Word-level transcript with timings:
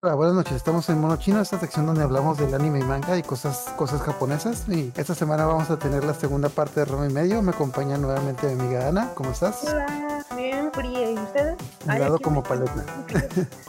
Hola, 0.00 0.14
buenas 0.14 0.34
noches. 0.36 0.52
Estamos 0.54 0.88
en 0.90 1.00
Mono 1.00 1.16
Chino, 1.16 1.40
esta 1.40 1.58
sección 1.58 1.84
donde 1.86 2.04
hablamos 2.04 2.38
del 2.38 2.54
anime 2.54 2.78
y 2.78 2.84
manga 2.84 3.18
y 3.18 3.22
cosas, 3.24 3.64
cosas 3.76 4.00
japonesas. 4.00 4.68
Y 4.68 4.92
esta 4.96 5.12
semana 5.12 5.44
vamos 5.44 5.70
a 5.70 5.78
tener 5.80 6.04
la 6.04 6.14
segunda 6.14 6.48
parte 6.48 6.78
de 6.78 6.86
Roma 6.86 7.08
y 7.08 7.12
Medio. 7.12 7.42
Me 7.42 7.50
acompaña 7.50 7.98
nuevamente 7.98 8.46
mi 8.54 8.60
amiga 8.62 8.86
Ana. 8.86 9.10
¿Cómo 9.16 9.30
estás? 9.32 9.64
Hola, 9.64 10.24
bien, 10.36 10.70
fría. 10.72 11.10
¿Y 11.10 11.14
ustedes? 11.18 11.56
Ay, 11.88 12.00
como 12.22 12.44
paleta. 12.44 12.84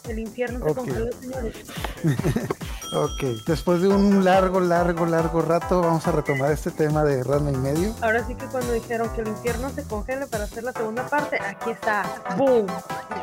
El 0.08 0.20
infierno 0.20 0.60
se 0.60 0.70
Ok. 0.70 0.78
congeló, 0.78 1.12
señores. 1.20 1.56
Ok, 2.92 3.22
después 3.46 3.82
de 3.82 3.88
un 3.88 4.24
largo, 4.24 4.60
largo, 4.60 5.06
largo 5.06 5.44
rato, 5.44 5.82
vamos 5.82 6.08
a 6.08 6.12
retomar 6.12 6.52
este 6.52 6.72
tema 6.72 7.04
de 7.04 7.24
Rama 7.24 7.52
y 7.52 7.58
Medio. 7.58 7.94
Ahora 8.02 8.26
sí 8.26 8.34
que 8.34 8.46
cuando 8.48 8.74
dijeron 8.74 9.10
que 9.10 9.22
el 9.22 9.28
infierno 9.28 9.70
se 9.70 9.84
congele 9.84 10.26
para 10.26 10.46
hacer 10.46 10.64
la 10.64 10.74
segunda 10.74 11.08
parte, 11.08 11.38
aquí 11.40 11.70
está. 11.70 12.04
¡Boom! 12.36 12.66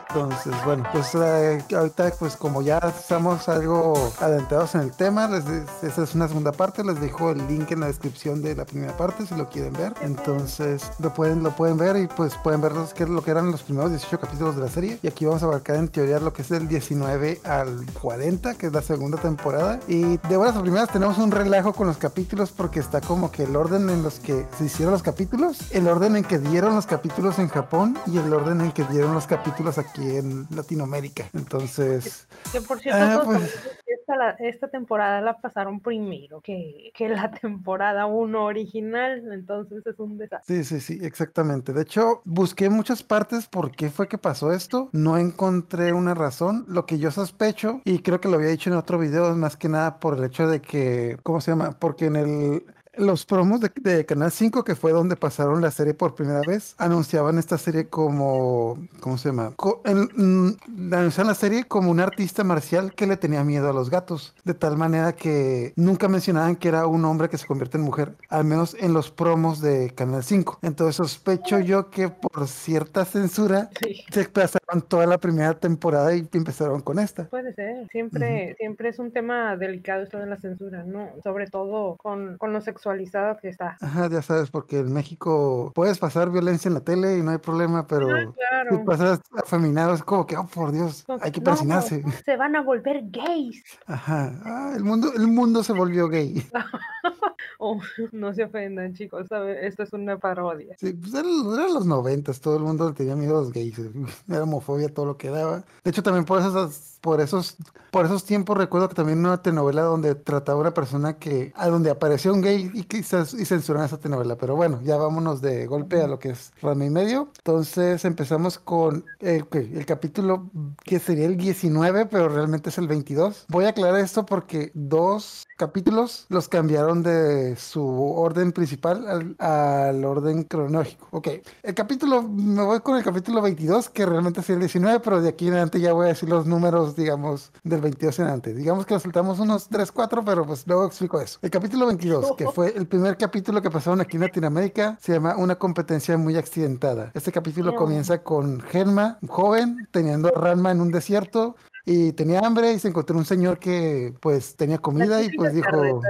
Entonces, 0.08 0.54
bueno, 0.64 0.84
pues 0.92 1.14
eh, 1.16 1.64
ahorita, 1.76 2.12
pues 2.18 2.36
como 2.36 2.62
ya 2.62 2.78
estamos 2.78 3.48
algo 3.48 4.12
adelantados 4.20 4.76
en 4.76 4.82
el 4.82 4.92
tema, 4.92 5.26
les 5.26 5.44
esa 5.82 6.04
es 6.04 6.14
una 6.14 6.28
segunda 6.28 6.52
parte, 6.52 6.84
les 6.84 7.00
dejo 7.00 7.32
el 7.32 7.46
link 7.48 7.72
en 7.72 7.80
la 7.80 7.86
descripción 7.88 8.42
de 8.42 8.54
la 8.54 8.64
primera 8.64 8.96
parte 8.96 9.26
si 9.26 9.34
lo 9.34 9.48
quieren 9.48 9.72
ver. 9.72 9.94
Entonces, 10.00 10.84
lo 11.00 11.12
pueden, 11.12 11.42
lo 11.42 11.50
pueden 11.50 11.76
ver 11.76 11.96
y 11.96 12.06
pues 12.06 12.34
pueden 12.42 12.60
ver 12.60 12.72
los 12.72 12.94
que, 12.94 13.04
lo 13.04 13.22
que 13.22 13.32
eran 13.32 13.50
los 13.50 13.64
primeros 13.64 13.90
18 13.90 14.20
capítulos 14.20 14.54
de 14.54 14.62
la 14.62 14.68
serie. 14.68 14.98
Y 15.02 15.08
aquí 15.08 15.24
vamos 15.24 15.42
a 15.42 15.46
abarcar 15.46 15.76
en 15.76 15.88
teoría 15.88 16.20
lo 16.20 16.32
que 16.32 16.42
es 16.42 16.48
del 16.50 16.68
19 16.68 17.40
al 17.44 17.84
40, 18.00 18.54
que 18.54 18.68
es 18.68 18.72
la 18.72 18.82
segunda 18.82 19.18
temporada. 19.18 19.55
Y 19.88 20.16
de 20.28 20.36
buenas 20.36 20.56
a 20.56 20.62
primeras 20.62 20.90
tenemos 20.90 21.18
un 21.18 21.30
relajo 21.30 21.72
con 21.72 21.86
los 21.86 21.96
capítulos 21.98 22.50
porque 22.52 22.80
está 22.80 23.00
como 23.00 23.30
que 23.30 23.44
el 23.44 23.56
orden 23.56 23.88
en 23.90 24.02
los 24.02 24.18
que 24.20 24.46
se 24.58 24.64
hicieron 24.66 24.92
los 24.92 25.02
capítulos, 25.02 25.72
el 25.72 25.88
orden 25.88 26.16
en 26.16 26.24
que 26.24 26.38
dieron 26.38 26.74
los 26.74 26.86
capítulos 26.86 27.38
en 27.38 27.48
Japón 27.48 27.96
y 28.06 28.18
el 28.18 28.32
orden 28.32 28.60
en 28.60 28.72
que 28.72 28.84
dieron 28.84 29.14
los 29.14 29.26
capítulos 29.26 29.78
aquí 29.78 30.16
en 30.16 30.46
Latinoamérica. 30.50 31.24
Entonces, 31.34 32.26
Que 32.52 32.60
por 32.60 32.78
cierto, 32.80 32.98
Ah, 33.02 33.22
pues. 33.24 33.42
esta, 33.86 34.16
la- 34.16 34.30
esta 34.38 34.68
temporada 34.68 35.20
la 35.20 35.38
pasaron 35.40 35.80
primero 35.80 36.40
que, 36.40 36.90
que 36.94 37.08
la 37.08 37.30
temporada 37.40 38.06
1 38.06 38.44
original. 38.44 39.22
Entonces 39.32 39.86
es 39.86 39.98
un 39.98 40.18
desastre. 40.18 40.64
sí, 40.64 40.80
sí, 40.80 40.80
sí, 40.98 41.04
exactamente. 41.04 41.72
De 41.72 41.82
hecho, 41.82 42.22
busqué 42.24 42.68
muchas 42.70 43.02
partes 43.02 43.46
por 43.46 43.70
qué 43.72 43.90
fue 43.90 44.08
que 44.08 44.18
pasó 44.18 44.52
esto. 44.52 44.88
No 44.92 45.18
encontré 45.18 45.92
una 45.92 46.14
razón. 46.14 46.64
Lo 46.68 46.86
que 46.86 46.98
yo 46.98 47.10
sospecho, 47.10 47.80
y 47.84 48.00
creo 48.00 48.20
que 48.20 48.28
lo 48.28 48.36
había 48.36 48.48
dicho 48.48 48.70
en 48.70 48.76
otro 48.76 48.98
video, 48.98 49.34
más 49.46 49.56
que 49.56 49.68
nada 49.68 50.00
por 50.00 50.18
el 50.18 50.24
hecho 50.24 50.48
de 50.48 50.60
que, 50.60 51.18
¿cómo 51.22 51.40
se 51.40 51.52
llama? 51.52 51.78
Porque 51.78 52.06
en 52.06 52.16
el... 52.16 52.64
Los 52.96 53.26
promos 53.26 53.60
de, 53.60 53.70
de 53.80 54.04
Canal 54.06 54.30
5, 54.30 54.64
que 54.64 54.74
fue 54.74 54.92
donde 54.92 55.16
pasaron 55.16 55.60
la 55.60 55.70
serie 55.70 55.94
por 55.94 56.14
primera 56.14 56.40
vez, 56.46 56.74
anunciaban 56.78 57.38
esta 57.38 57.58
serie 57.58 57.88
como, 57.88 58.78
¿cómo 59.00 59.18
se 59.18 59.28
llama? 59.30 59.52
Co- 59.56 59.82
en- 59.84 60.08
mm, 60.16 60.94
anunciaban 60.94 61.28
la 61.28 61.34
serie 61.34 61.64
como 61.64 61.90
un 61.90 62.00
artista 62.00 62.44
marcial 62.44 62.94
que 62.94 63.06
le 63.06 63.16
tenía 63.16 63.44
miedo 63.44 63.68
a 63.68 63.72
los 63.72 63.90
gatos, 63.90 64.34
de 64.44 64.54
tal 64.54 64.76
manera 64.76 65.12
que 65.12 65.72
nunca 65.76 66.08
mencionaban 66.08 66.56
que 66.56 66.68
era 66.68 66.86
un 66.86 67.04
hombre 67.04 67.28
que 67.28 67.38
se 67.38 67.46
convierte 67.46 67.76
en 67.78 67.84
mujer, 67.84 68.14
al 68.28 68.44
menos 68.44 68.76
en 68.80 68.92
los 68.92 69.10
promos 69.10 69.60
de 69.60 69.90
Canal 69.94 70.22
5. 70.24 70.58
Entonces 70.62 70.96
sospecho 70.96 71.58
yo 71.60 71.90
que 71.90 72.08
por 72.08 72.48
cierta 72.48 73.04
censura 73.04 73.70
Sí. 73.82 74.04
se 74.10 74.24
pasaron 74.28 74.82
toda 74.88 75.06
la 75.06 75.18
primera 75.18 75.54
temporada 75.54 76.14
y 76.14 76.26
empezaron 76.32 76.80
con 76.80 76.98
esta. 76.98 77.24
Puede 77.28 77.54
ser, 77.54 77.86
siempre, 77.90 78.54
siempre 78.58 78.88
es 78.88 78.98
un 78.98 79.12
tema 79.12 79.56
delicado 79.56 80.02
esto 80.02 80.18
de 80.18 80.26
la 80.26 80.36
censura, 80.38 80.84
¿no? 80.84 81.08
Sobre 81.22 81.46
todo 81.46 81.96
con, 81.96 82.36
con 82.38 82.52
lo 82.52 82.60
sexualizado 82.86 83.36
que 83.40 83.48
está. 83.48 83.76
Ajá, 83.80 84.08
ya 84.08 84.22
sabes, 84.22 84.50
porque 84.50 84.78
en 84.78 84.92
México 84.92 85.72
puedes 85.74 85.98
pasar 85.98 86.30
violencia 86.30 86.68
en 86.68 86.74
la 86.74 86.80
tele 86.80 87.18
y 87.18 87.22
no 87.22 87.32
hay 87.32 87.38
problema, 87.38 87.86
pero 87.86 88.08
Ah, 88.16 88.70
si 88.70 88.78
pasas 88.78 89.20
afeminado 89.36 89.94
es 89.94 90.02
como 90.02 90.26
que, 90.26 90.36
oh, 90.36 90.46
por 90.46 90.72
Dios, 90.72 91.04
hay 91.20 91.32
que 91.32 91.40
no, 91.40 91.44
persinarse. 91.44 92.04
se 92.24 92.36
van 92.36 92.54
a 92.56 92.62
volver 92.62 93.02
gays. 93.10 93.62
Ajá, 93.86 94.32
ah, 94.44 94.72
el 94.76 94.84
mundo, 94.84 95.12
el 95.14 95.26
mundo 95.26 95.62
se 95.62 95.72
volvió 95.72 96.08
gay. 96.08 96.46
Oh, 97.58 97.80
no 98.12 98.34
se 98.34 98.44
ofendan, 98.44 98.92
chicos, 98.92 99.28
¿sabe? 99.28 99.66
Esto 99.66 99.82
es 99.82 99.92
una 99.94 100.18
parodia. 100.18 100.76
Sí, 100.78 100.92
pues 100.92 101.14
eran, 101.14 101.26
los 101.72 101.86
noventas, 101.86 102.38
todo 102.40 102.58
el 102.58 102.62
mundo 102.62 102.92
tenía 102.92 103.16
miedo 103.16 103.38
a 103.38 103.40
los 103.40 103.52
gays, 103.52 103.78
era 104.28 104.42
homofobia 104.42 104.92
todo 104.92 105.06
lo 105.06 105.16
que 105.16 105.30
daba. 105.30 105.64
De 105.82 105.90
hecho, 105.90 106.02
también 106.02 106.26
por 106.26 106.40
esos, 106.40 106.95
por 107.06 107.20
esos, 107.20 107.56
por 107.90 108.04
esos 108.04 108.24
tiempos 108.24 108.58
recuerdo 108.58 108.88
que 108.88 108.94
también 108.96 109.20
una 109.20 109.40
telenovela 109.40 109.82
donde 109.82 110.14
trataba 110.16 110.60
una 110.60 110.74
persona 110.74 111.18
que, 111.18 111.52
a 111.56 111.68
donde 111.68 111.90
apareció 111.90 112.34
un 112.34 112.42
gay 112.42 112.70
y, 112.74 112.82
cens- 113.02 113.38
y 113.40 113.44
censuraron 113.44 113.86
esa 113.86 113.98
telenovela. 113.98 114.36
Pero 114.36 114.56
bueno, 114.56 114.80
ya 114.82 114.96
vámonos 114.96 115.40
de 115.40 115.66
golpe 115.66 116.02
a 116.02 116.08
lo 116.08 116.18
que 116.18 116.30
es 116.30 116.52
Rama 116.60 116.84
y 116.84 116.90
medio. 116.90 117.30
Entonces 117.38 118.04
empezamos 118.04 118.58
con 118.58 119.04
el, 119.20 119.46
el 119.52 119.86
capítulo 119.86 120.50
que 120.84 120.98
sería 120.98 121.26
el 121.26 121.36
19, 121.36 122.06
pero 122.06 122.28
realmente 122.28 122.70
es 122.70 122.78
el 122.78 122.88
22. 122.88 123.46
Voy 123.48 123.64
a 123.66 123.68
aclarar 123.70 124.00
esto 124.00 124.26
porque 124.26 124.70
dos 124.74 125.46
capítulos 125.56 126.26
los 126.28 126.48
cambiaron 126.48 127.02
de 127.02 127.56
su 127.56 127.82
orden 128.12 128.52
principal 128.52 129.06
al, 129.08 129.36
al 129.38 130.04
orden 130.04 130.42
cronológico. 130.44 131.06
Ok, 131.12 131.28
el 131.62 131.74
capítulo, 131.74 132.22
me 132.22 132.62
voy 132.62 132.80
con 132.80 132.96
el 132.96 133.04
capítulo 133.04 133.40
22, 133.42 133.88
que 133.90 134.04
realmente 134.06 134.40
es 134.40 134.50
el 134.50 134.58
19, 134.58 135.00
pero 135.00 135.20
de 135.22 135.28
aquí 135.28 135.46
en 135.48 135.54
adelante 135.54 135.80
ya 135.80 135.92
voy 135.92 136.06
a 136.06 136.08
decir 136.08 136.28
los 136.28 136.46
números, 136.46 136.95
digamos, 136.96 137.52
del 137.62 137.80
22 137.80 138.18
en 138.18 138.24
adelante. 138.24 138.54
Digamos 138.54 138.86
que 138.86 138.94
nos 138.94 139.02
saltamos 139.02 139.38
unos 139.38 139.68
3, 139.68 139.92
4, 139.92 140.24
pero 140.24 140.46
pues 140.46 140.66
luego 140.66 140.86
explico 140.86 141.20
eso. 141.20 141.38
El 141.42 141.50
capítulo 141.50 141.86
22, 141.86 142.36
que 142.36 142.46
fue 142.54 142.72
el 142.76 142.86
primer 142.86 143.16
capítulo 143.16 143.62
que 143.62 143.70
pasaron 143.70 144.00
aquí 144.00 144.16
en 144.16 144.22
Latinoamérica, 144.22 144.98
se 145.00 145.12
llama 145.12 145.36
Una 145.36 145.56
competencia 145.56 146.16
muy 146.16 146.36
accidentada. 146.36 147.10
Este 147.14 147.32
capítulo 147.32 147.74
comienza 147.74 148.22
con 148.22 148.60
Genma, 148.60 149.18
un 149.22 149.28
joven, 149.28 149.88
teniendo 149.90 150.28
a 150.28 150.40
Ranma 150.40 150.70
en 150.70 150.80
un 150.80 150.90
desierto. 150.90 151.56
Y 151.88 152.12
tenía 152.14 152.40
hambre 152.40 152.72
y 152.72 152.80
se 152.80 152.88
encontró 152.88 153.16
un 153.16 153.24
señor 153.24 153.60
que 153.60 154.12
pues 154.18 154.56
tenía 154.56 154.78
comida 154.78 155.22
y 155.22 155.30
pues 155.36 155.54
dijo. 155.54 156.00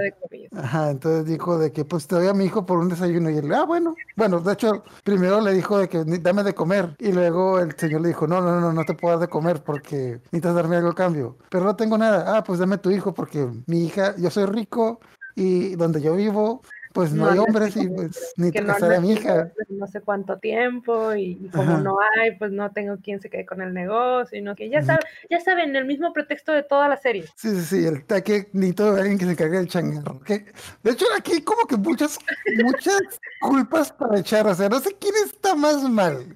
Ajá, 0.58 0.90
entonces 0.90 1.26
dijo 1.26 1.58
de 1.58 1.70
que 1.70 1.84
pues 1.84 2.06
te 2.06 2.14
doy 2.14 2.28
a 2.28 2.32
mi 2.32 2.46
hijo 2.46 2.64
por 2.64 2.78
un 2.78 2.88
desayuno. 2.88 3.28
Y 3.28 3.36
él, 3.36 3.52
ah, 3.52 3.64
bueno, 3.66 4.00
bueno, 4.16 4.40
de 4.40 4.54
hecho, 4.54 4.84
primero 5.04 5.38
le 5.42 5.52
dijo 5.52 5.76
de 5.78 5.86
que 5.88 6.02
"Ni- 6.06 6.16
dame 6.16 6.42
de 6.44 6.54
comer 6.54 6.94
y 6.98 7.12
luego 7.12 7.58
el 7.58 7.76
señor 7.76 8.00
le 8.00 8.08
dijo, 8.08 8.26
no, 8.26 8.40
no, 8.40 8.58
no, 8.58 8.72
no 8.72 8.84
te 8.86 8.94
puedo 8.94 9.12
dar 9.18 9.20
de 9.28 9.30
comer 9.30 9.62
porque 9.62 10.20
necesitas 10.32 10.54
darme 10.54 10.76
algo 10.76 10.88
a 10.90 10.94
cambio, 10.94 11.36
pero 11.50 11.64
no 11.66 11.76
tengo 11.76 11.98
nada, 11.98 12.38
ah, 12.38 12.42
pues 12.42 12.58
dame 12.58 12.78
tu 12.78 12.90
hijo 12.90 13.12
porque 13.12 13.46
mi 13.66 13.84
hija, 13.84 14.16
yo 14.16 14.30
soy 14.30 14.46
rico 14.46 15.00
y 15.34 15.74
donde 15.76 16.00
yo 16.00 16.14
vivo, 16.16 16.62
pues 16.96 17.12
no, 17.12 17.26
No 17.26 17.30
hay 17.30 17.38
hombres 17.38 17.76
y 17.76 17.86
pues 17.88 18.32
Que 18.36 18.42
necesito 18.42 18.62
no, 18.64 18.72
casar 18.72 18.92
a 18.94 19.00
mi 19.00 19.12
hija. 19.12 19.52
no 19.68 19.86
sé 19.86 20.00
cuánto 20.00 20.38
tiempo 20.38 21.14
y, 21.14 21.38
y 21.40 21.48
como 21.50 21.72
Ajá. 21.74 21.80
no 21.82 21.98
hay, 22.18 22.36
pues 22.38 22.52
no 22.52 22.70
tengo 22.72 22.96
quien 22.96 23.20
se 23.20 23.28
quede 23.28 23.44
con 23.44 23.60
el 23.60 23.74
negocio 23.74 24.38
y 24.38 24.42
no 24.42 24.54
que 24.56 24.70
ya 24.70 24.82
saben, 24.82 25.04
ya 25.30 25.38
saben, 25.40 25.76
el 25.76 25.84
mismo 25.84 26.12
pretexto 26.12 26.52
de 26.52 26.62
toda 26.62 26.88
la 26.88 26.96
serie. 26.96 27.24
Sí, 27.36 27.50
sí, 27.54 27.60
sí, 27.62 27.86
el 27.86 28.04
taque 28.06 28.48
necesito 28.52 28.94
de 28.94 29.00
alguien 29.02 29.18
que 29.18 29.26
se 29.26 29.32
encargue 29.32 29.58
del 29.58 29.68
changarro. 29.68 30.20
De 30.26 30.90
hecho, 30.90 31.04
aquí 31.16 31.34
hay 31.34 31.42
como 31.42 31.66
que 31.66 31.76
muchas, 31.76 32.18
muchas 32.64 33.00
culpas 33.40 33.92
para 33.92 34.18
echar. 34.18 34.46
O 34.46 34.54
sea, 34.54 34.68
no 34.68 34.80
sé 34.80 34.96
quién 34.98 35.14
está 35.24 35.54
más 35.54 35.82
mal. 35.82 36.34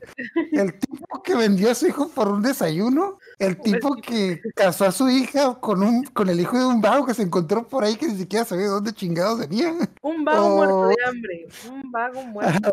El 0.53 0.79
tipo 0.79 1.23
que 1.23 1.35
vendió 1.35 1.71
a 1.71 1.75
su 1.75 1.87
hijo 1.87 2.09
por 2.11 2.29
un 2.29 2.43
desayuno, 2.43 3.19
el 3.39 3.59
tipo 3.61 3.95
que 3.97 4.41
casó 4.55 4.85
a 4.85 4.93
su 4.93 5.09
hija 5.09 5.55
con 5.61 5.83
un, 5.83 6.05
con 6.05 6.29
el 6.29 6.41
hijo 6.41 6.59
de 6.59 6.67
un 6.67 6.81
vago 6.81 7.07
que 7.07 7.15
se 7.15 7.23
encontró 7.23 7.67
por 7.67 7.85
ahí 7.85 7.97
que 7.97 8.07
ni 8.07 8.17
siquiera 8.17 8.45
sabía 8.45 8.65
de 8.67 8.71
dónde 8.71 8.93
chingados 8.93 9.39
venía. 9.39 9.73
Un 10.03 10.25
vago 10.25 10.50
muerto 10.57 10.81
Oh. 10.81 10.89
de 10.89 10.97
hambre, 11.07 11.47
un 11.71 11.91
vago 11.93 12.23
muerto. 12.27 12.73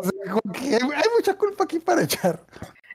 Hay, 0.60 1.04
mucha 1.16 1.34
culpa 1.34 1.64
aquí 1.64 1.78
para 1.78 2.02
echar. 2.02 2.40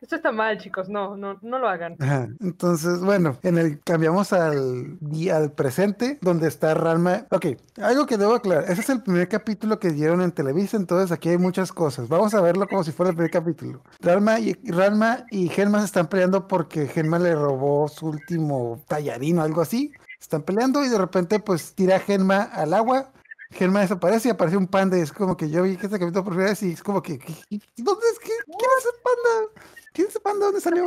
Esto 0.01 0.17
está 0.17 0.33
mal, 0.33 0.57
chicos, 0.57 0.89
no, 0.89 1.15
no, 1.15 1.39
no 1.41 1.59
lo 1.59 1.69
hagan. 1.69 1.95
Ajá. 2.01 2.27
Entonces, 2.41 2.99
bueno, 2.99 3.37
en 3.41 3.57
el 3.57 3.79
cambiamos 3.83 4.33
al 4.33 4.97
día, 4.99 5.37
al 5.37 5.53
presente, 5.53 6.19
donde 6.21 6.49
está 6.49 6.73
Ranma. 6.73 7.25
Ok, 7.31 7.45
algo 7.81 8.05
que 8.05 8.17
debo 8.17 8.33
aclarar. 8.35 8.65
Ese 8.69 8.81
es 8.81 8.89
el 8.89 9.01
primer 9.01 9.29
capítulo 9.29 9.79
que 9.79 9.91
dieron 9.91 10.21
en 10.21 10.33
Televisa, 10.33 10.75
entonces 10.75 11.13
aquí 11.13 11.29
hay 11.29 11.37
muchas 11.37 11.71
cosas. 11.71 12.09
Vamos 12.09 12.33
a 12.33 12.41
verlo 12.41 12.67
como 12.67 12.83
si 12.83 12.91
fuera 12.91 13.11
el 13.11 13.15
primer 13.15 13.31
capítulo. 13.31 13.81
Ranma 14.01 14.41
y 14.41 14.53
Ranma 14.69 15.25
y 15.31 15.47
Genma 15.47 15.79
se 15.79 15.85
están 15.85 16.07
peleando 16.07 16.49
porque 16.49 16.87
Genma 16.87 17.17
le 17.17 17.33
robó 17.33 17.87
su 17.87 18.07
último 18.07 18.81
tallarín 18.89 19.39
o 19.39 19.43
algo 19.43 19.61
así. 19.61 19.93
Están 20.19 20.41
peleando 20.43 20.83
y 20.83 20.89
de 20.89 20.97
repente, 20.97 21.39
pues 21.39 21.75
tira 21.75 21.95
a 21.95 21.99
Genma 21.99 22.43
al 22.43 22.73
agua. 22.73 23.09
Genma 23.53 23.81
desaparece 23.81 24.27
y 24.27 24.31
aparece 24.31 24.57
un 24.57 24.67
panda 24.67 24.97
y 24.97 25.01
es 25.01 25.11
como 25.11 25.37
que 25.37 25.49
yo 25.49 25.63
vi 25.63 25.77
que 25.77 25.85
este 25.85 25.99
capítulo 25.99 26.23
por 26.23 26.33
primera 26.33 26.49
vez 26.51 26.63
y 26.63 26.71
es 26.73 26.83
como 26.83 27.01
que, 27.01 27.17
¿qué- 27.19 27.33
qué- 27.49 27.59
¿dónde 27.77 28.05
es? 28.11 28.19
¿Qué, 28.19 28.31
¿Quién 28.45 28.69
es 28.77 28.85
ese 28.85 28.93
panda? 29.03 29.72
¿Quién 29.93 30.07
ese 30.07 30.19
panda? 30.19 30.47
¿Dónde 30.47 30.59
salió? 30.59 30.85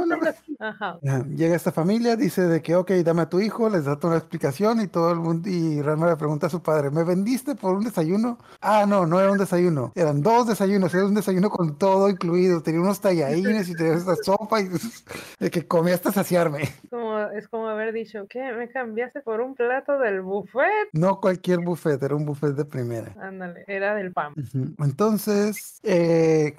Ajá. 0.58 0.98
Llega 1.28 1.54
esta 1.54 1.70
familia, 1.70 2.16
dice 2.16 2.42
de 2.42 2.60
que, 2.60 2.74
ok, 2.74 2.90
dame 3.04 3.22
a 3.22 3.28
tu 3.28 3.40
hijo, 3.40 3.68
les 3.68 3.84
da 3.84 3.96
toda 3.96 4.14
una 4.14 4.18
explicación 4.18 4.80
y 4.80 4.88
todo 4.88 5.12
el 5.12 5.20
mundo, 5.20 5.48
y 5.48 5.80
Ranma 5.80 6.08
le 6.08 6.16
pregunta 6.16 6.48
a 6.48 6.50
su 6.50 6.60
padre, 6.60 6.90
¿me 6.90 7.04
vendiste 7.04 7.54
por 7.54 7.76
un 7.76 7.84
desayuno? 7.84 8.38
Ah, 8.60 8.84
no, 8.86 9.06
no 9.06 9.20
era 9.20 9.30
un 9.30 9.38
desayuno, 9.38 9.92
eran 9.94 10.22
dos 10.22 10.48
desayunos, 10.48 10.92
era 10.92 11.06
un 11.06 11.14
desayuno 11.14 11.50
con 11.50 11.78
todo 11.78 12.08
incluido, 12.08 12.62
tenía 12.62 12.80
unos 12.80 13.00
tallarines 13.00 13.68
y 13.68 13.74
tenía 13.76 13.94
esta 13.94 14.16
sopa 14.22 14.60
y 14.60 14.68
de 15.38 15.50
que 15.50 15.66
comí 15.66 15.92
hasta 15.92 16.10
saciarme. 16.10 16.68
Como, 16.90 17.20
es 17.30 17.46
como 17.46 17.68
haber 17.68 17.92
dicho, 17.92 18.26
¿qué? 18.28 18.52
¿Me 18.52 18.68
cambiaste 18.68 19.20
por 19.20 19.40
un 19.40 19.54
plato 19.54 20.00
del 20.00 20.22
buffet? 20.22 20.88
No 20.92 21.20
cualquier 21.20 21.60
buffet, 21.60 22.02
era 22.02 22.16
un 22.16 22.26
buffet 22.26 22.54
de 22.54 22.64
primera. 22.64 23.14
Ándale, 23.20 23.64
era 23.68 23.94
del 23.94 24.12
pan. 24.12 24.32
Ujú. 24.36 24.74
Entonces, 24.82 25.78
eh, 25.84 26.56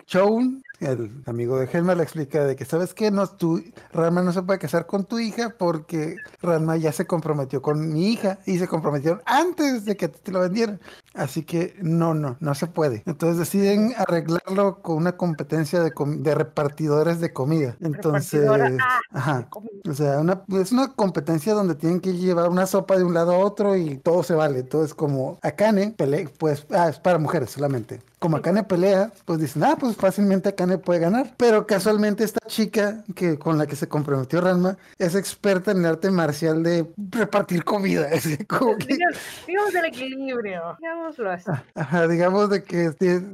el 0.79 1.11
amigo 1.25 1.59
de 1.59 1.67
Helma, 1.71 1.95
le 1.95 2.03
explica 2.03 2.36
de 2.45 2.55
que, 2.55 2.65
¿sabes 2.65 2.93
qué? 2.93 3.11
No, 3.11 3.27
tú, 3.27 3.63
Ranma 3.91 4.21
no 4.21 4.31
se 4.31 4.41
puede 4.41 4.59
casar 4.59 4.85
con 4.85 5.05
tu 5.05 5.19
hija 5.19 5.53
porque 5.57 6.15
Ranma 6.41 6.77
ya 6.77 6.91
se 6.91 7.05
comprometió 7.05 7.61
con 7.61 7.91
mi 7.91 8.11
hija 8.11 8.39
y 8.45 8.59
se 8.59 8.67
comprometieron 8.67 9.21
antes 9.25 9.85
de 9.85 9.95
que 9.95 10.07
te 10.07 10.31
lo 10.31 10.41
vendieran. 10.41 10.79
Así 11.13 11.43
que 11.43 11.75
no, 11.81 12.13
no, 12.13 12.37
no 12.39 12.53
se 12.53 12.67
puede. 12.67 13.03
Entonces 13.07 13.39
deciden 13.39 13.93
arreglarlo 13.97 14.81
con 14.81 14.97
una 14.97 15.17
competencia 15.17 15.81
de, 15.81 15.91
de 16.19 16.35
repartidores 16.35 17.19
de 17.19 17.33
comida. 17.33 17.75
Entonces, 17.81 18.47
ah, 18.47 18.99
ajá. 19.11 19.49
O 19.89 19.93
sea, 19.93 20.19
una, 20.19 20.43
es 20.49 20.71
una 20.71 20.93
competencia 20.93 21.53
donde 21.53 21.75
tienen 21.75 22.01
que 22.01 22.13
llevar 22.13 22.49
una 22.49 22.67
sopa 22.67 22.97
de 22.97 23.03
un 23.03 23.15
lado 23.15 23.33
a 23.33 23.39
otro 23.39 23.75
y 23.75 23.97
todo 23.97 24.21
se 24.21 24.35
vale. 24.35 24.59
Entonces, 24.59 24.93
como 24.93 25.39
Akane, 25.41 25.95
pele 25.97 26.29
pues, 26.37 26.67
ah, 26.71 26.89
es 26.89 26.99
para 26.99 27.17
mujeres 27.17 27.49
solamente 27.49 27.99
como 28.19 28.37
Akane 28.37 28.63
pelea, 28.63 29.11
pues 29.25 29.39
dicen, 29.39 29.63
ah, 29.63 29.75
pues 29.79 29.95
fácilmente 29.95 30.49
Akane 30.49 30.77
puede 30.77 30.99
ganar. 30.99 31.33
Pero 31.37 31.67
casualmente 31.67 32.23
esta 32.23 32.45
chica 32.47 33.03
que 33.15 33.37
con 33.37 33.57
la 33.57 33.67
que 33.67 33.75
se 33.75 33.87
comprometió 33.87 34.41
Ranma 34.41 34.77
es 34.97 35.15
experta 35.15 35.71
en 35.71 35.79
el 35.79 35.85
arte 35.85 36.09
marcial 36.11 36.63
de 36.63 36.87
repartir 37.11 37.63
comida. 37.63 38.07
Digamos, 39.47 39.73
del 39.73 39.85
equilibrio, 39.85 40.77
digámoslo 40.79 41.31
así. 41.31 41.45
Ah, 41.47 41.63
ajá, 41.75 42.07
digamos 42.07 42.49
de 42.49 42.63
que 42.63 42.91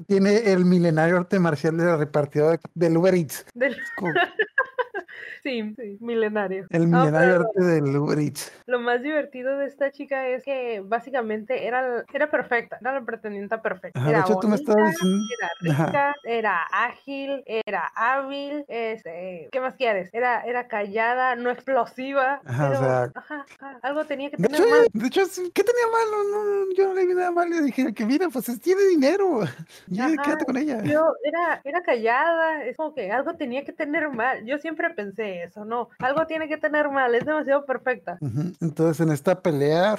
tiene 0.07 0.51
el 0.51 0.65
milenario 0.65 1.18
arte 1.18 1.39
marcial 1.39 1.77
de 1.77 1.86
la 1.86 1.97
repartidora 1.97 2.59
del 2.74 2.97
Uber 2.97 3.15
Eats. 3.15 3.45
Del... 3.53 3.75
Sí, 5.43 5.73
sí, 5.75 5.97
milenario. 5.99 6.67
El 6.69 6.87
milenario 6.87 7.35
arte 7.35 7.63
del 7.63 7.97
Uber 7.97 8.17
Lo 8.65 8.79
más 8.79 9.01
divertido 9.01 9.57
de 9.57 9.65
esta 9.65 9.91
chica 9.91 10.27
es 10.27 10.43
que 10.43 10.81
básicamente 10.85 11.67
era, 11.67 12.05
era 12.13 12.31
perfecta, 12.31 12.77
era 12.79 12.93
la 12.93 13.05
pretendiente 13.05 13.57
perfecta. 13.57 13.99
era 14.09 14.23
bonita, 14.25 14.73
Era 14.73 15.49
rica, 15.59 16.15
era 16.23 16.63
ágil, 16.71 17.43
era 17.45 17.91
hábil, 17.95 18.65
este, 18.67 19.49
¿qué 19.51 19.59
más 19.59 19.75
quieres? 19.75 20.09
Era, 20.13 20.41
era 20.41 20.67
callada, 20.67 21.35
no 21.35 21.49
explosiva, 21.49 22.41
pero 22.45 23.11
algo 23.81 24.05
tenía 24.05 24.29
que 24.29 24.37
tener 24.37 24.61
mal. 24.61 24.87
De 24.93 25.07
hecho, 25.07 25.23
¿qué 25.53 25.63
tenía 25.63 25.87
malo? 25.91 26.23
No, 26.31 26.73
yo 26.75 26.87
no 26.87 26.93
le 26.93 27.05
vi 27.05 27.13
nada 27.13 27.31
malo, 27.31 27.49
le 27.49 27.61
dije 27.63 27.93
que 27.93 28.05
mira, 28.05 28.29
pues 28.29 28.45
tiene 28.61 28.83
dinero, 28.83 29.41
ya, 29.87 30.07
quédate 30.23 30.45
con 30.45 30.57
ella. 30.57 30.81
Yo 30.83 31.13
era, 31.23 31.61
era 31.63 31.81
callada, 31.81 32.63
es 32.63 32.77
como 32.77 32.93
que 32.93 33.11
algo 33.11 33.35
tenía 33.35 33.65
que 33.65 33.73
tener 33.73 34.09
mal. 34.09 34.45
Yo 34.45 34.57
siempre 34.57 34.82
pensé 34.91 35.44
eso, 35.44 35.65
no, 35.65 35.89
algo 36.00 36.25
tiene 36.27 36.47
que 36.47 36.57
tener 36.57 36.89
mal, 36.89 37.13
es 37.15 37.25
demasiado 37.25 37.65
perfecta. 37.65 38.18
Entonces 38.62 39.00
en 39.06 39.12
esta 39.12 39.41
pelea, 39.41 39.95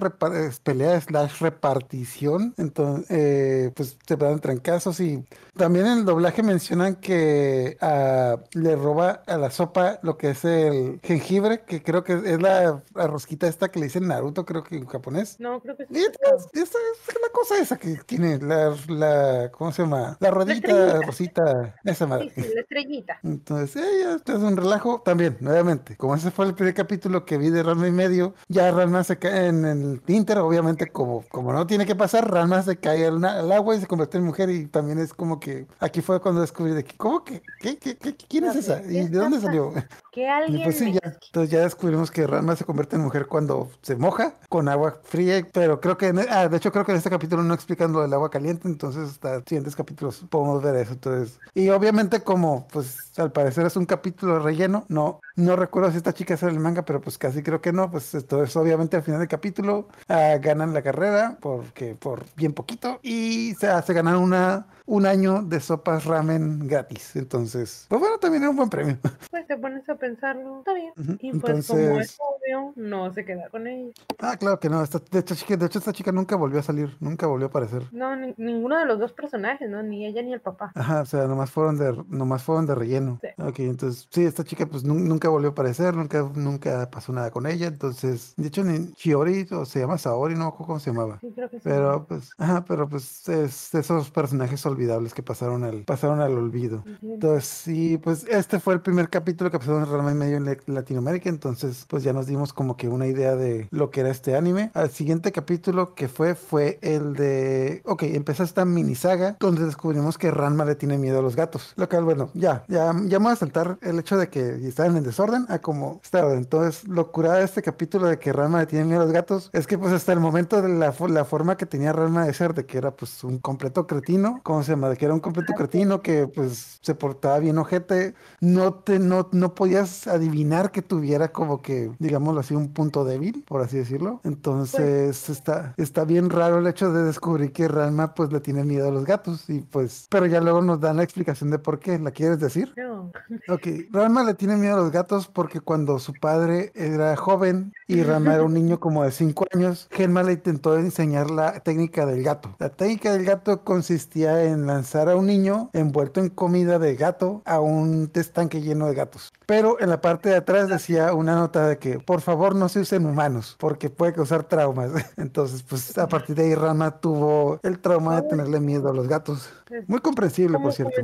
pelea 0.62 1.00
slash 1.00 1.40
repartición, 1.40 2.54
entonces 2.56 3.06
eh, 3.10 3.70
pues 3.74 3.98
se 4.06 4.16
dan 4.16 4.40
trancazos 4.40 5.00
y 5.00 5.24
también 5.56 5.86
en 5.86 5.98
el 5.98 6.04
doblaje 6.04 6.42
mencionan 6.42 6.96
que 6.96 7.76
uh, 7.80 8.58
le 8.58 8.76
roba 8.76 9.22
a 9.26 9.36
la 9.36 9.50
sopa 9.50 10.00
lo 10.02 10.16
que 10.16 10.30
es 10.30 10.44
el 10.44 11.00
jengibre, 11.02 11.62
que 11.64 11.82
creo 11.82 12.02
que 12.02 12.14
es 12.14 12.42
la, 12.42 12.82
rosquita 12.94 13.46
esta 13.46 13.70
que 13.70 13.78
le 13.78 13.86
dicen 13.86 14.08
Naruto, 14.08 14.44
creo 14.44 14.64
que 14.64 14.76
en 14.76 14.86
japonés. 14.86 15.38
No, 15.38 15.60
creo 15.60 15.76
que 15.76 15.86
sí. 15.86 15.94
Es, 15.94 16.18
es, 16.52 16.72
la 16.72 17.28
cosa 17.32 17.58
esa 17.58 17.76
que 17.76 17.96
tiene, 18.06 18.38
la, 18.38 18.74
la 18.88 19.50
¿cómo 19.52 19.72
se 19.72 19.82
llama? 19.82 20.16
La 20.20 20.30
rodita, 20.30 21.00
rosita, 21.02 21.74
esa 21.84 22.06
madre. 22.06 22.30
Sí, 22.34 22.42
sí, 22.42 22.54
la 22.54 22.60
estrellita. 22.60 23.18
Entonces, 23.22 23.76
ella 23.76 24.16
es 24.24 24.34
un 24.34 24.56
relajo. 24.56 24.73
También, 25.04 25.36
nuevamente, 25.40 25.96
como 25.96 26.14
ese 26.14 26.30
fue 26.30 26.46
el 26.46 26.54
primer 26.54 26.74
capítulo 26.74 27.24
que 27.24 27.38
vi 27.38 27.50
de 27.50 27.62
Ranma 27.62 27.88
y 27.88 27.92
medio, 27.92 28.34
ya 28.48 28.70
Ranma 28.70 29.04
se 29.04 29.18
cae 29.18 29.48
en 29.48 29.64
el 29.64 30.02
Inter, 30.06 30.38
obviamente, 30.38 30.88
como, 30.90 31.24
como 31.28 31.52
no 31.52 31.66
tiene 31.66 31.86
que 31.86 31.94
pasar, 31.94 32.30
Ranma 32.30 32.62
se 32.62 32.76
cae 32.76 33.06
al, 33.06 33.24
al 33.24 33.52
agua 33.52 33.76
y 33.76 33.80
se 33.80 33.86
convierte 33.86 34.18
en 34.18 34.24
mujer 34.24 34.50
y 34.50 34.66
también 34.66 34.98
es 34.98 35.12
como 35.14 35.38
que 35.38 35.66
aquí 35.80 36.00
fue 36.00 36.20
cuando 36.20 36.40
descubrí 36.40 36.72
de 36.72 36.84
que, 36.84 36.96
¿cómo 36.96 37.24
que? 37.24 37.42
¿Qué, 37.60 37.76
qué, 37.78 37.96
qué 37.96 38.14
quién 38.14 38.44
es 38.44 38.56
esa? 38.56 38.82
¿Y 38.82 39.08
de 39.08 39.18
dónde 39.18 39.40
salió? 39.40 39.72
Que 40.12 40.28
alguien. 40.28 40.64
pues 40.64 40.78
sí, 40.78 40.92
ya, 40.92 41.00
entonces 41.04 41.50
ya 41.50 41.60
descubrimos 41.60 42.10
que 42.10 42.26
Ranma 42.26 42.56
se 42.56 42.64
convierte 42.64 42.96
en 42.96 43.02
mujer 43.02 43.26
cuando 43.26 43.70
se 43.82 43.96
moja 43.96 44.34
con 44.48 44.68
agua 44.68 44.98
fría, 45.04 45.46
pero 45.52 45.80
creo 45.80 45.96
que, 45.96 46.08
e, 46.08 46.26
ah, 46.30 46.48
de 46.48 46.56
hecho, 46.56 46.72
creo 46.72 46.84
que 46.84 46.92
en 46.92 46.98
este 46.98 47.10
capítulo 47.10 47.42
no 47.42 47.54
explican 47.54 47.92
lo 47.92 48.02
del 48.02 48.12
agua 48.12 48.30
caliente, 48.30 48.68
entonces 48.68 49.10
hasta 49.10 49.40
siguientes 49.40 49.76
capítulos 49.76 50.24
podemos 50.28 50.62
ver 50.62 50.76
eso. 50.76 50.92
Entonces, 50.92 51.38
y 51.54 51.68
obviamente, 51.68 52.20
como 52.22 52.66
pues 52.68 53.12
al 53.16 53.32
parecer 53.32 53.66
es 53.66 53.76
un 53.76 53.86
capítulo 53.86 54.38
relleno, 54.38 54.63
no, 54.68 55.20
no 55.36 55.56
recuerdo 55.56 55.90
si 55.90 55.96
esta 55.98 56.12
chica 56.14 56.34
es 56.34 56.42
el 56.42 56.60
manga, 56.60 56.84
pero 56.84 57.00
pues 57.00 57.18
casi 57.18 57.42
creo 57.42 57.60
que 57.60 57.72
no, 57.72 57.90
pues 57.90 58.14
esto 58.14 58.42
es 58.42 58.56
obviamente 58.56 58.96
al 58.96 59.02
final 59.02 59.20
del 59.20 59.28
capítulo 59.28 59.88
ah, 60.08 60.36
ganan 60.40 60.74
la 60.74 60.82
carrera 60.82 61.38
porque 61.40 61.94
por 61.94 62.24
bien 62.36 62.52
poquito 62.52 63.00
y 63.02 63.54
se 63.54 63.68
hace 63.68 63.94
ganar 63.94 64.16
una 64.16 64.66
un 64.86 65.06
año 65.06 65.42
de 65.42 65.60
sopas 65.60 66.04
ramen 66.04 66.66
gratis. 66.66 67.16
Entonces, 67.16 67.86
pues 67.88 68.00
bueno, 68.00 68.18
también 68.18 68.42
era 68.42 68.50
un 68.50 68.56
buen 68.56 68.70
premio. 68.70 68.98
Pues 69.30 69.46
te 69.48 69.56
pones 69.56 69.88
a 69.88 69.96
pensarlo, 69.96 70.58
está 70.60 70.74
bien. 70.74 70.92
Y 71.20 71.32
pues 71.38 71.66
como 71.66 71.98
es 71.98 72.16
obvio, 72.18 72.72
no 72.76 73.12
se 73.12 73.24
queda 73.24 73.48
con 73.48 73.66
ella. 73.66 73.92
Ah, 74.20 74.36
claro 74.36 74.60
que 74.60 74.68
no. 74.68 74.82
Esta, 74.82 75.00
de, 75.10 75.18
hecho, 75.18 75.34
chica, 75.34 75.56
de 75.56 75.66
hecho, 75.66 75.80
esta 75.80 75.92
chica 75.92 76.12
nunca 76.12 76.36
volvió 76.36 76.60
a 76.60 76.62
salir, 76.62 76.96
nunca 77.00 77.26
volvió 77.26 77.46
a 77.46 77.48
aparecer. 77.48 77.82
No, 77.92 78.14
ninguno 78.36 78.78
de 78.78 78.86
los 78.86 78.98
dos 78.98 79.12
personajes, 79.12 79.68
¿no? 79.68 79.82
Ni 79.82 80.06
ella 80.06 80.22
ni 80.22 80.32
el 80.32 80.40
papá. 80.40 80.70
Ajá, 80.74 81.02
o 81.02 81.06
sea, 81.06 81.26
nomás 81.26 81.50
fueron 81.50 81.78
de, 81.78 82.04
nomás 82.08 82.42
fueron 82.44 82.66
de 82.66 82.74
relleno. 82.74 83.18
Sí. 83.20 83.28
Ok, 83.42 83.58
entonces, 83.60 84.06
sí, 84.10 84.24
esta 84.24 84.44
chica 84.44 84.66
pues 84.66 84.84
nunca 84.84 85.28
volvió 85.28 85.48
a 85.48 85.52
aparecer, 85.52 85.96
nunca, 85.96 86.30
nunca 86.34 86.88
pasó 86.90 87.12
nada 87.12 87.30
con 87.30 87.46
ella. 87.46 87.66
Entonces, 87.66 88.34
de 88.36 88.48
hecho, 88.48 88.62
ni 88.62 88.92
Shiori, 88.94 89.48
o 89.50 89.64
se 89.64 89.80
llama 89.80 89.98
Saori, 89.98 90.36
no 90.36 90.54
cómo 90.54 90.78
se 90.78 90.90
llamaba. 90.90 91.18
Sí, 91.20 91.32
creo 91.34 91.50
que 91.50 91.56
sí. 91.56 91.62
Pero 91.64 92.06
pues, 92.06 92.30
ajá, 92.38 92.64
pero 92.64 92.88
pues 92.88 93.28
es 93.28 93.74
esos 93.74 94.10
personajes 94.10 94.60
olvidables 94.74 95.14
que 95.14 95.22
pasaron 95.22 95.64
al, 95.64 95.84
pasaron 95.84 96.20
al 96.20 96.36
olvido. 96.36 96.84
Entonces, 97.02 97.44
sí, 97.48 97.98
pues 97.98 98.26
este 98.28 98.60
fue 98.60 98.74
el 98.74 98.80
primer 98.80 99.08
capítulo 99.08 99.50
que 99.50 99.58
pasó 99.58 99.78
en 99.78 99.86
Rama 99.86 100.14
medio 100.14 100.36
en 100.36 100.56
Latinoamérica, 100.66 101.28
entonces 101.28 101.86
pues 101.88 102.02
ya 102.02 102.12
nos 102.12 102.26
dimos 102.26 102.52
como 102.52 102.76
que 102.76 102.88
una 102.88 103.06
idea 103.06 103.36
de 103.36 103.68
lo 103.70 103.90
que 103.90 104.00
era 104.00 104.10
este 104.10 104.36
anime. 104.36 104.70
Al 104.74 104.90
siguiente 104.90 105.32
capítulo 105.32 105.94
que 105.94 106.08
fue, 106.08 106.34
fue 106.34 106.78
el 106.82 107.14
de, 107.14 107.82
ok, 107.84 108.02
empezó 108.04 108.42
esta 108.42 108.64
mini 108.64 108.94
saga 108.94 109.36
donde 109.40 109.64
descubrimos 109.64 110.18
que 110.18 110.30
Ranma 110.30 110.64
le 110.64 110.74
tiene 110.74 110.98
miedo 110.98 111.18
a 111.18 111.22
los 111.22 111.36
gatos. 111.36 111.72
Lo 111.76 111.88
cual, 111.88 112.04
bueno, 112.04 112.30
ya, 112.34 112.64
ya, 112.68 112.92
ya 113.06 113.18
vamos 113.18 113.34
a 113.34 113.36
saltar 113.36 113.78
el 113.82 113.98
hecho 113.98 114.16
de 114.16 114.28
que 114.28 114.66
estaban 114.66 114.96
en 114.96 115.04
desorden 115.04 115.46
a 115.48 115.58
como 115.60 116.00
está. 116.02 116.32
Entonces, 116.32 116.86
lo 116.88 117.12
curada 117.12 117.38
de 117.38 117.44
este 117.44 117.62
capítulo 117.62 118.06
de 118.06 118.18
que 118.18 118.32
Ranma 118.32 118.60
le 118.60 118.66
tiene 118.66 118.84
miedo 118.84 119.02
a 119.02 119.04
los 119.04 119.12
gatos 119.12 119.50
es 119.52 119.66
que 119.66 119.78
pues 119.78 119.92
hasta 119.92 120.12
el 120.12 120.20
momento 120.20 120.60
de 120.60 120.68
la, 120.68 120.94
la 121.08 121.24
forma 121.24 121.56
que 121.56 121.66
tenía 121.66 121.92
Ranma 121.92 122.26
de 122.26 122.34
ser, 122.34 122.54
de 122.54 122.66
que 122.66 122.78
era 122.78 122.90
pues 122.90 123.24
un 123.24 123.38
completo 123.38 123.86
cretino, 123.86 124.40
¿cómo 124.42 124.62
se 124.64 124.72
llama? 124.72 124.94
Que 124.96 125.04
era 125.04 125.14
un 125.14 125.20
completo 125.20 125.52
cretino 125.54 126.02
que 126.02 126.26
pues 126.26 126.78
se 126.82 126.94
portaba 126.94 127.38
bien 127.38 127.58
ojete, 127.58 128.14
no 128.40 128.74
te, 128.74 128.98
no, 128.98 129.28
no 129.32 129.54
podías 129.54 130.06
adivinar 130.06 130.70
que 130.72 130.82
tuviera 130.82 131.32
como 131.32 131.62
que, 131.62 131.90
digámoslo 131.98 132.40
así, 132.40 132.54
un 132.54 132.72
punto 132.72 133.04
débil, 133.04 133.44
por 133.46 133.62
así 133.62 133.76
decirlo. 133.76 134.20
Entonces 134.24 135.04
pues 135.04 135.28
está, 135.28 135.74
está 135.76 136.04
bien 136.04 136.30
raro 136.30 136.58
el 136.58 136.66
hecho 136.66 136.92
de 136.92 137.04
descubrir 137.04 137.52
que 137.52 137.68
Ranma 137.68 138.14
pues 138.14 138.32
le 138.32 138.40
tiene 138.40 138.64
miedo 138.64 138.88
a 138.88 138.92
los 138.92 139.04
gatos 139.04 139.48
y 139.48 139.60
pues, 139.60 140.06
pero 140.10 140.26
ya 140.26 140.40
luego 140.40 140.62
nos 140.62 140.80
dan 140.80 140.96
la 140.96 141.02
explicación 141.02 141.50
de 141.50 141.58
por 141.58 141.78
qué, 141.78 141.98
¿la 141.98 142.10
quieres 142.10 142.40
decir? 142.40 142.72
No. 142.76 143.12
Ok, 143.48 143.66
Ranma 143.90 144.24
le 144.24 144.34
tiene 144.34 144.56
miedo 144.56 144.74
a 144.74 144.82
los 144.82 144.90
gatos 144.90 145.28
porque 145.28 145.60
cuando 145.60 145.98
su 145.98 146.12
padre 146.14 146.72
era 146.74 147.16
joven 147.16 147.72
y 147.86 148.02
Ranma 148.02 148.34
era 148.34 148.44
un 148.44 148.54
niño 148.54 148.80
como 148.80 149.04
de 149.04 149.12
5 149.12 149.46
años, 149.52 149.88
Genma 149.90 150.22
le 150.22 150.32
intentó 150.32 150.76
enseñar 150.78 151.30
la 151.30 151.60
técnica 151.60 152.06
del 152.06 152.22
gato. 152.22 152.54
La 152.58 152.70
técnica 152.70 153.12
del 153.12 153.24
gato 153.24 153.64
consistía 153.64 154.44
en 154.44 154.53
lanzar 154.58 155.08
a 155.08 155.16
un 155.16 155.26
niño 155.26 155.70
envuelto 155.72 156.20
en 156.20 156.28
comida 156.28 156.78
de 156.78 156.96
gato 156.96 157.42
a 157.44 157.60
un 157.60 158.10
estanque 158.14 158.60
lleno 158.60 158.86
de 158.86 158.94
gatos. 158.94 159.32
Pero 159.46 159.80
en 159.80 159.90
la 159.90 160.00
parte 160.00 160.30
de 160.30 160.36
atrás 160.36 160.68
decía 160.68 161.12
una 161.14 161.34
nota 161.34 161.68
de 161.68 161.78
que 161.78 161.98
por 161.98 162.20
favor 162.20 162.54
no 162.54 162.68
se 162.68 162.80
usen 162.80 163.06
humanos 163.06 163.56
porque 163.58 163.90
puede 163.90 164.12
causar 164.12 164.44
traumas. 164.44 164.90
Entonces, 165.16 165.62
pues 165.62 165.96
a 165.98 166.08
partir 166.08 166.36
de 166.36 166.44
ahí 166.44 166.54
Rama 166.54 167.00
tuvo 167.00 167.58
el 167.62 167.78
trauma 167.78 168.20
de 168.20 168.28
tenerle 168.28 168.60
miedo 168.60 168.88
a 168.88 168.94
los 168.94 169.08
gatos. 169.08 169.50
Muy 169.86 170.00
comprensible, 170.00 170.58
por 170.58 170.72
cierto 170.72 171.02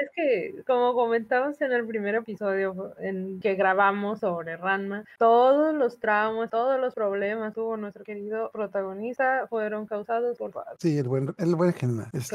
es 0.00 0.10
que, 0.14 0.62
como 0.66 0.94
comentamos 0.94 1.60
en 1.60 1.72
el 1.72 1.86
primer 1.86 2.14
episodio 2.14 2.94
en 2.98 3.40
que 3.40 3.54
grabamos 3.54 4.20
sobre 4.20 4.56
Ranma, 4.56 5.04
todos 5.18 5.74
los 5.74 5.98
traumas, 5.98 6.50
todos 6.50 6.80
los 6.80 6.94
problemas 6.94 7.54
tuvo 7.54 7.76
nuestro 7.76 8.04
querido 8.04 8.50
protagonista 8.50 9.46
fueron 9.48 9.86
causados 9.86 10.38
por 10.38 10.50
Sí, 10.78 10.98
el 10.98 11.08
buen, 11.08 11.34
el 11.38 11.54
buen 11.54 11.72
Genma. 11.72 12.10
Es, 12.12 12.28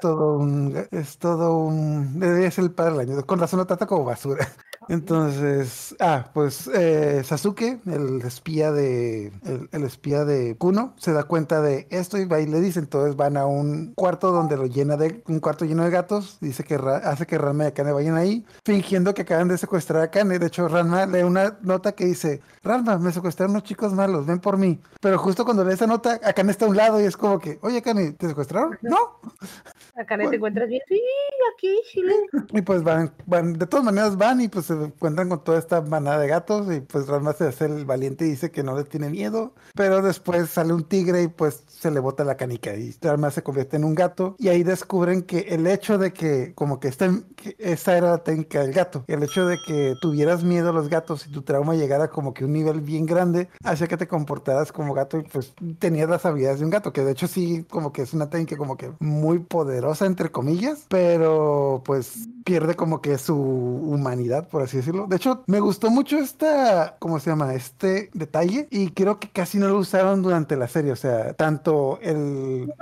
todo, 0.00 0.38
un, 0.38 0.86
es 0.90 1.18
todo 1.18 1.56
un, 1.56 2.20
ser 2.20 2.64
el 2.64 2.72
padre 2.72 2.92
del 2.92 3.10
año. 3.10 3.26
Con 3.26 3.38
razón 3.38 3.58
lo 3.58 3.66
trata 3.66 3.86
como 3.86 4.04
basura. 4.04 4.46
Entonces, 4.88 5.94
ah, 6.00 6.30
pues 6.34 6.68
eh, 6.74 7.22
Sasuke, 7.24 7.80
el 7.86 8.20
espía 8.22 8.72
de 8.72 9.32
el, 9.70 9.84
espía 9.84 10.24
de 10.24 10.56
Kuno, 10.56 10.94
se 10.96 11.12
da 11.12 11.24
cuenta 11.24 11.62
de 11.62 11.86
esto 11.90 12.18
y 12.18 12.24
va 12.24 12.40
y 12.40 12.46
le 12.46 12.60
dice, 12.60 12.80
entonces 12.80 13.16
van 13.16 13.36
a 13.36 13.46
un 13.46 13.92
cuarto 13.94 14.32
donde 14.32 14.56
lo 14.56 14.66
llena 14.66 14.96
de 14.96 15.22
un 15.28 15.38
cuarto 15.38 15.64
lleno 15.64 15.84
de 15.84 15.90
gatos, 15.90 16.38
dice 16.40 16.64
que 16.64 16.78
hace 17.02 17.26
que 17.26 17.38
Ranma 17.38 17.64
y 17.64 17.66
Akane 17.68 17.92
vayan 17.92 18.16
ahí, 18.16 18.44
fingiendo 18.64 19.14
que 19.14 19.22
acaban 19.22 19.48
de 19.48 19.58
secuestrar 19.58 20.02
a 20.02 20.04
Akane. 20.04 20.38
De 20.38 20.46
hecho, 20.46 20.68
Ranma 20.68 21.06
lee 21.06 21.22
una 21.22 21.58
nota 21.62 21.92
que 21.92 22.04
dice, 22.04 22.40
Ranma, 22.62 22.98
me 22.98 23.12
secuestraron 23.12 23.52
unos 23.52 23.64
chicos 23.64 23.92
malos, 23.92 24.26
ven 24.26 24.40
por 24.40 24.56
mí. 24.56 24.80
Pero 25.00 25.18
justo 25.18 25.44
cuando 25.44 25.64
lee 25.64 25.74
esa 25.74 25.86
nota, 25.86 26.20
Akane 26.24 26.52
está 26.52 26.66
a 26.66 26.68
un 26.68 26.76
lado 26.76 27.00
y 27.00 27.04
es 27.04 27.16
como 27.16 27.38
que, 27.38 27.58
oye 27.62 27.78
Akane, 27.78 28.12
¿te 28.12 28.28
secuestraron? 28.28 28.78
No. 28.82 29.18
Akane 29.96 30.28
te 30.28 30.36
encuentras 30.36 30.68
bien, 30.68 30.82
sí, 30.88 31.00
aquí, 31.54 31.74
Chile. 31.90 32.14
Y 32.52 32.62
pues 32.62 32.82
van, 32.82 33.12
van, 33.26 33.54
de 33.54 33.66
todas 33.66 33.84
maneras 33.84 34.16
van 34.16 34.40
y 34.40 34.48
pues 34.48 34.66
se 34.66 34.74
encuentran 34.74 35.28
con 35.28 35.44
toda 35.44 35.58
esta 35.58 35.80
manada 35.80 36.18
de 36.18 36.28
gatos 36.28 36.72
y 36.72 36.80
pues 36.80 37.06
Ranma 37.06 37.32
se 37.32 37.46
hace 37.48 37.66
el 37.66 37.84
valiente 37.84 38.26
y 38.26 38.30
dice 38.30 38.50
que 38.50 38.62
no 38.62 38.76
le 38.76 38.84
tiene 38.84 39.10
miedo, 39.10 39.54
pero 39.74 40.02
después 40.02 40.50
sale 40.50 40.72
un 40.72 40.84
tigre 40.84 41.22
y 41.22 41.28
pues 41.28 41.64
se 41.66 41.90
le 41.90 42.00
bota 42.00 42.24
la 42.24 42.36
canica 42.36 42.74
y 42.74 42.94
Ranma 43.00 43.30
se 43.30 43.42
convierte 43.42 43.76
en 43.76 43.84
un 43.84 43.94
gato 43.94 44.36
y 44.38 44.48
ahí 44.48 44.62
descubren 44.62 45.22
que 45.22 45.40
el 45.40 45.66
hecho 45.66 45.98
de 45.98 46.12
que 46.12 46.52
como 46.54 46.80
que, 46.80 46.88
esta, 46.92 47.96
era 47.96 48.10
la 48.10 48.18
técnica 48.18 48.60
del 48.60 48.72
gato, 48.72 49.04
el 49.06 49.22
hecho 49.22 49.46
de 49.46 49.58
que 49.66 49.94
tuvieras 50.00 50.44
miedo 50.44 50.70
a 50.70 50.72
los 50.72 50.88
gatos 50.88 51.26
y 51.26 51.30
tu 51.30 51.42
trauma 51.42 51.74
llegara 51.74 52.08
como 52.08 52.34
que 52.34 52.44
a 52.44 52.46
un 52.46 52.52
nivel 52.52 52.80
bien 52.80 53.06
grande, 53.06 53.48
hacía 53.64 53.88
que 53.88 53.96
te 53.96 54.08
comportaras 54.08 54.72
como 54.72 54.94
gato 54.94 55.18
y 55.18 55.22
pues 55.22 55.54
tenías 55.78 56.08
las 56.08 56.24
habilidades 56.26 56.60
de 56.60 56.64
un 56.64 56.70
gato, 56.70 56.92
que 56.92 57.02
de 57.02 57.12
hecho 57.12 57.26
sí 57.26 57.64
como 57.70 57.92
que 57.92 58.02
es 58.02 58.12
una 58.12 58.30
técnica 58.30 58.56
como 58.56 58.76
que 58.76 58.92
muy 59.00 59.38
poderosa 59.38 60.06
entre 60.06 60.30
comillas, 60.30 60.86
pero 60.88 61.82
pues 61.84 62.28
pierde 62.44 62.74
como 62.74 63.00
que 63.00 63.18
su 63.18 63.36
humanidad, 63.36 64.48
por 64.48 64.62
así 64.62 64.78
decirlo. 64.78 65.06
De 65.06 65.16
hecho, 65.16 65.44
me 65.46 65.60
gustó 65.60 65.90
mucho 65.90 66.18
esta, 66.18 66.96
¿cómo 66.98 67.20
se 67.20 67.30
llama? 67.30 67.54
Este 67.54 68.10
detalle 68.14 68.66
y 68.70 68.90
creo 68.90 69.18
que 69.18 69.30
casi 69.30 69.58
no 69.58 69.68
lo 69.68 69.78
usaron 69.78 70.22
durante 70.22 70.56
la 70.56 70.68
serie, 70.68 70.92
o 70.92 70.96
sea, 70.96 71.34
tanto 71.34 71.98
el... 72.02 72.72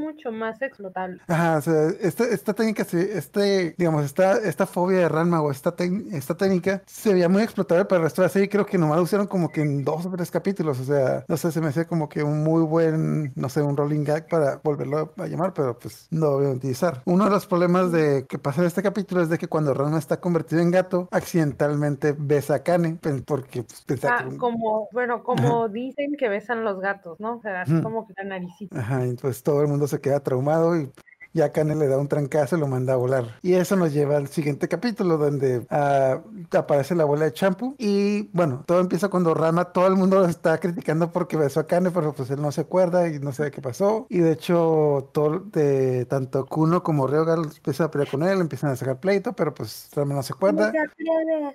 mucho 0.00 0.32
más 0.32 0.60
explotable. 0.62 1.20
Ajá, 1.28 1.58
o 1.58 1.60
sea, 1.60 1.88
esta, 2.00 2.24
esta 2.24 2.54
técnica, 2.54 2.82
este, 2.92 3.74
digamos, 3.76 4.04
esta, 4.04 4.38
esta 4.38 4.66
fobia 4.66 4.98
de 5.00 5.08
Ranma 5.08 5.42
o 5.42 5.50
esta, 5.50 5.74
esta 6.12 6.36
técnica 6.36 6.82
se 6.86 7.12
veía 7.12 7.28
muy 7.28 7.42
explotable 7.42 7.84
para 7.84 7.98
el 7.98 8.04
resto 8.04 8.22
de 8.22 8.26
la 8.26 8.32
serie, 8.32 8.48
creo 8.48 8.66
que 8.66 8.78
nomás 8.78 8.96
lo 8.96 9.02
usaron 9.04 9.26
como 9.26 9.50
que 9.50 9.62
en 9.62 9.84
dos 9.84 10.06
o 10.06 10.10
tres 10.10 10.30
capítulos, 10.30 10.80
o 10.80 10.84
sea, 10.84 11.24
no 11.28 11.36
sé, 11.36 11.52
se 11.52 11.60
me 11.60 11.68
hacía 11.68 11.86
como 11.86 12.08
que 12.08 12.22
un 12.22 12.42
muy 12.42 12.62
buen, 12.62 13.32
no 13.36 13.48
sé, 13.48 13.62
un 13.62 13.76
rolling 13.76 14.04
gag 14.04 14.28
para 14.28 14.60
volverlo 14.62 15.12
a 15.16 15.26
llamar, 15.26 15.52
pero 15.54 15.78
pues 15.78 16.08
no 16.10 16.26
lo 16.26 16.36
voy 16.38 16.46
a 16.46 16.50
utilizar. 16.50 17.02
Uno 17.04 17.24
de 17.24 17.30
los 17.30 17.46
problemas 17.46 17.92
de 17.92 18.26
que 18.28 18.38
pasa 18.38 18.62
en 18.62 18.66
este 18.66 18.82
capítulo 18.82 19.22
es 19.22 19.28
de 19.28 19.38
que 19.38 19.48
cuando 19.48 19.74
Ranma 19.74 19.98
está 19.98 20.20
convertido 20.20 20.62
en 20.62 20.70
gato, 20.70 21.08
accidentalmente 21.10 22.14
besa 22.18 22.56
a 22.56 22.62
Kane, 22.62 22.98
porque 23.26 23.64
pues, 23.86 24.04
ah, 24.04 24.26
como, 24.38 24.88
bueno, 24.92 25.22
como 25.22 25.68
dicen 25.68 26.14
que 26.18 26.28
besan 26.28 26.64
los 26.64 26.80
gatos, 26.80 27.20
¿no? 27.20 27.36
O 27.36 27.40
sea, 27.40 27.62
así 27.62 27.80
como 27.82 28.06
que 28.06 28.14
la 28.16 28.24
naricita. 28.24 28.78
Ajá, 28.78 29.02
pues 29.20 29.42
todo 29.42 29.62
el 29.62 29.68
mundo 29.68 29.86
se 29.90 30.00
queda 30.00 30.20
traumado 30.20 30.76
y 30.76 30.90
y 31.32 31.40
a 31.42 31.52
Kane 31.52 31.74
le 31.76 31.86
da 31.86 31.98
un 31.98 32.08
trancazo 32.08 32.56
y 32.56 32.60
lo 32.60 32.66
manda 32.66 32.94
a 32.94 32.96
volar. 32.96 33.24
Y 33.42 33.54
eso 33.54 33.76
nos 33.76 33.92
lleva 33.92 34.16
al 34.16 34.28
siguiente 34.28 34.68
capítulo 34.68 35.16
donde 35.16 35.58
uh, 35.58 36.56
aparece 36.56 36.94
la 36.94 37.04
bola 37.04 37.26
de 37.26 37.32
champú 37.32 37.74
y 37.78 38.28
bueno, 38.32 38.64
todo 38.66 38.80
empieza 38.80 39.08
cuando 39.08 39.34
Rama, 39.34 39.66
todo 39.66 39.86
el 39.86 39.96
mundo 39.96 40.20
lo 40.20 40.26
está 40.26 40.58
criticando 40.58 41.10
porque 41.10 41.36
besó 41.36 41.60
a 41.60 41.66
Kane, 41.66 41.90
pero 41.90 42.12
pues 42.12 42.30
él 42.30 42.40
no 42.40 42.52
se 42.52 42.62
acuerda 42.62 43.08
y 43.08 43.18
no 43.18 43.32
sabe 43.32 43.50
qué 43.50 43.60
pasó. 43.60 44.06
Y 44.08 44.18
de 44.18 44.32
hecho, 44.32 45.10
todo, 45.12 45.40
de, 45.40 46.04
tanto 46.06 46.46
Kuno 46.46 46.82
como 46.82 47.06
Ryoga 47.06 47.34
empiezan 47.34 47.86
a 47.86 47.90
pelear 47.90 48.10
con 48.10 48.22
él, 48.22 48.40
empiezan 48.40 48.70
a 48.70 48.76
sacar 48.76 48.98
pleito, 48.98 49.32
pero 49.32 49.54
pues 49.54 49.90
Rama 49.94 50.14
no 50.14 50.22
se 50.22 50.32
acuerda. 50.32 50.72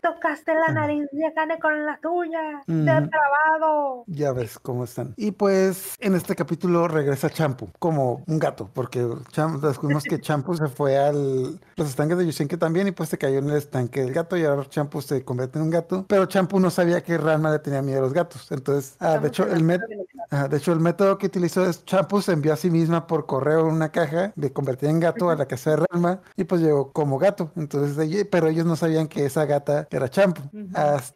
Tocaste 0.01 0.53
la 0.53 0.74
nariz 0.74 1.08
de 1.12 1.34
Kane 1.34 1.60
con 1.60 1.86
la 1.86 2.00
tuya, 2.00 2.63
te 2.65 2.89
has 2.89 3.10
trabado. 3.10 4.03
Ya 4.08 4.32
ves 4.32 4.60
cómo 4.60 4.84
están. 4.84 5.13
Y 5.17 5.32
pues 5.32 5.96
en 6.00 6.15
este 6.15 6.36
capítulo 6.36 6.88
regresa 6.88 7.29
Champú 7.29 7.70
como 7.79 8.24
un 8.27 8.39
gato, 8.39 8.70
porque 8.74 9.08
Champú 9.32 9.64
descubrimos 9.67 10.03
que 10.03 10.19
Champú 10.19 10.55
se 10.55 10.67
fue 10.67 10.98
al 10.98 11.60
los 11.75 11.89
estanques 11.89 12.17
de 12.17 12.25
Yushenke 12.25 12.57
también 12.57 12.88
y 12.88 12.91
pues 12.91 13.10
se 13.10 13.17
cayó 13.17 13.39
en 13.39 13.50
el 13.50 13.57
estanque 13.57 14.01
del 14.01 14.13
gato 14.13 14.38
y 14.38 14.43
ahora 14.43 14.67
Champú 14.69 15.01
se 15.01 15.24
convierte 15.24 15.60
en 15.60 15.65
un 15.65 15.69
gato. 15.69 16.05
Pero 16.07 16.25
Champú 16.25 16.60
no 16.60 16.69
sabía 16.69 17.01
que 17.03 17.17
Ranma 17.17 17.51
le 17.51 17.60
tenía 17.60 17.81
miedo 17.81 18.00
a 18.00 18.01
los 18.01 18.13
gatos. 18.13 18.51
Entonces, 18.51 18.95
ah, 19.00 19.17
de 19.17 19.27
hecho, 19.27 19.45
el 19.48 19.65
de 19.65 20.57
hecho, 20.57 20.74
el 20.74 20.79
método 20.79 21.17
que 21.17 21.27
utilizó 21.27 21.65
es 21.65 21.86
Champú 21.86 22.22
se 22.22 22.34
envió 22.34 22.53
a 22.53 22.55
sí 22.55 22.69
misma 22.69 23.07
por 23.07 23.25
correo 23.25 23.65
una 23.65 23.89
caja 23.89 24.31
de 24.36 24.51
convertir 24.51 24.89
en 24.89 25.00
gato 25.00 25.29
a 25.29 25.36
la 25.36 25.45
casa 25.45 25.72
de 25.72 25.86
Ranma 25.91 26.22
y 26.36 26.45
pues 26.45 26.62
llegó 26.62 26.91
como 26.91 27.17
gato. 27.17 27.51
Entonces, 27.55 28.27
pero 28.31 28.48
ellos 28.48 28.65
no 28.65 28.75
sabían 28.75 29.07
que 29.07 29.25
esa 29.25 29.45
gata 29.45 29.88
era 29.91 30.10
Champú. 30.10 30.41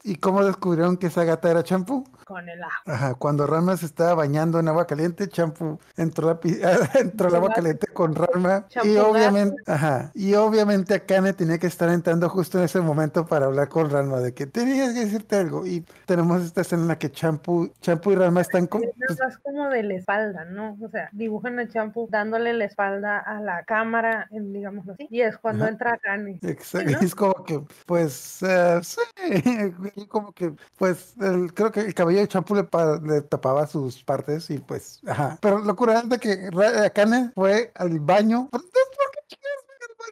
¿Y 0.03 0.15
cómo 0.15 0.43
descubrieron 0.43 0.97
que 0.97 1.07
esa 1.07 1.23
gata 1.23 1.49
era 1.49 1.63
Champú? 1.63 2.05
Con 2.29 2.47
el 2.47 2.61
agua. 2.61 2.75
Ajá, 2.85 3.15
cuando 3.15 3.47
Ranma 3.47 3.75
se 3.75 3.87
estaba 3.87 4.13
bañando 4.13 4.59
en 4.59 4.67
agua 4.67 4.85
caliente, 4.85 5.27
Champú 5.29 5.79
entró, 5.97 6.39
entró 6.93 7.27
al 7.27 7.35
agua 7.35 7.49
caliente 7.49 7.87
con 7.87 8.13
Ranma 8.13 8.67
y 8.83 8.97
obviamente, 8.97 9.55
ajá, 9.65 10.11
y 10.13 10.35
obviamente 10.35 10.93
Akane 10.93 11.33
tenía 11.33 11.57
que 11.57 11.65
estar 11.65 11.89
entrando 11.89 12.29
justo 12.29 12.59
en 12.59 12.65
ese 12.65 12.81
momento 12.81 13.25
para 13.25 13.47
hablar 13.47 13.67
con 13.67 13.89
Ranma 13.89 14.19
de 14.19 14.35
que 14.35 14.45
tenías 14.45 14.93
que 14.93 14.99
decirte 14.99 15.37
algo. 15.37 15.65
Y 15.65 15.83
tenemos 16.05 16.43
esta 16.43 16.61
escena 16.61 16.83
en 16.83 16.87
la 16.89 16.99
que 16.99 17.11
Champu, 17.11 17.73
Champu 17.81 18.11
y 18.11 18.15
Ranma 18.15 18.41
están 18.41 18.67
como. 18.67 18.85
Es 18.85 19.37
como 19.41 19.67
de 19.69 19.81
la 19.81 19.95
espalda, 19.95 20.45
¿no? 20.45 20.77
O 20.83 20.89
sea, 20.89 21.09
dibujan 21.11 21.57
a 21.57 21.67
Champu 21.67 22.07
dándole 22.11 22.53
la 22.53 22.65
espalda 22.65 23.17
a 23.17 23.41
la 23.41 23.63
cámara, 23.63 24.27
digámoslo 24.29 24.93
así. 24.93 25.07
Y 25.09 25.21
es 25.21 25.35
cuando 25.39 25.65
entra 25.65 25.93
Akane. 25.93 26.39
Exacto. 26.43 26.99
Es 27.09 27.15
como 27.15 27.43
que, 27.43 27.59
pues, 27.87 28.39
uh, 28.43 28.83
sí, 28.83 29.01
como 30.09 30.31
que, 30.31 30.53
pues, 30.77 31.15
creo 31.55 31.71
que 31.71 31.79
el 31.79 31.93
cabello 31.95 32.18
Champu 32.27 32.55
le, 32.55 32.67
le 33.03 33.21
tapaba 33.21 33.65
sus 33.67 34.03
partes 34.03 34.49
y 34.49 34.57
pues, 34.59 34.99
ajá. 35.07 35.37
Pero 35.41 35.59
locura 35.59 35.99
es 35.99 36.09
de 36.09 36.19
que 36.19 36.49
Akane 36.85 37.31
fue 37.35 37.71
al 37.75 37.99
baño 37.99 38.19
baño. 38.19 38.49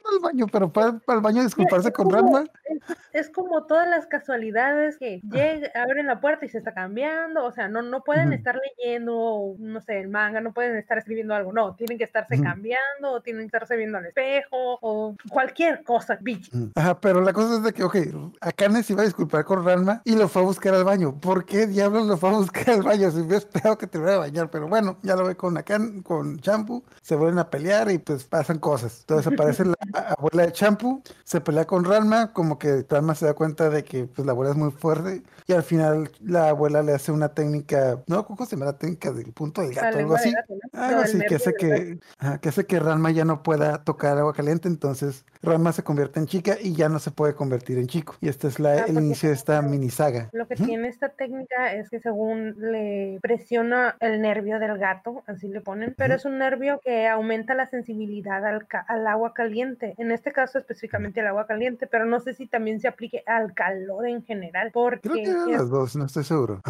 ¿Por 0.07 0.09
qué 0.09 0.15
al 0.15 0.21
baño, 0.21 0.47
pero 0.51 0.71
para, 0.71 0.89
el 0.89 1.21
baño 1.21 1.43
disculparse 1.43 1.91
con 1.91 2.09
Ranma. 2.09 2.45
Es, 3.13 3.29
como 3.29 3.65
todas 3.65 3.87
las 3.89 4.05
casualidades 4.05 4.97
que 4.97 5.21
llega, 5.29 5.69
abren 5.75 6.07
la 6.07 6.21
puerta 6.21 6.45
y 6.45 6.49
se 6.49 6.59
está 6.59 6.73
cambiando, 6.73 7.43
o 7.45 7.51
sea, 7.51 7.67
no, 7.67 7.81
no 7.81 8.03
pueden 8.03 8.31
estar 8.31 8.59
leyendo, 8.77 9.55
no 9.57 9.81
sé, 9.81 9.99
el 9.99 10.09
manga, 10.09 10.39
no 10.39 10.53
pueden 10.53 10.75
estar 10.77 10.97
escribiendo 10.97 11.33
algo, 11.33 11.51
no, 11.51 11.75
tienen 11.75 11.97
que 11.97 12.03
estarse 12.03 12.39
cambiando, 12.41 13.11
o 13.11 13.21
tienen 13.21 13.43
que 13.43 13.47
estarse 13.47 13.75
viendo 13.75 13.97
al 13.97 14.05
espejo, 14.05 14.77
o 14.81 15.15
cualquier 15.29 15.83
cosa, 15.83 16.17
bitch. 16.21 16.51
Ajá, 16.75 16.99
pero 16.99 17.21
la 17.21 17.33
cosa 17.33 17.55
es 17.55 17.63
de 17.63 17.73
que, 17.73 17.83
ok, 17.83 17.97
Akane 18.41 18.83
se 18.83 18.93
iba 18.93 19.01
a 19.01 19.05
disculpar 19.05 19.45
con 19.45 19.65
Ranma 19.65 20.01
y 20.05 20.15
lo 20.15 20.27
fue 20.27 20.43
a 20.43 20.45
buscar 20.45 20.75
al 20.75 20.83
baño. 20.83 21.19
¿Por 21.19 21.45
qué 21.45 21.65
diablos 21.65 22.05
lo 22.05 22.17
fue 22.17 22.29
a 22.29 22.33
buscar 22.33 22.69
al 22.69 22.83
baño? 22.83 23.09
Si 23.09 23.19
hubiera 23.19 23.37
esperado 23.37 23.77
que 23.77 23.87
te 23.87 23.97
hubiera 23.97 24.15
a 24.15 24.19
bañar, 24.19 24.49
pero 24.51 24.67
bueno, 24.67 24.97
ya 25.01 25.15
lo 25.15 25.25
ve 25.25 25.35
con 25.35 25.57
Akane, 25.57 26.03
con 26.03 26.37
Shampoo, 26.37 26.83
se 27.01 27.15
vuelven 27.15 27.39
a 27.39 27.49
pelear 27.49 27.89
y 27.89 27.97
pues 27.97 28.23
pasan 28.25 28.59
cosas. 28.59 28.99
Entonces 29.01 29.33
aparece 29.33 29.65
la 29.65 29.75
abuela 29.97 30.45
de 30.45 30.51
Champu 30.51 31.01
se 31.23 31.41
pelea 31.41 31.65
con 31.65 31.85
Ranma, 31.85 32.33
como 32.33 32.57
que 32.57 32.85
Ranma 32.89 33.15
se 33.15 33.25
da 33.25 33.33
cuenta 33.33 33.69
de 33.69 33.83
que 33.83 34.05
pues, 34.05 34.25
la 34.25 34.31
abuela 34.31 34.51
es 34.51 34.57
muy 34.57 34.71
fuerte 34.71 35.23
y 35.47 35.53
al 35.53 35.63
final 35.63 36.09
la 36.21 36.49
abuela 36.49 36.83
le 36.83 36.93
hace 36.93 37.11
una 37.11 37.29
técnica, 37.29 38.01
no, 38.07 38.25
¿cómo 38.25 38.45
se 38.45 38.55
llama 38.55 38.65
la 38.65 38.77
técnica 38.77 39.11
del 39.11 39.31
punto 39.33 39.61
del 39.61 39.73
gato? 39.73 39.97
Algo 39.97 40.15
así, 40.15 40.33
algo 40.73 41.01
así 41.01 41.19
que 41.19 41.35
hace 41.35 41.53
que, 41.53 41.99
que 42.41 42.49
hace 42.49 42.65
que 42.65 42.79
Ranma 42.79 43.11
ya 43.11 43.25
no 43.25 43.43
pueda 43.43 43.83
tocar 43.83 44.17
agua 44.17 44.33
caliente, 44.33 44.67
entonces 44.67 45.25
Ranma 45.41 45.71
se 45.71 45.83
convierte 45.83 46.19
en 46.19 46.27
chica 46.27 46.57
y 46.61 46.73
ya 46.73 46.89
no 46.89 46.99
se 46.99 47.11
puede 47.11 47.35
convertir 47.35 47.77
en 47.77 47.87
chico. 47.87 48.15
Y 48.21 48.29
este 48.29 48.47
es 48.47 48.59
la, 48.59 48.71
ah, 48.71 48.85
el 48.87 48.97
inicio 48.97 49.29
de 49.29 49.35
esta 49.35 49.61
mini 49.61 49.89
saga. 49.89 50.29
Lo 50.33 50.47
que 50.47 50.55
tiene 50.55 50.87
esta 50.87 51.09
técnica 51.09 51.73
es 51.73 51.89
que 51.89 51.99
según 51.99 52.55
le 52.59 53.19
presiona 53.21 53.95
el 53.99 54.21
nervio 54.21 54.59
del 54.59 54.77
gato, 54.77 55.23
así 55.27 55.47
le 55.47 55.61
ponen, 55.61 55.93
pero 55.97 56.15
es 56.15 56.25
un 56.25 56.37
nervio 56.37 56.79
que 56.83 57.07
aumenta 57.07 57.53
la 57.53 57.67
sensibilidad 57.67 58.45
al, 58.45 58.67
al 58.87 59.07
agua 59.07 59.33
caliente 59.33 59.86
en 59.97 60.11
este 60.11 60.31
caso 60.31 60.57
específicamente 60.57 61.21
al 61.21 61.27
agua 61.27 61.47
caliente, 61.47 61.87
pero 61.87 62.05
no 62.05 62.19
sé 62.19 62.33
si 62.33 62.47
también 62.47 62.79
se 62.79 62.87
aplique 62.87 63.23
al 63.25 63.53
calor 63.53 64.07
en 64.07 64.23
general, 64.23 64.71
porque... 64.73 65.09
Creo 65.09 65.45
que 65.45 65.51
las 65.51 65.69
dos, 65.69 65.95
no 65.95 66.05
estoy 66.05 66.23
seguro. 66.23 66.61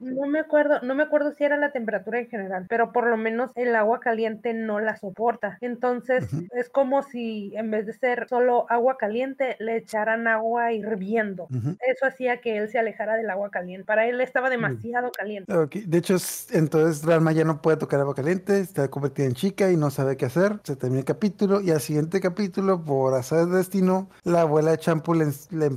No 0.00 0.26
me 0.26 0.40
acuerdo, 0.40 0.80
no 0.82 0.94
me 0.94 1.02
acuerdo 1.02 1.32
si 1.32 1.44
era 1.44 1.56
la 1.56 1.72
temperatura 1.72 2.18
en 2.18 2.28
general, 2.28 2.66
pero 2.68 2.92
por 2.92 3.06
lo 3.06 3.16
menos 3.16 3.50
el 3.54 3.74
agua 3.74 4.00
caliente 4.00 4.54
no 4.54 4.80
la 4.80 4.96
soporta. 4.96 5.58
Entonces 5.60 6.26
es 6.52 6.68
como 6.68 7.02
si 7.02 7.52
en 7.56 7.70
vez 7.70 7.86
de 7.86 7.92
ser 7.92 8.26
solo 8.28 8.66
agua 8.68 8.96
caliente, 8.98 9.56
le 9.58 9.76
echaran 9.76 10.26
agua 10.26 10.72
hirviendo. 10.72 11.48
Eso 11.86 12.06
hacía 12.06 12.40
que 12.40 12.58
él 12.58 12.68
se 12.68 12.78
alejara 12.78 13.16
del 13.16 13.30
agua 13.30 13.50
caliente. 13.50 13.84
Para 13.84 14.06
él 14.06 14.20
estaba 14.20 14.50
demasiado 14.50 15.10
caliente. 15.12 15.52
De 15.52 15.98
hecho, 15.98 16.16
entonces 16.52 17.04
Rama 17.04 17.32
ya 17.32 17.44
no 17.44 17.62
puede 17.62 17.76
tocar 17.76 18.00
agua 18.00 18.14
caliente, 18.14 18.60
está 18.60 18.88
convertida 18.88 19.26
en 19.26 19.34
chica 19.34 19.70
y 19.70 19.76
no 19.76 19.90
sabe 19.90 20.16
qué 20.16 20.26
hacer. 20.26 20.58
Se 20.64 20.76
termina 20.76 21.00
el 21.00 21.04
capítulo 21.04 21.60
y 21.60 21.70
al 21.70 21.80
siguiente 21.80 22.20
capítulo 22.20 22.57
por 22.58 23.14
hacer 23.14 23.46
destino, 23.46 24.08
la 24.24 24.40
abuela 24.40 24.72
de 24.72 24.78
Champú 24.78 25.14
le, 25.14 25.28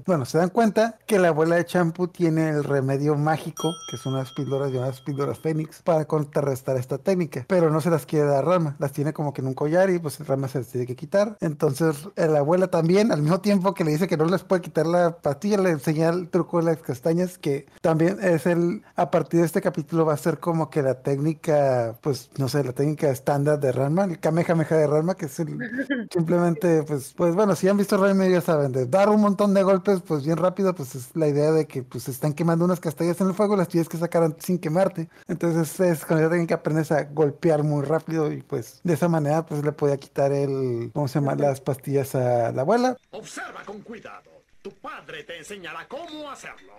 bueno, 0.05 0.25
se 0.25 0.39
dan 0.39 0.49
cuenta 0.49 0.97
que 1.05 1.19
la 1.19 1.27
abuela 1.27 1.55
de 1.55 1.65
Champú 1.65 2.07
tiene 2.07 2.49
el 2.49 2.63
remedio 2.63 3.15
mágico, 3.15 3.71
que 3.89 3.97
son 3.97 4.13
unas 4.13 4.31
píldoras 4.31 4.71
llamadas 4.71 5.01
píldoras 5.01 5.37
Fénix, 5.39 5.81
para 5.83 6.05
contrarrestar 6.05 6.77
esta 6.77 6.97
técnica, 6.97 7.45
pero 7.47 7.69
no 7.69 7.81
se 7.81 7.91
las 7.91 8.05
quiere 8.05 8.25
dar 8.25 8.45
Rama, 8.45 8.75
las 8.79 8.93
tiene 8.93 9.13
como 9.13 9.31
que 9.31 9.41
en 9.41 9.47
un 9.47 9.53
collar 9.53 9.91
y 9.91 9.99
pues 9.99 10.25
Rama 10.27 10.47
se 10.47 10.59
las 10.59 10.67
tiene 10.69 10.87
que 10.87 10.95
quitar. 10.95 11.37
Entonces 11.39 12.09
la 12.15 12.39
abuela 12.39 12.67
también, 12.67 13.11
al 13.11 13.21
mismo 13.21 13.41
tiempo 13.41 13.75
que 13.75 13.83
le 13.83 13.91
dice 13.91 14.07
que 14.07 14.17
no 14.17 14.25
les 14.25 14.43
puede 14.43 14.63
quitar 14.63 14.87
la 14.87 15.17
pastilla, 15.17 15.57
le 15.57 15.69
enseña 15.69 16.09
el 16.09 16.29
truco 16.29 16.57
de 16.57 16.63
las 16.63 16.77
castañas, 16.77 17.37
que 17.37 17.67
también 17.81 18.17
es 18.21 18.47
el, 18.47 18.81
a 18.95 19.11
partir 19.11 19.41
de 19.41 19.45
este 19.45 19.61
capítulo 19.61 20.05
va 20.05 20.13
a 20.13 20.17
ser 20.17 20.39
como 20.39 20.71
que 20.71 20.81
la 20.81 21.03
técnica, 21.03 21.95
pues 22.01 22.31
no 22.37 22.49
sé, 22.49 22.63
la 22.63 22.73
técnica 22.73 23.09
estándar 23.11 23.59
de 23.59 23.71
Rama, 23.71 24.05
el 24.05 24.19
Kamehameha 24.19 24.77
de 24.77 24.87
Rama, 24.87 25.13
que 25.15 25.27
es 25.27 25.39
el, 25.39 25.57
simplemente 26.11 26.70
pues, 26.87 27.13
pues, 27.15 27.35
bueno, 27.35 27.55
si 27.55 27.67
han 27.67 27.77
visto 27.77 27.97
Raimi 27.97 28.29
ya 28.29 28.41
saben, 28.41 28.71
de 28.71 28.85
dar 28.85 29.09
un 29.09 29.21
montón 29.21 29.53
de 29.53 29.63
golpes, 29.63 30.01
pues 30.01 30.25
bien 30.25 30.37
rápido, 30.37 30.73
pues 30.73 30.95
es 30.95 31.15
la 31.15 31.27
idea 31.27 31.51
de 31.51 31.67
que 31.67 31.83
pues 31.83 32.07
están 32.07 32.33
quemando 32.33 32.65
unas 32.65 32.79
castañas 32.79 33.19
en 33.21 33.27
el 33.27 33.33
fuego, 33.33 33.55
las 33.55 33.67
tienes 33.67 33.89
que 33.89 33.97
sacar 33.97 34.35
sin 34.39 34.59
quemarte. 34.59 35.09
Entonces 35.27 35.79
es 35.79 36.05
con 36.05 36.19
esa 36.19 36.45
que 36.45 36.53
aprendes 36.53 36.91
a 36.91 37.03
golpear 37.03 37.63
muy 37.63 37.83
rápido 37.85 38.31
y 38.31 38.41
pues 38.41 38.81
de 38.83 38.93
esa 38.93 39.07
manera 39.07 39.45
pues 39.45 39.63
le 39.63 39.71
podía 39.71 39.97
quitar 39.97 40.31
el, 40.31 40.91
¿cómo 40.93 41.07
se 41.07 41.19
llama? 41.19 41.35
Las 41.35 41.61
pastillas 41.61 42.15
a 42.15 42.51
la 42.51 42.61
abuela. 42.61 42.97
Observa 43.11 43.63
con 43.65 43.81
cuidado. 43.81 44.29
Tu 44.61 44.71
padre 44.71 45.23
te 45.23 45.37
enseñará 45.37 45.87
cómo 45.87 46.29
hacerlo. 46.29 46.73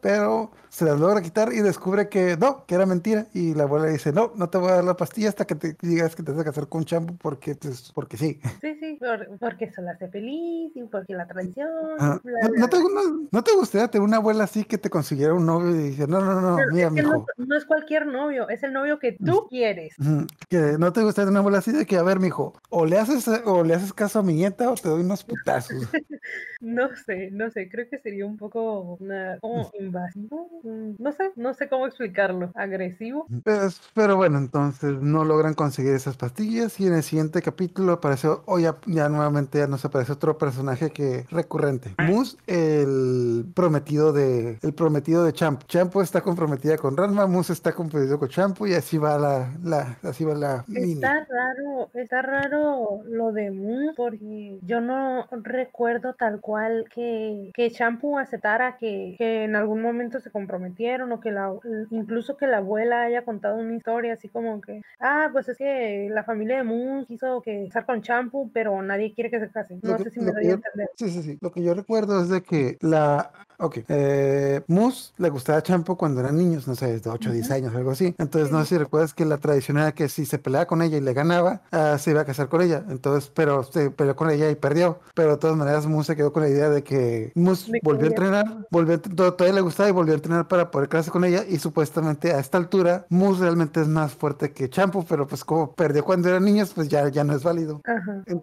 Pero 0.00 0.52
se 0.76 0.84
las 0.84 1.00
logra 1.00 1.22
quitar 1.22 1.54
y 1.54 1.62
descubre 1.62 2.10
que 2.10 2.36
no, 2.36 2.66
que 2.66 2.74
era 2.74 2.84
mentira. 2.84 3.28
Y 3.32 3.54
la 3.54 3.62
abuela 3.62 3.86
dice, 3.86 4.12
no, 4.12 4.32
no 4.36 4.50
te 4.50 4.58
voy 4.58 4.68
a 4.68 4.74
dar 4.74 4.84
la 4.84 4.94
pastilla 4.94 5.30
hasta 5.30 5.46
que 5.46 5.54
te 5.54 5.74
digas 5.80 6.14
que 6.14 6.22
te 6.22 6.32
vas 6.32 6.42
a 6.42 6.44
casar 6.44 6.68
con 6.68 6.84
Champo 6.84 7.16
porque, 7.16 7.54
pues, 7.54 7.90
porque 7.94 8.18
sí. 8.18 8.38
Sí, 8.60 8.76
sí, 8.78 8.98
porque 9.40 9.70
se 9.70 9.80
la 9.80 9.92
hace 9.92 10.08
feliz 10.08 10.72
y 10.74 10.82
porque 10.82 11.14
la 11.14 11.26
traición. 11.26 11.70
¿No, 11.98 12.68
te, 12.68 12.76
no, 13.32 13.42
te, 13.42 13.54
gustaría 13.54 13.88
tener 13.88 14.06
una 14.06 14.18
abuela 14.18 14.44
así 14.44 14.64
que 14.64 14.76
te 14.76 14.90
consiguiera 14.90 15.32
un 15.32 15.46
novio 15.46 15.74
y 15.74 15.92
dice, 15.92 16.06
no, 16.06 16.20
no, 16.20 16.42
no, 16.42 16.58
mira, 16.70 16.90
mijo. 16.90 17.24
No, 17.38 17.56
es 17.56 17.64
cualquier 17.64 18.06
novio, 18.06 18.46
es 18.50 18.62
el 18.62 18.74
novio 18.74 18.98
que 18.98 19.12
tú 19.12 19.46
quieres. 19.48 19.94
Que 20.50 20.76
no 20.78 20.92
te 20.92 21.02
gustaría 21.02 21.24
tener 21.24 21.30
una 21.30 21.38
abuela 21.38 21.58
así 21.60 21.72
de 21.72 21.86
que, 21.86 21.96
a 21.96 22.02
ver, 22.02 22.20
mijo, 22.20 22.52
o 22.68 22.84
le 22.84 22.98
haces, 22.98 23.26
o 23.46 23.64
le 23.64 23.72
haces 23.72 23.94
caso 23.94 24.18
a 24.18 24.22
mi 24.22 24.34
nieta 24.34 24.70
o 24.70 24.74
te 24.74 24.90
doy 24.90 25.00
unos 25.00 25.24
putazos. 25.24 25.88
no 26.60 26.94
sé, 26.96 27.30
no 27.30 27.50
sé, 27.50 27.70
creo 27.70 27.88
que 27.88 27.98
sería 27.98 28.26
un 28.26 28.36
poco 28.36 28.98
una, 29.00 29.38
como 29.40 29.70
invasivo, 29.78 30.50
no 30.66 31.12
sé, 31.12 31.30
no 31.36 31.54
sé 31.54 31.68
cómo 31.68 31.86
explicarlo, 31.86 32.50
agresivo. 32.54 33.26
Pues, 33.44 33.80
pero 33.94 34.16
bueno, 34.16 34.38
entonces 34.38 34.92
no 35.00 35.24
logran 35.24 35.54
conseguir 35.54 35.94
esas 35.94 36.16
pastillas 36.16 36.78
y 36.80 36.86
en 36.86 36.94
el 36.94 37.02
siguiente 37.02 37.42
capítulo 37.42 37.92
apareció, 37.92 38.42
o 38.46 38.58
ya, 38.58 38.76
nuevamente 38.86 39.58
ya 39.58 39.66
nos 39.66 39.84
aparece 39.84 40.12
otro 40.12 40.38
personaje 40.38 40.90
que 40.90 41.26
recurrente, 41.30 41.94
Mus, 41.98 42.38
el 42.46 43.46
prometido 43.54 44.12
de, 44.12 44.58
el 44.62 44.74
prometido 44.74 45.24
de 45.24 45.32
Champo. 45.32 45.66
Champo 45.66 46.02
está 46.02 46.20
comprometida 46.20 46.76
con 46.76 46.96
Ranma, 46.96 47.26
Mus 47.26 47.50
está 47.50 47.72
comprometido 47.72 48.18
con 48.18 48.28
Champo 48.28 48.66
y 48.66 48.74
así 48.74 48.98
va 48.98 49.18
la, 49.18 49.52
la 49.62 49.98
así 50.02 50.24
va 50.24 50.34
la 50.34 50.64
Está 50.74 51.26
raro, 51.28 51.90
está 51.94 52.22
raro 52.22 53.02
lo 53.04 53.32
de 53.32 53.50
Mus 53.50 53.94
porque 53.96 54.58
yo 54.62 54.80
no 54.80 55.26
recuerdo 55.30 56.14
tal 56.14 56.40
cual 56.40 56.86
que, 56.94 57.50
que 57.54 57.68
Shampoo 57.70 58.18
aceptara 58.18 58.76
que, 58.76 59.14
que 59.18 59.44
en 59.44 59.56
algún 59.56 59.82
momento 59.82 60.20
se 60.20 60.30
comprometieron 60.56 61.12
o 61.12 61.20
que 61.20 61.30
la, 61.30 61.52
incluso 61.90 62.36
que 62.36 62.46
la 62.46 62.58
abuela 62.58 63.02
haya 63.02 63.24
contado 63.24 63.56
una 63.56 63.76
historia 63.76 64.14
así 64.14 64.28
como 64.28 64.60
que, 64.60 64.82
ah, 65.00 65.28
pues 65.32 65.48
es 65.48 65.58
que 65.58 66.08
la 66.10 66.24
familia 66.24 66.58
de 66.58 66.64
Moon 66.64 67.04
quiso 67.06 67.42
que 67.42 67.64
estar 67.64 67.84
con 67.84 68.00
Shampoo, 68.00 68.50
pero 68.52 68.80
nadie 68.82 69.12
quiere 69.14 69.30
que 69.30 69.40
se 69.40 69.50
casen. 69.50 69.80
No 69.82 69.98
sé 69.98 70.10
si 70.10 70.20
me 70.20 70.32
doy 70.32 70.46
a 70.46 70.52
entender. 70.52 70.88
Sí, 70.96 71.10
sí, 71.10 71.22
sí. 71.22 71.38
Lo 71.40 71.52
que 71.52 71.62
yo 71.62 71.74
recuerdo 71.74 72.22
es 72.22 72.28
de 72.28 72.42
que 72.42 72.78
la, 72.80 73.30
ok, 73.58 73.78
eh, 73.88 74.62
Moose 74.66 75.12
le 75.18 75.30
gustaba 75.30 75.60
Shampoo 75.60 75.96
cuando 75.96 76.20
eran 76.20 76.36
niños, 76.36 76.66
no 76.66 76.74
sé, 76.74 76.98
de 76.98 77.10
8 77.10 77.30
o 77.30 77.32
10 77.32 77.50
años, 77.50 77.74
algo 77.74 77.90
así. 77.90 78.14
Entonces, 78.18 78.50
no 78.50 78.60
sé 78.60 78.66
si 78.66 78.78
recuerdas 78.78 79.14
que 79.14 79.24
la 79.24 79.38
tradición 79.38 79.78
era 79.78 79.92
que 79.92 80.08
si 80.08 80.26
se 80.26 80.38
peleaba 80.38 80.66
con 80.66 80.82
ella 80.82 80.96
y 80.96 81.00
le 81.00 81.12
ganaba, 81.12 81.62
uh, 81.72 81.98
se 81.98 82.10
iba 82.10 82.22
a 82.22 82.24
casar 82.24 82.48
con 82.48 82.62
ella. 82.62 82.84
Entonces, 82.88 83.30
pero 83.34 83.62
se 83.62 83.90
peleó 83.90 84.16
con 84.16 84.30
ella 84.30 84.50
y 84.50 84.54
perdió. 84.54 85.00
Pero 85.14 85.32
de 85.32 85.36
todas 85.38 85.56
maneras, 85.56 85.86
Moose 85.86 86.12
se 86.12 86.16
quedó 86.16 86.32
con 86.32 86.42
la 86.42 86.48
idea 86.48 86.68
de 86.68 86.82
que 86.82 87.32
Moose 87.34 87.70
volvió 87.82 88.06
a 88.06 88.08
entrenar, 88.08 88.66
volvió, 88.70 89.00
todavía 89.00 89.54
le 89.54 89.60
gustaba 89.60 89.88
y 89.88 89.92
volvió 89.92 90.14
a 90.14 90.16
entrenar 90.16 90.45
para 90.48 90.70
poder 90.70 90.88
casarse 90.88 91.10
con 91.10 91.24
ella. 91.24 91.44
Y 91.48 91.58
supuestamente 91.58 92.32
a 92.32 92.40
esta 92.40 92.58
altura, 92.58 93.06
Moose 93.08 93.42
realmente 93.42 93.80
es 93.80 93.88
más 93.88 94.12
fuerte 94.12 94.52
que 94.52 94.68
Shampoo, 94.68 95.04
pero 95.08 95.26
pues 95.26 95.44
como 95.44 95.72
perdió 95.74 96.04
cuando 96.04 96.28
eran 96.28 96.44
niños, 96.44 96.72
pues 96.74 96.88
ya, 96.88 97.08
ya 97.08 97.24
no 97.24 97.34
es 97.34 97.42
válido. 97.42 97.82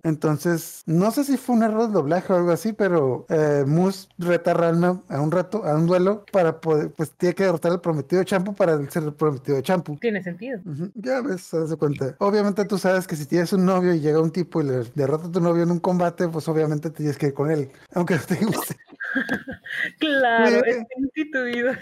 Entonces, 0.03 0.83
no 0.85 1.11
sé 1.11 1.23
si 1.23 1.37
fue 1.37 1.55
un 1.55 1.63
error 1.63 1.87
de 1.87 1.93
doblaje 1.93 2.33
o 2.33 2.35
algo 2.35 2.51
así, 2.51 2.73
pero 2.73 3.25
eh, 3.29 3.63
Moose 3.65 4.07
reta 4.17 4.51
a 4.51 4.53
Ranma 4.53 5.01
a 5.09 5.21
un 5.21 5.31
rato, 5.31 5.65
a 5.65 5.75
un 5.75 5.87
duelo, 5.87 6.25
para 6.31 6.59
poder, 6.59 6.91
pues 6.91 7.11
tiene 7.11 7.35
que 7.35 7.43
derrotar 7.43 7.71
al 7.71 7.81
prometido 7.81 8.19
de 8.19 8.25
Champo 8.25 8.53
para 8.53 8.77
ser 8.89 9.03
el 9.03 9.13
prometido 9.13 9.57
de 9.57 9.63
Champo. 9.63 9.97
Tiene 9.99 10.23
sentido. 10.23 10.59
Ya 10.95 11.21
ves, 11.21 11.41
se 11.41 11.59
das 11.59 11.75
cuenta. 11.75 12.15
Obviamente 12.19 12.65
tú 12.65 12.77
sabes 12.77 13.07
que 13.07 13.15
si 13.15 13.25
tienes 13.25 13.53
un 13.53 13.65
novio 13.65 13.93
y 13.93 13.99
llega 13.99 14.21
un 14.21 14.31
tipo 14.31 14.61
y 14.61 14.65
le 14.65 14.83
derrota 14.95 15.27
a 15.27 15.31
tu 15.31 15.39
novio 15.39 15.63
en 15.63 15.71
un 15.71 15.79
combate, 15.79 16.27
pues 16.27 16.47
obviamente 16.47 16.89
tienes 16.89 17.17
que 17.17 17.27
ir 17.27 17.33
con 17.33 17.51
él, 17.51 17.71
aunque 17.93 18.15
no 18.15 18.21
te 18.21 18.35
guste. 18.45 18.75
claro, 19.99 20.63
es 20.65 20.85
instituido. 20.97 21.73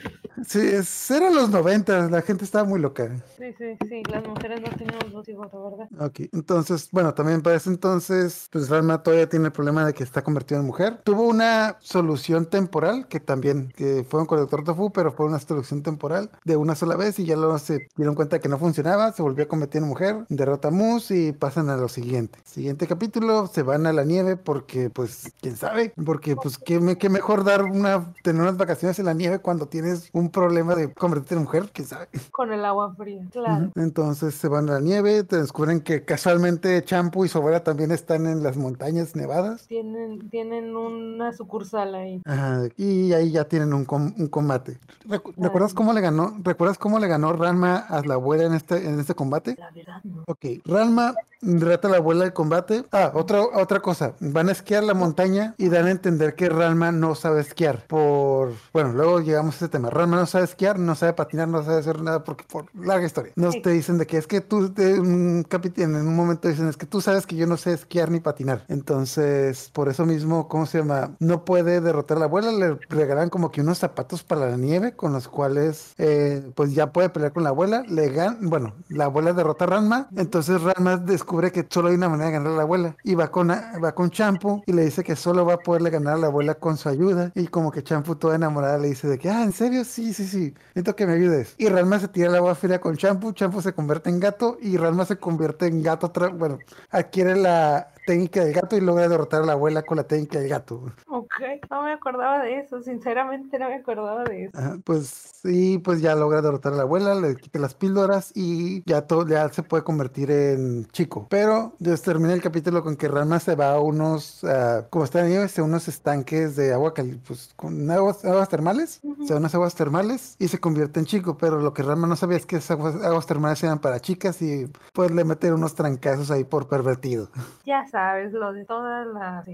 Sí, 0.45 0.59
es, 0.59 1.11
eran 1.11 1.35
los 1.35 1.49
90, 1.49 2.09
la 2.09 2.21
gente 2.21 2.45
estaba 2.45 2.63
muy 2.63 2.79
loca. 2.79 3.09
Sí, 3.37 3.53
sí, 3.57 3.77
sí, 3.87 4.03
las 4.09 4.25
mujeres 4.25 4.61
no 4.61 4.69
tenían 4.77 5.11
dos 5.11 5.27
hijos, 5.27 5.49
¿verdad? 5.51 5.89
Ok, 5.99 6.21
entonces, 6.31 6.89
bueno, 6.91 7.13
también 7.13 7.41
para 7.41 7.55
ese 7.55 7.69
entonces, 7.69 8.47
pues 8.51 8.69
Ranma 8.69 9.03
todavía 9.03 9.29
tiene 9.29 9.47
el 9.47 9.51
problema 9.51 9.85
de 9.85 9.93
que 9.93 10.03
está 10.03 10.23
convertido 10.23 10.59
en 10.59 10.67
mujer. 10.67 11.01
Tuvo 11.03 11.23
una 11.27 11.77
solución 11.81 12.45
temporal, 12.45 13.07
que 13.07 13.19
también, 13.19 13.71
que 13.75 14.05
fue 14.07 14.25
con 14.25 14.39
el 14.39 14.45
Doctor 14.45 14.63
Tofu, 14.63 14.91
pero 14.91 15.11
fue 15.11 15.25
una 15.25 15.39
solución 15.39 15.83
temporal 15.83 16.29
de 16.43 16.55
una 16.55 16.75
sola 16.75 16.95
vez 16.95 17.19
y 17.19 17.25
ya 17.25 17.35
luego 17.35 17.57
se 17.59 17.87
dieron 17.95 18.15
cuenta 18.15 18.39
que 18.39 18.49
no 18.49 18.57
funcionaba, 18.57 19.11
se 19.11 19.21
volvió 19.21 19.45
a 19.45 19.47
convertir 19.47 19.81
en 19.81 19.87
mujer, 19.87 20.25
derrota 20.29 20.69
a 20.69 20.71
Moose 20.71 21.15
y 21.15 21.31
pasan 21.31 21.69
a 21.69 21.77
lo 21.77 21.87
siguiente. 21.87 22.39
Siguiente 22.43 22.87
capítulo, 22.87 23.47
se 23.47 23.63
van 23.63 23.85
a 23.85 23.93
la 23.93 24.03
nieve 24.03 24.37
porque, 24.37 24.89
pues, 24.89 25.31
quién 25.41 25.55
sabe, 25.57 25.93
porque, 26.05 26.35
pues, 26.35 26.57
qué, 26.57 26.97
qué 26.97 27.09
mejor 27.09 27.43
dar 27.43 27.63
una, 27.63 28.13
tener 28.23 28.41
unas 28.41 28.57
vacaciones 28.57 28.99
en 28.99 29.05
la 29.05 29.13
nieve 29.13 29.39
cuando 29.39 29.67
tienes 29.67 30.09
un 30.13 30.20
problema 30.29 30.75
de 30.75 30.93
convertirte 30.93 31.35
en 31.35 31.41
mujer, 31.41 31.69
quién 31.73 31.87
sabe. 31.87 32.07
Con 32.31 32.51
el 32.53 32.63
agua 32.65 32.93
fría, 32.95 33.23
claro. 33.31 33.71
Entonces 33.75 34.35
se 34.35 34.47
van 34.47 34.69
a 34.69 34.73
la 34.73 34.79
nieve, 34.79 35.23
te 35.23 35.37
descubren 35.37 35.81
que 35.81 36.03
casualmente 36.03 36.83
Champo 36.83 37.25
y 37.25 37.29
su 37.29 37.37
abuela 37.37 37.63
también 37.63 37.91
están 37.91 38.27
en 38.27 38.43
las 38.43 38.57
montañas 38.57 39.15
nevadas. 39.15 39.67
Tienen, 39.67 40.29
tienen 40.29 40.75
una 40.75 41.33
sucursal 41.33 41.95
ahí. 41.95 42.21
Ajá, 42.25 42.63
y 42.77 43.13
ahí 43.13 43.31
ya 43.31 43.45
tienen 43.45 43.73
un, 43.73 43.85
un 43.89 44.27
combate. 44.27 44.77
¿Recuerdas 45.05 45.73
cómo 45.73 45.93
le 45.93 46.01
ganó? 46.01 46.35
¿Recuerdas 46.43 46.77
cómo 46.77 46.99
le 46.99 47.07
ganó 47.07 47.33
Ranma 47.33 47.77
a 47.77 48.01
la 48.01 48.15
abuela 48.15 48.43
en 48.45 48.53
este, 48.53 48.87
en 48.87 48.99
este 48.99 49.15
combate? 49.15 49.55
La 49.57 49.71
verdad 49.71 50.01
no. 50.03 50.23
Ok, 50.27 50.45
Ranma 50.65 51.13
reta 51.41 51.87
a 51.87 51.91
la 51.91 51.97
abuela 51.97 52.23
del 52.23 52.33
combate. 52.33 52.85
Ah, 52.91 53.11
otra, 53.13 53.41
otra 53.41 53.79
cosa. 53.79 54.13
Van 54.19 54.49
a 54.49 54.51
esquiar 54.51 54.83
la 54.83 54.93
montaña 54.93 55.55
y 55.57 55.69
dan 55.69 55.87
a 55.87 55.91
entender 55.91 56.35
que 56.35 56.49
Ranma 56.49 56.91
no 56.91 57.15
sabe 57.15 57.41
esquiar. 57.41 57.85
Por, 57.87 58.53
bueno, 58.73 58.93
luego 58.93 59.19
llegamos 59.21 59.55
a 59.55 59.65
este 59.65 59.69
tema. 59.69 59.89
Ranma 59.89 60.10
no 60.15 60.25
sabe 60.25 60.45
esquiar, 60.45 60.79
no 60.79 60.95
sabe 60.95 61.13
patinar, 61.13 61.47
no 61.47 61.63
sabe 61.63 61.77
hacer 61.79 62.01
nada 62.01 62.23
porque 62.23 62.45
por 62.49 62.65
larga 62.75 63.05
historia. 63.05 63.33
Nos 63.35 63.61
te 63.61 63.71
dicen 63.71 63.97
de 63.97 64.07
que 64.07 64.17
es 64.17 64.27
que 64.27 64.41
tú, 64.41 64.73
de 64.73 64.99
un 64.99 65.45
en 65.77 65.95
un 65.95 66.15
momento 66.15 66.47
dicen 66.47 66.67
es 66.67 66.77
que 66.77 66.85
tú 66.85 67.01
sabes 67.01 67.25
que 67.27 67.35
yo 67.35 67.47
no 67.47 67.57
sé 67.57 67.73
esquiar 67.73 68.09
ni 68.09 68.19
patinar. 68.19 68.65
Entonces, 68.67 69.69
por 69.73 69.89
eso 69.89 70.05
mismo, 70.05 70.47
¿cómo 70.47 70.65
se 70.65 70.79
llama? 70.79 71.15
No 71.19 71.45
puede 71.45 71.81
derrotar 71.81 72.17
a 72.17 72.21
la 72.21 72.25
abuela. 72.25 72.51
Le 72.51 72.79
regalan 72.89 73.29
como 73.29 73.51
que 73.51 73.61
unos 73.61 73.79
zapatos 73.79 74.23
para 74.23 74.49
la 74.49 74.57
nieve 74.57 74.95
con 74.95 75.13
los 75.13 75.27
cuales, 75.27 75.93
eh, 75.97 76.51
pues 76.55 76.73
ya 76.73 76.91
puede 76.91 77.09
pelear 77.09 77.33
con 77.33 77.43
la 77.43 77.49
abuela. 77.49 77.83
Le 77.87 78.09
gan 78.09 78.39
bueno, 78.41 78.73
la 78.89 79.05
abuela 79.05 79.33
derrota 79.33 79.65
a 79.65 79.67
Ranma. 79.67 80.09
Entonces 80.15 80.61
Ranma 80.61 80.97
descubre 80.97 81.51
que 81.51 81.65
solo 81.69 81.89
hay 81.89 81.95
una 81.95 82.09
manera 82.09 82.27
de 82.27 82.33
ganar 82.33 82.53
a 82.53 82.55
la 82.55 82.61
abuela 82.63 82.95
y 83.03 83.15
va 83.15 83.29
con, 83.31 83.49
va 83.49 83.95
con 83.95 84.09
Champo 84.09 84.63
y 84.65 84.73
le 84.73 84.85
dice 84.85 85.03
que 85.03 85.15
solo 85.15 85.45
va 85.45 85.55
a 85.55 85.57
poderle 85.59 85.89
ganar 85.89 86.15
a 86.15 86.17
la 86.17 86.27
abuela 86.27 86.55
con 86.55 86.77
su 86.77 86.89
ayuda. 86.89 87.31
Y 87.35 87.47
como 87.47 87.71
que 87.71 87.83
Champo, 87.83 88.17
toda 88.17 88.35
enamorada, 88.35 88.77
le 88.77 88.89
dice 88.89 89.07
de 89.07 89.17
que, 89.17 89.29
ah, 89.29 89.43
¿en 89.43 89.53
serio? 89.53 89.83
Sí, 89.85 90.00
sí, 90.13 90.25
sí. 90.25 90.53
Necesito 90.69 90.95
que 90.95 91.05
me 91.05 91.13
ayudes. 91.13 91.55
Y 91.57 91.67
Ranma 91.69 91.99
se 91.99 92.07
tira 92.07 92.29
al 92.29 92.35
agua 92.35 92.55
fría 92.55 92.81
con 92.81 92.97
Champo. 92.97 93.31
Champo 93.33 93.61
se 93.61 93.73
convierte 93.73 94.09
en 94.09 94.19
gato 94.19 94.57
y 94.61 94.77
Ranma 94.77 95.05
se 95.05 95.17
convierte 95.17 95.67
en 95.67 95.83
gato. 95.83 96.11
Bueno, 96.33 96.59
adquiere 96.89 97.35
la 97.35 97.93
técnica 98.05 98.43
del 98.43 98.53
gato 98.53 98.75
y 98.75 98.81
logra 98.81 99.07
derrotar 99.07 99.43
a 99.43 99.45
la 99.45 99.53
abuela 99.53 99.83
con 99.83 99.97
la 99.97 100.03
técnica 100.03 100.39
del 100.39 100.49
gato. 100.49 100.91
Ok, 101.07 101.33
no 101.69 101.83
me 101.83 101.93
acordaba 101.93 102.39
de 102.43 102.59
eso, 102.59 102.81
sinceramente 102.81 103.57
no 103.59 103.69
me 103.69 103.75
acordaba 103.75 104.23
de 104.23 104.45
eso. 104.45 104.81
pues 104.83 105.07
sí, 105.07 105.77
pues 105.79 106.01
ya 106.01 106.15
logra 106.15 106.41
derrotar 106.41 106.73
a 106.73 106.77
la 106.77 106.81
abuela, 106.83 107.15
le 107.15 107.35
quita 107.35 107.59
las 107.59 107.73
píldoras 107.73 108.31
y 108.35 108.83
ya 108.85 109.03
todo 109.03 109.27
ya 109.27 109.49
se 109.49 109.63
puede 109.63 109.83
convertir 109.83 110.31
en 110.31 110.85
chico. 110.87 111.27
Pero 111.29 111.73
ya 111.79 111.95
termina 111.97 112.33
el 112.33 112.41
capítulo 112.41 112.83
con 112.83 112.95
que 112.95 113.07
Ranma 113.07 113.39
se 113.39 113.55
va 113.55 113.73
a 113.73 113.79
unos, 113.79 114.43
uh, 114.43 114.85
como 114.89 115.05
está 115.05 115.21
en 115.21 115.29
nieve, 115.29 115.49
a 115.55 115.63
unos 115.63 115.87
estanques 115.87 116.55
de 116.55 116.73
agua 116.73 116.93
caliente, 116.93 117.23
pues 117.27 117.53
con 117.55 117.89
aguas, 117.89 118.23
aguas 118.25 118.49
termales, 118.49 119.01
o 119.03 119.25
sea, 119.25 119.37
unas 119.37 119.53
aguas 119.55 119.75
termales 119.75 120.35
y 120.39 120.47
se 120.47 120.59
convierte 120.59 120.99
en 120.99 121.05
chico. 121.05 121.37
Pero 121.37 121.59
lo 121.59 121.73
que 121.73 121.83
Ranma 121.83 122.07
no 122.07 122.15
sabía 122.15 122.37
es 122.37 122.45
que 122.45 122.57
esas 122.57 122.71
aguas, 122.71 122.95
aguas 123.03 123.25
termales 123.25 123.63
eran 123.63 123.79
para 123.79 123.99
chicas 123.99 124.41
y 124.41 124.71
pues 124.93 125.11
le 125.11 125.23
meten 125.23 125.53
unos 125.53 125.75
trancazos 125.75 126.31
ahí 126.31 126.43
por 126.43 126.67
pervertido. 126.67 127.29
Ya 127.65 127.85
sabes, 127.91 128.33
lo 128.33 128.53
de 128.53 128.65
todas 128.65 129.07
las... 129.07 129.45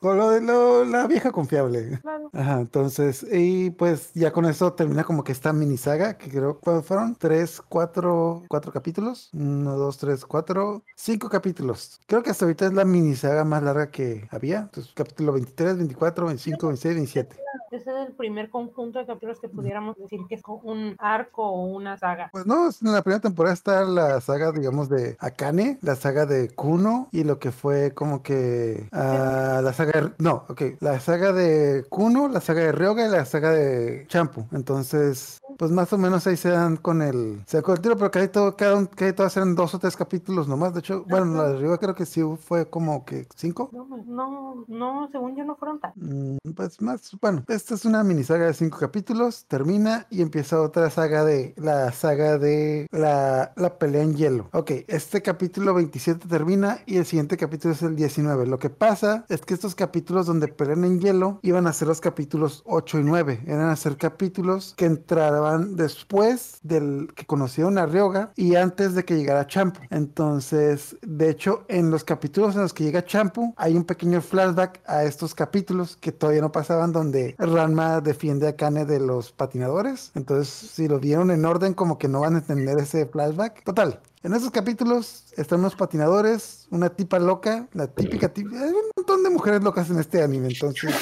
lo 0.00 0.30
de 0.30 0.86
la 0.86 1.06
vieja 1.06 1.32
confiable. 1.32 2.00
Ajá, 2.32 2.60
entonces, 2.60 3.26
y 3.30 3.70
pues 3.70 4.12
ya 4.14 4.32
con 4.32 4.46
eso 4.46 4.72
termina 4.72 5.04
como 5.04 5.24
que 5.24 5.32
esta 5.32 5.52
mini 5.52 5.76
saga, 5.76 6.16
que 6.16 6.30
creo 6.30 6.58
que 6.60 6.82
fueron 6.82 7.16
tres, 7.16 7.60
cuatro, 7.68 8.42
cuatro 8.48 8.72
capítulos. 8.72 9.30
Uno, 9.32 9.76
dos, 9.76 9.98
tres, 9.98 10.24
cuatro, 10.24 10.82
cinco 10.94 11.28
capítulos. 11.28 12.00
Creo 12.06 12.22
que 12.22 12.30
hasta 12.30 12.44
ahorita 12.44 12.66
es 12.66 12.72
la 12.72 12.84
mini 12.84 13.14
saga 13.14 13.44
más 13.44 13.62
larga 13.62 13.90
que 13.90 14.28
había. 14.30 14.60
Entonces, 14.60 14.92
capítulo 14.94 15.32
23, 15.32 15.76
24, 15.78 16.26
25, 16.26 16.66
26, 16.68 16.94
27. 16.94 17.45
Ese 17.70 17.90
es 17.90 18.08
el 18.08 18.14
primer 18.14 18.50
conjunto 18.50 18.98
de 18.98 19.06
capítulos 19.06 19.40
que 19.40 19.48
pudiéramos 19.48 19.96
decir 19.96 20.20
que 20.28 20.36
es 20.36 20.42
un 20.46 20.96
arco 20.98 21.44
o 21.44 21.66
una 21.66 21.96
saga. 21.98 22.28
Pues 22.32 22.46
no, 22.46 22.68
en 22.68 22.92
la 22.92 23.02
primera 23.02 23.20
temporada 23.20 23.54
está 23.54 23.84
la 23.84 24.20
saga, 24.20 24.52
digamos, 24.52 24.88
de 24.88 25.16
Akane, 25.20 25.78
la 25.82 25.96
saga 25.96 26.26
de 26.26 26.48
Kuno 26.50 27.08
y 27.12 27.24
lo 27.24 27.38
que 27.38 27.52
fue 27.52 27.92
como 27.94 28.22
que 28.22 28.88
uh, 28.92 29.62
la 29.62 29.72
saga 29.72 30.00
de, 30.00 30.12
no, 30.18 30.44
ok, 30.48 30.62
la 30.80 31.00
saga 31.00 31.32
de 31.32 31.84
Kuno, 31.88 32.28
la 32.28 32.40
saga 32.40 32.62
de 32.62 32.72
Ryoga 32.72 33.06
y 33.06 33.10
la 33.10 33.24
saga 33.24 33.50
de 33.50 34.06
Champu. 34.08 34.46
Entonces, 34.52 35.40
pues 35.58 35.70
más 35.70 35.92
o 35.92 35.98
menos 35.98 36.26
ahí 36.26 36.36
se 36.36 36.50
dan 36.50 36.76
con 36.76 37.02
el, 37.02 37.42
se 37.46 37.62
con 37.62 37.76
el 37.76 37.82
tiro, 37.82 37.96
pero 37.96 38.10
casi 38.10 38.28
todo, 38.28 38.56
cada, 38.56 38.86
casi 38.86 39.12
todas 39.12 39.36
eran 39.36 39.54
dos 39.54 39.74
o 39.74 39.78
tres 39.78 39.96
capítulos 39.96 40.48
nomás. 40.48 40.74
De 40.74 40.80
hecho, 40.80 41.04
bueno, 41.08 41.26
la 41.34 41.48
de 41.48 41.56
arriba 41.56 41.78
creo 41.78 41.94
que 41.94 42.06
sí 42.06 42.22
fue 42.40 42.68
como 42.68 43.04
que 43.04 43.26
cinco. 43.34 43.70
No, 43.72 43.86
no, 44.06 44.64
no, 44.66 45.08
según 45.10 45.36
yo 45.36 45.44
no 45.44 45.56
fueron 45.56 45.80
tan. 45.80 45.92
Mm, 45.96 46.36
pues 46.54 46.80
más, 46.80 47.16
bueno, 47.20 47.42
esta 47.48 47.74
es 47.74 47.84
una 47.84 48.02
mini 48.02 48.24
saga 48.24 48.46
de 48.46 48.54
cinco 48.54 48.78
capítulos, 48.78 49.44
termina 49.46 50.06
y 50.10 50.22
empieza 50.22 50.60
otra 50.60 50.90
saga 50.90 51.24
de 51.24 51.54
la 51.56 51.92
saga 51.92 52.38
de 52.38 52.88
la, 52.90 53.52
la 53.56 53.78
pelea 53.78 54.02
en 54.02 54.16
hielo. 54.16 54.48
Ok, 54.52 54.72
este 54.88 55.22
capítulo 55.22 55.74
27 55.74 56.28
termina 56.28 56.80
y 56.86 56.96
el 56.96 57.06
siguiente 57.06 57.36
capítulo 57.36 57.74
es 57.74 57.82
el 57.82 57.94
19. 57.94 58.46
Lo 58.46 58.58
que 58.58 58.70
pasa 58.70 59.24
es 59.28 59.42
que 59.42 59.54
estos 59.54 59.74
capítulos 59.74 60.26
donde 60.26 60.48
pelean 60.48 60.84
en 60.84 61.00
hielo 61.00 61.38
iban 61.42 61.66
a 61.66 61.72
ser 61.72 61.88
los 61.88 62.00
capítulos 62.00 62.62
8 62.66 62.98
y 63.00 63.04
9. 63.04 63.40
Eran 63.46 63.68
a 63.68 63.76
ser 63.76 63.96
capítulos 63.96 64.74
que 64.76 64.86
entraban 64.86 65.76
después 65.76 66.58
del 66.62 67.08
que 67.14 67.26
conocieron 67.26 67.78
a 67.78 67.86
Ryoga 67.86 68.32
y 68.36 68.56
antes 68.56 68.94
de 68.94 69.04
que 69.04 69.16
llegara 69.16 69.46
Champu. 69.46 69.80
Entonces, 69.90 70.96
de 71.02 71.30
hecho, 71.30 71.64
en 71.68 71.90
los 71.90 72.04
capítulos 72.04 72.54
en 72.54 72.62
los 72.62 72.74
que 72.74 72.84
llega 72.84 73.04
Champu, 73.04 73.54
hay 73.56 73.76
un 73.76 73.84
pequeño 73.84 74.20
flashback 74.20 74.80
a 74.86 75.04
estos 75.04 75.34
capítulos 75.34 75.96
que 76.00 76.12
todavía 76.12 76.42
no 76.42 76.52
pasaban 76.52 76.92
donde 76.92 77.35
Ranma 77.38 78.00
defiende 78.00 78.48
a 78.48 78.56
Kane 78.56 78.84
de 78.84 79.00
los 79.00 79.32
patinadores. 79.32 80.12
Entonces, 80.14 80.48
si 80.48 80.88
lo 80.88 80.98
vieron 80.98 81.30
en 81.30 81.44
orden, 81.44 81.74
como 81.74 81.98
que 81.98 82.08
no 82.08 82.20
van 82.20 82.34
a 82.34 82.38
entender 82.38 82.78
ese 82.78 83.06
flashback. 83.06 83.64
Total, 83.64 84.00
en 84.26 84.34
esos 84.34 84.50
capítulos 84.50 85.32
están 85.36 85.60
unos 85.60 85.76
patinadores, 85.76 86.66
una 86.72 86.88
tipa 86.88 87.20
loca, 87.20 87.68
la 87.74 87.86
típica 87.86 88.28
tipa. 88.28 88.56
Hay 88.56 88.70
un 88.70 88.90
montón 88.96 89.22
de 89.22 89.30
mujeres 89.30 89.62
locas 89.62 89.88
en 89.88 90.00
este 90.00 90.20
anime, 90.20 90.48
entonces. 90.48 90.92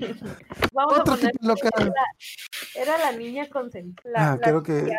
Vamos 0.72 1.00
Otra 1.00 1.14
a 1.14 1.16
tipa 1.18 1.46
loca. 1.46 1.68
Era, 2.74 2.96
la 2.96 3.12
niña 3.12 3.46
con 3.50 3.70
la, 4.04 4.32
ah, 4.32 4.38
creo 4.40 4.62
que. 4.62 4.90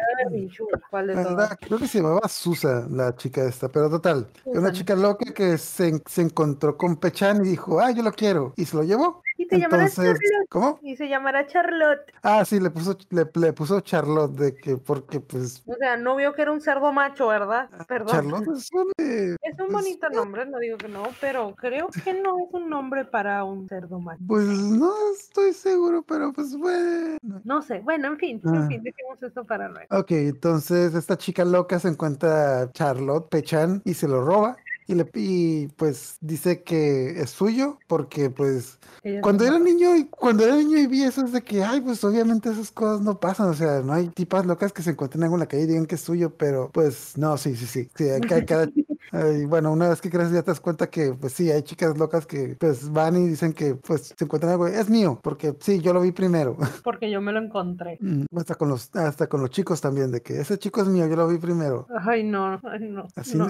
¿Cuál 0.92 1.08
de 1.08 1.58
Creo 1.62 1.80
que 1.80 1.88
se 1.88 1.98
llamaba 1.98 2.28
Susa, 2.28 2.86
la 2.92 3.16
chica 3.16 3.44
esta, 3.44 3.70
pero 3.70 3.90
total. 3.90 4.28
Una 4.46 4.72
chica 4.72 4.96
loca 4.96 5.34
que 5.34 5.58
se, 5.58 6.00
se 6.06 6.22
encontró 6.22 6.78
con 6.78 6.98
Pechan 6.98 7.44
y 7.44 7.50
dijo, 7.50 7.80
ah, 7.80 7.90
yo 7.90 8.04
lo 8.04 8.12
quiero. 8.12 8.54
Y 8.56 8.66
se 8.66 8.78
lo 8.78 8.84
llevó. 8.84 9.24
Y 9.38 9.46
se 9.46 9.60
llamará 9.60 9.90
Charlotte. 9.90 10.20
¿Cómo? 10.50 10.80
Y 10.82 10.96
se 10.96 11.10
llamará 11.10 11.48
Charlotte. 11.48 12.14
Ah, 12.22 12.46
sí, 12.46 12.60
le 12.60 12.70
puso, 12.70 12.98
le, 13.10 13.54
puso 13.54 13.82
Charlotte 13.82 14.32
de 14.34 14.56
que, 14.56 14.78
porque 14.78 15.20
pues. 15.20 15.64
O 15.66 15.76
sea, 15.76 15.98
no 15.98 16.16
vio 16.16 16.34
que 16.34 16.44
era 16.44 16.52
un 16.52 16.62
cerdo 16.62 16.92
macho, 16.92 17.28
¿verdad? 17.28 17.63
Ah, 17.72 17.86
Perdón. 17.88 18.08
Charlotte 18.10 18.48
es 18.58 18.70
un, 18.74 18.92
es 18.98 19.60
un 19.60 19.68
pues, 19.68 19.72
bonito 19.72 20.10
nombre, 20.10 20.46
no 20.46 20.60
digo 20.60 20.78
que 20.78 20.88
no, 20.88 21.04
pero 21.22 21.54
creo 21.56 21.90
que 22.04 22.14
no 22.14 22.38
es 22.40 22.54
un 22.54 22.70
nombre 22.70 23.06
para 23.06 23.44
un 23.44 23.68
cerdo 23.68 24.00
macho. 24.00 24.24
Pues 24.28 24.48
no 24.48 24.94
estoy 25.14 25.54
seguro, 25.54 26.04
pero 26.04 26.34
pues 26.34 26.56
bueno. 26.56 27.18
No 27.44 27.62
sé, 27.62 27.80
bueno, 27.80 28.08
en 28.08 28.18
fin, 28.18 28.42
en 28.44 28.56
ah. 28.56 28.68
fin, 28.68 28.84
dejemos 28.84 29.22
esto 29.22 29.44
para 29.46 29.70
luego. 29.70 29.88
Ok, 29.92 30.12
entonces 30.12 30.94
esta 30.96 31.18
chica 31.18 31.46
loca 31.46 31.80
se 31.80 31.90
encuentra 31.90 32.62
a 32.62 32.72
Charlotte 32.72 33.30
Pechan 33.30 33.82
y 33.86 33.94
se 33.94 34.08
lo 34.08 34.24
roba 34.24 34.58
y, 34.88 34.96
le, 34.96 35.10
y 35.14 35.68
pues 35.70 36.18
dice 36.22 36.64
que 36.64 37.22
es 37.22 37.30
suyo 37.30 37.80
porque 37.88 38.30
pues 38.30 38.80
cuando 39.22 39.46
era 39.46 39.60
niño 39.60 39.96
y 39.96 40.06
cuando 40.06 40.44
era 40.44 40.56
niño 40.56 40.78
y 40.78 40.88
vi 40.88 41.04
eso 41.04 41.26
es 41.26 41.32
de 41.32 41.42
que 41.42 41.64
ay 41.64 41.82
pues 41.82 42.04
obviamente 42.04 42.50
esas 42.50 42.72
cosas 42.72 43.02
no 43.02 43.20
pasan 43.20 43.50
o 43.50 43.54
sea 43.54 43.82
no 43.82 43.94
hay 43.94 44.10
tipas 44.10 44.46
locas 44.46 44.74
que 44.74 44.82
se 44.82 44.92
encuentren 44.92 45.24
en 45.24 45.40
la 45.40 45.48
calle 45.48 45.64
y 45.64 45.68
digan 45.68 45.86
que 45.86 45.96
es 45.96 46.02
suyo 46.02 46.36
pero 46.38 46.72
pues 46.72 47.18
no 47.18 47.38
sí 47.38 47.56
sí 47.56 47.66
sí, 47.66 47.90
sí 47.96 48.06
cada, 48.28 48.46
cada, 48.46 48.68
y 49.14 49.46
bueno, 49.46 49.72
una 49.72 49.90
vez 49.90 50.02
que 50.02 50.10
crees 50.10 50.32
ya 50.32 50.42
te 50.42 50.52
das 50.52 50.60
cuenta 50.60 50.90
que, 50.90 51.14
pues 51.14 51.34
sí, 51.34 51.52
hay 51.52 51.62
chicas 51.62 51.98
locas 51.98 52.26
que 52.26 52.56
pues 52.60 52.92
van 52.92 53.16
y 53.16 53.28
dicen 53.28 53.54
que 53.54 53.76
pues 53.76 54.14
se 54.18 54.24
encuentran 54.24 54.54
algo, 54.54 54.68
es 54.68 54.90
mío, 54.90 55.20
porque 55.22 55.56
sí, 55.60 55.80
yo 55.80 55.94
lo 55.94 56.02
vi 56.02 56.12
primero. 56.12 56.58
Porque 56.84 57.10
yo 57.10 57.22
me 57.22 57.32
lo 57.32 57.40
encontré. 57.40 57.98
Mm, 58.02 58.26
hasta 58.36 58.56
con 58.56 58.70
los, 58.70 58.94
hasta 58.96 59.28
con 59.28 59.42
los 59.42 59.50
chicos 59.50 59.80
también, 59.80 60.12
de 60.12 60.22
que 60.22 60.40
ese 60.42 60.58
chico 60.58 60.82
es 60.82 60.88
mío, 60.88 61.08
yo 61.08 61.16
lo 61.16 61.28
vi 61.28 61.38
primero. 61.38 61.88
Ay, 62.06 62.24
no, 62.24 62.60
ay, 62.64 62.90
no. 62.90 63.08
Así 63.16 63.38
no, 63.38 63.48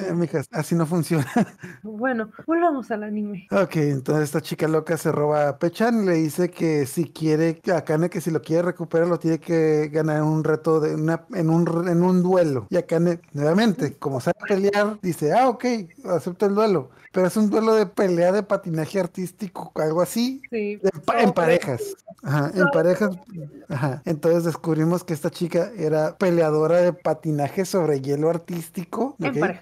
así 0.52 0.76
no 0.76 0.86
funciona. 0.86 1.26
Bueno, 1.84 2.30
volvamos 2.46 2.90
al 2.92 3.04
anime. 3.04 3.48
Ok, 3.52 3.76
entonces 3.78 4.26
esta 4.26 4.42
chica 4.42 4.68
loca 4.68 4.98
se 4.98 5.12
roba 5.12 5.50
a 5.50 5.58
Pechan 5.58 6.04
y 6.04 6.06
le 6.06 6.14
dice 6.16 6.50
que 6.50 6.86
si 6.86 7.06
quiere, 7.06 7.62
a 7.74 7.82
Kane 7.84 8.10
que 8.10 8.22
si 8.22 8.32
lo 8.32 8.42
quiere 8.42 8.64
recuperar, 8.64 9.08
lo 9.08 9.20
tiene 9.20 9.40
que 9.40 9.90
ganar 9.92 10.18
en 10.18 10.24
un 10.24 10.44
reto 10.44 10.80
de 10.80 10.96
una, 10.96 11.26
en 11.34 11.50
un, 11.50 11.88
en 11.88 12.04
un 12.04 12.24
duelo. 12.24 12.68
Y 12.70 12.78
a 12.78 12.86
Kane, 12.86 13.22
nuevamente, 13.34 13.96
como 13.98 14.20
sabe 14.20 14.38
pelear, 14.48 15.00
dice, 15.02 15.34
ah, 15.34 15.53
ok, 15.54 15.66
acepto 16.06 16.46
el 16.46 16.56
duelo 16.56 16.92
pero 17.14 17.28
es 17.28 17.38
un 17.38 17.50
duelo 17.50 17.76
de 17.76 17.86
pelea 17.86 18.32
de 18.32 18.42
patinaje 18.42 19.00
artístico, 19.00 19.72
algo 19.76 20.02
así. 20.02 20.42
Sí. 20.50 20.82
en 21.16 21.32
parejas. 21.32 21.96
Ajá, 22.24 22.52
en 22.56 22.68
parejas. 22.70 23.16
Ajá. 23.70 24.02
Entonces 24.06 24.46
descubrimos 24.46 25.04
que 25.04 25.14
esta 25.14 25.30
chica 25.30 25.72
era 25.78 26.18
peleadora 26.18 26.78
de 26.78 26.92
patinaje 26.92 27.66
sobre 27.66 28.02
hielo 28.02 28.32
artístico. 28.32 29.16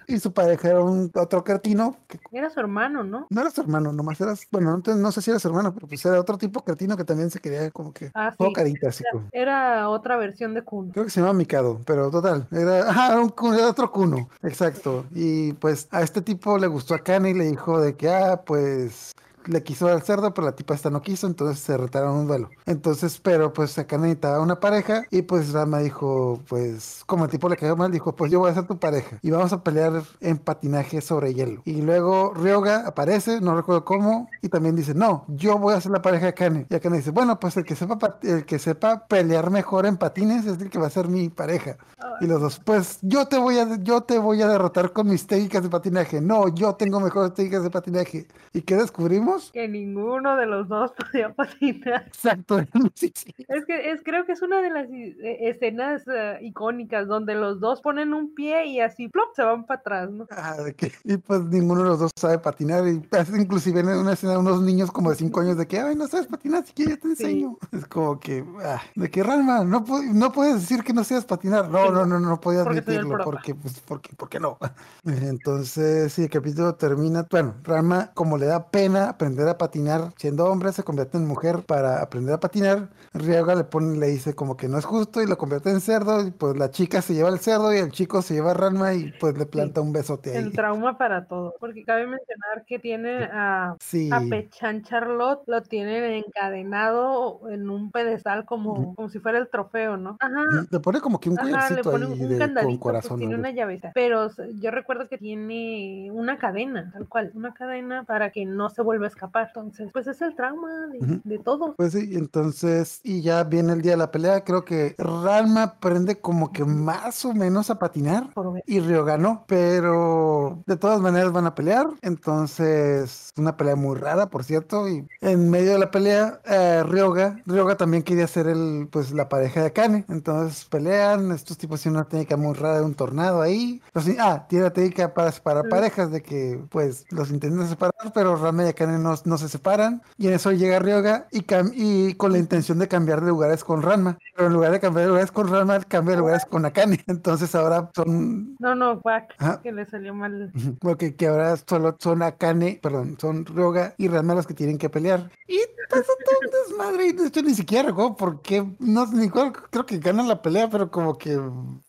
Y 0.08 0.20
su 0.20 0.32
pareja 0.32 0.70
era 0.70 0.80
un 0.80 1.12
otro 1.14 1.44
cretino. 1.44 1.98
Era 2.32 2.50
su 2.50 2.62
hermano, 2.62 3.04
¿no? 3.04 3.28
No 3.30 3.42
era 3.42 3.52
su 3.52 3.60
hermano, 3.60 3.92
nomás 3.92 4.22
era. 4.22 4.34
Bueno, 4.50 4.82
no, 4.86 4.96
no 4.96 5.12
sé 5.12 5.22
si 5.22 5.30
era 5.30 5.40
su 5.40 5.50
hermano, 5.50 5.74
pero 5.74 5.88
pues 5.88 6.06
era 6.06 6.22
otro 6.22 6.38
tipo 6.38 6.64
cretino 6.64 6.96
que 6.96 7.04
también 7.04 7.30
se 7.32 7.42
quería 7.42 7.70
como 7.72 7.92
que. 7.92 8.12
Ah, 8.14 8.34
sí. 8.38 8.54
carita, 8.54 8.88
así 8.88 9.04
era, 9.34 9.90
otra 9.90 10.16
versión 10.16 10.54
de 10.54 10.64
Kuno. 10.64 10.94
Creo 10.94 11.04
que 11.04 11.12
se 11.12 11.20
llama 11.20 11.34
Mikado, 11.34 11.82
pero 11.86 12.10
total. 12.10 12.48
Era, 12.50 12.90
ajá, 12.90 13.08
era, 13.12 13.22
un, 13.22 13.34
era 13.54 13.68
otro 13.68 13.92
Kuno. 13.92 14.30
Exacto. 14.42 15.06
Y 15.14 15.52
pues 15.54 15.81
a 15.92 16.02
este 16.02 16.22
tipo 16.22 16.58
le 16.58 16.68
gustó 16.68 16.94
a 16.96 17.00
Kane 17.00 17.34
le 17.34 17.46
dijo 17.46 17.80
de 17.80 17.96
que, 17.96 18.10
ah, 18.10 18.44
pues 18.46 19.12
le 19.46 19.64
quiso 19.64 19.88
al 19.88 20.02
cerdo, 20.02 20.34
pero 20.34 20.46
la 20.46 20.56
tipa 20.56 20.74
esta 20.74 20.90
no 20.90 21.02
quiso, 21.02 21.28
entonces 21.28 21.60
se 21.60 21.78
retaron 21.78 22.16
un 22.18 22.28
duelo. 22.28 22.50
Entonces, 22.66 23.20
pero 23.20 23.54
pues 23.54 23.78
acá 23.78 23.98
necesitaba 23.98 24.40
una 24.42 24.60
pareja 24.60 25.06
y 25.10 25.24
pues 25.24 25.52
Rama 25.54 25.80
dijo, 25.80 26.40
pues 26.48 27.04
como 27.06 27.26
el 27.26 27.32
tipo 27.32 27.50
le 27.50 27.58
cayó 27.58 27.76
mal, 27.76 27.92
dijo, 27.92 28.16
pues 28.16 28.32
yo 28.32 28.40
voy 28.40 28.52
a 28.52 28.54
ser 28.54 28.68
tu 28.68 28.80
pareja 28.80 29.18
y 29.22 29.32
vamos 29.32 29.54
a 29.54 29.64
pelear 29.64 30.04
en 30.20 30.38
patinaje 30.38 31.02
sobre 31.02 31.34
hielo. 31.34 31.62
Y 31.66 31.82
luego 31.82 32.34
Ryoga 32.34 32.88
aparece, 32.88 33.42
no 33.42 33.56
recuerdo 33.56 33.86
cómo, 33.86 34.30
y 34.42 34.50
también 34.50 34.76
dice, 34.76 34.94
no, 34.94 35.26
yo 35.28 35.58
voy 35.58 35.74
a 35.74 35.82
ser 35.82 35.92
la 35.92 36.02
pareja 36.02 36.28
de 36.28 36.34
Kane. 36.34 36.66
Y 36.70 36.76
Akane 36.76 36.98
dice, 36.98 37.12
bueno, 37.12 37.40
pues 37.40 37.58
el 37.58 37.66
que 37.66 37.76
sepa 37.76 38.20
el 38.24 38.46
que 38.46 38.60
sepa 38.60 39.06
pelear 39.08 39.50
mejor 39.50 39.86
en 39.86 39.98
patines 39.98 40.46
es 40.46 40.62
el 40.62 40.70
que 40.70 40.80
va 40.80 40.88
a 40.88 40.90
ser 40.90 41.08
mi 41.08 41.30
pareja. 41.30 41.78
Y 42.20 42.28
los 42.28 42.42
dos, 42.42 42.60
pues 42.64 43.00
yo 43.02 43.28
te 43.28 43.38
voy 43.38 43.58
a, 43.58 43.78
yo 43.78 44.02
te 44.02 44.18
voy 44.20 44.42
a 44.42 44.48
derrotar 44.48 44.94
con 44.94 45.08
mis 45.08 45.26
técnicas 45.26 45.64
de 45.64 45.70
patinaje. 45.70 46.22
No, 46.22 46.48
yo 46.50 46.76
tengo 46.76 47.00
mejores 47.00 47.34
técnicas 47.34 47.64
de 47.64 47.72
patinaje. 47.72 48.28
¿Y 48.54 48.62
qué 48.62 48.76
descubrimos? 48.76 49.31
Que 49.52 49.68
ninguno 49.68 50.36
de 50.36 50.46
los 50.46 50.68
dos 50.68 50.92
podía 51.12 51.34
patinar. 51.34 52.04
Exacto. 52.08 52.62
Es 53.02 53.66
que 53.66 53.92
es, 53.92 54.02
creo 54.04 54.26
que 54.26 54.34
es 54.34 54.42
una 54.42 54.62
de 54.62 54.70
las 54.70 54.90
eh, 54.90 55.38
escenas 55.42 56.04
eh, 56.08 56.40
icónicas 56.42 57.08
donde 57.08 57.36
los 57.36 57.60
dos 57.60 57.82
ponen 57.82 58.14
un 58.14 58.34
pie 58.34 58.66
y 58.66 58.80
así 58.80 59.08
plop 59.08 59.34
se 59.36 59.44
van 59.44 59.66
para 59.66 59.80
atrás, 59.80 60.12
¿no? 60.12 60.28
Ah, 60.32 60.58
de 60.58 60.74
que, 60.74 60.92
y 61.04 61.18
pues 61.18 61.42
ninguno 61.46 61.84
de 61.84 61.90
los 61.90 62.00
dos 62.00 62.12
sabe 62.16 62.40
patinar. 62.40 62.88
Y 62.88 63.02
inclusive 63.38 63.82
en 63.82 63.90
una 63.90 64.14
escena 64.14 64.40
unos 64.40 64.62
niños 64.62 64.92
como 64.92 65.10
de 65.10 65.16
5 65.16 65.40
años 65.42 65.58
de 65.58 65.68
que, 65.68 65.80
ay, 65.80 65.96
no 65.96 66.08
sabes 66.08 66.28
patinar, 66.28 66.66
si 66.66 66.74
quieres 66.74 66.96
yo 66.96 67.02
te 67.02 67.08
enseño. 67.10 67.58
Es 67.72 67.88
como 67.88 68.20
que, 68.20 68.46
ah, 68.64 68.82
de 68.96 69.10
que 69.10 69.24
Ralma, 69.24 69.64
no, 69.64 69.86
no 70.14 70.32
puedes 70.32 70.56
decir 70.56 70.84
que 70.84 70.94
no 70.94 71.04
sabes 71.04 71.26
patinar. 71.26 71.70
No, 71.70 71.92
no, 71.92 72.06
no, 72.06 72.20
no, 72.20 72.40
podía 72.40 72.62
admitirlo 72.62 73.24
porque, 73.24 73.56
pues, 73.56 73.80
porque, 73.80 74.12
porque 74.16 74.40
no. 74.40 74.58
Entonces, 75.06 76.14
sí, 76.14 76.24
el 76.24 76.30
capítulo 76.30 76.76
termina, 76.76 77.26
bueno, 77.30 77.56
Ralma 77.64 78.12
como 78.14 78.38
le 78.38 78.46
da 78.46 78.70
pena 78.70 79.18
aprender 79.22 79.48
a 79.48 79.58
patinar 79.58 80.12
siendo 80.18 80.46
hombre, 80.46 80.72
se 80.72 80.84
convierte 80.84 81.16
en 81.16 81.28
mujer 81.28 81.60
para 81.68 82.02
aprender 82.02 82.34
a 82.34 82.40
patinar. 82.40 82.90
Ryoga 83.14 83.54
le 83.54 83.66
pone, 83.66 84.00
le 84.00 84.08
dice 84.08 84.34
como 84.34 84.58
que 84.58 84.68
no 84.68 84.80
es 84.80 84.86
justo 84.86 85.22
y 85.22 85.28
lo 85.28 85.38
convierte 85.38 85.70
en 85.70 85.80
cerdo. 85.80 86.26
Y 86.26 86.32
pues 86.32 86.58
la 86.58 86.72
chica 86.72 87.04
se 87.04 87.14
lleva 87.14 87.30
el 87.30 87.38
cerdo 87.38 87.72
y 87.72 87.78
el 87.78 87.92
chico 87.92 88.24
se 88.24 88.34
lleva 88.34 88.52
a 88.52 88.54
Ranma 88.56 88.96
y 88.96 89.12
pues 89.20 89.38
le 89.38 89.46
planta 89.46 89.80
un 89.80 89.94
besote 89.94 90.32
ahí. 90.32 90.38
El 90.38 90.54
trauma 90.54 90.98
para 90.98 91.26
todo. 91.26 91.54
Porque 91.60 91.84
cabe 91.84 92.08
mencionar 92.08 92.66
que 92.66 92.80
tiene 92.80 93.26
a, 93.26 93.76
a 93.76 94.22
Pechan 94.28 94.82
Charlotte, 94.82 95.44
lo 95.46 95.62
tiene 95.62 96.18
encadenado 96.18 97.42
en 97.50 97.70
un 97.70 97.92
pedestal 97.92 98.46
como, 98.46 98.96
como 98.96 99.10
si 99.10 99.20
fuera 99.20 99.38
el 99.38 99.50
trofeo, 99.50 99.98
¿no? 99.98 100.18
Ajá. 100.20 100.66
Le 100.72 100.80
pone 100.80 101.00
como 101.00 101.20
que 101.20 101.30
un 101.30 101.38
Ajá, 101.38 101.70
le 101.76 101.84
pone 101.84 102.08
un, 102.08 102.18
candadito, 102.40 102.54
con 102.56 102.64
pues, 102.64 102.80
corazón. 102.80 103.20
tiene 103.20 103.36
una 103.36 103.52
llaveta. 103.52 103.92
Pero 103.94 104.32
yo 104.60 104.72
recuerdo 104.72 105.08
que 105.08 105.20
tiene 105.20 106.10
una 106.12 106.40
cadena, 106.40 106.90
tal 106.92 107.08
cual, 107.08 107.32
una 107.36 107.54
cadena 107.54 108.04
para 108.04 108.32
que 108.32 108.46
no 108.48 108.70
se 108.70 108.82
vuelva 108.82 109.11
escapar. 109.12 109.48
Entonces, 109.48 109.90
pues 109.94 110.08
es 110.08 110.22
el 110.22 110.36
trauma 110.36 110.88
de, 111.24 111.40
todo. 111.40 111.76
Pues 111.76 111.94
sí, 111.94 112.12
entonces, 112.14 113.00
y 113.04 113.22
ya 113.22 113.44
viene 113.44 113.74
el 113.74 113.82
día 113.82 113.92
de 113.92 113.98
la 113.98 114.12
pelea. 114.12 114.44
Creo 114.44 114.66
que 114.66 114.96
Ralma 114.98 115.64
aprende 115.64 116.20
como 116.20 116.52
que 116.52 116.66
más 116.66 117.26
o 117.26 117.34
menos 117.34 117.70
a 117.70 117.80
patinar 117.80 118.30
y 118.66 118.80
Río 118.80 119.06
ganó, 119.06 119.46
pero 119.48 120.64
de 120.66 120.78
todas 120.78 121.02
maneras 121.02 121.32
van 121.32 121.46
a 121.46 121.56
pelear. 121.56 121.88
Entonces, 122.02 123.32
una 123.38 123.58
pelea 123.58 123.76
muy 123.76 123.96
rara, 123.98 124.30
por 124.30 124.44
cierto. 124.44 124.88
Y 124.90 125.08
en 125.22 125.50
medio 125.50 125.74
de 125.74 125.80
la 125.80 125.92
pelea, 125.92 126.42
eh, 126.46 126.84
Ryoga, 126.86 127.42
Ryoga 127.46 127.76
también 127.78 128.04
quería 128.04 128.28
ser 128.28 128.48
el, 128.48 128.88
pues, 128.92 129.12
la 129.12 129.30
pareja 129.30 129.64
de 129.64 129.74
Kane. 129.74 130.06
Entonces 130.10 130.66
pelean. 130.66 131.32
Estos 131.32 131.58
tipos 131.58 131.82
tienen 131.82 132.00
una 132.00 132.08
técnica 132.08 132.38
muy 132.38 132.54
rara 132.54 132.80
de 132.80 132.86
un 132.86 132.94
tornado 132.94 133.42
ahí. 133.42 133.82
ah, 134.20 134.46
tiene 134.48 134.66
la 134.66 134.74
técnica 134.74 135.14
para 135.14 135.32
separar 135.32 135.68
parejas 135.70 136.12
de 136.12 136.22
que, 136.22 136.64
pues, 136.70 137.06
los 137.10 137.32
intentan 137.32 137.68
separar, 137.68 138.12
pero 138.14 138.36
Rama 138.36 138.70
y 138.70 138.74
Kane 138.74 138.98
no, 139.02 139.16
no 139.26 139.38
se 139.38 139.50
separan. 139.50 140.02
Y 140.18 140.28
en 140.28 140.34
eso 140.34 140.52
llega 140.52 140.80
Ryoga 140.80 141.28
y, 141.32 141.46
y 141.74 142.14
con 142.16 142.32
la 142.32 142.38
intención 142.38 142.80
de 142.80 142.88
cambiar 142.88 143.22
de 143.22 143.28
lugares 143.28 143.64
con 143.64 143.82
Ranma. 143.82 144.18
Pero 144.36 144.48
en 144.48 144.54
lugar 144.54 144.72
de 144.72 144.80
cambiar 144.80 145.06
de 145.06 145.10
lugares 145.10 145.32
con 145.32 145.48
Ranma, 145.48 145.80
cambia 145.82 146.16
de 146.16 146.22
lugares 146.22 146.46
con 146.46 146.66
Akane. 146.66 147.04
Entonces 147.08 147.54
ahora 147.56 147.90
son. 147.96 148.56
No, 148.60 148.76
no, 148.76 149.00
Wack, 149.04 149.62
que 149.62 149.72
le 149.72 149.86
salió 149.86 150.14
mal. 150.14 150.52
Porque 150.80 151.16
que 151.16 151.28
ahora 151.28 151.58
solo 151.58 151.96
son 152.00 152.24
Akane, 152.24 152.80
perdón, 152.82 153.18
son 153.20 153.46
Ryoga 153.46 153.94
y 153.98 154.08
Ranma 154.08 154.36
los 154.36 154.48
que 154.48 154.54
tienen 154.54 154.78
que 154.78 154.90
pelear. 154.90 155.32
Y 155.48 155.60
pasa 155.90 156.04
todo 156.26 156.40
un 156.42 156.52
desmadre. 156.70 157.08
Y 157.08 157.12
de 157.14 157.28
hecho 157.28 157.42
ni 157.42 157.54
siquiera 157.54 157.90
recuerdo 157.90 158.16
por 158.16 158.42
qué. 158.42 158.66
No, 158.80 159.06
ni 159.08 159.30
creo 159.30 159.86
que 159.86 159.98
ganan 159.98 160.28
la 160.28 160.42
pelea, 160.42 160.70
pero 160.70 160.90
como 160.90 161.18
que 161.18 161.40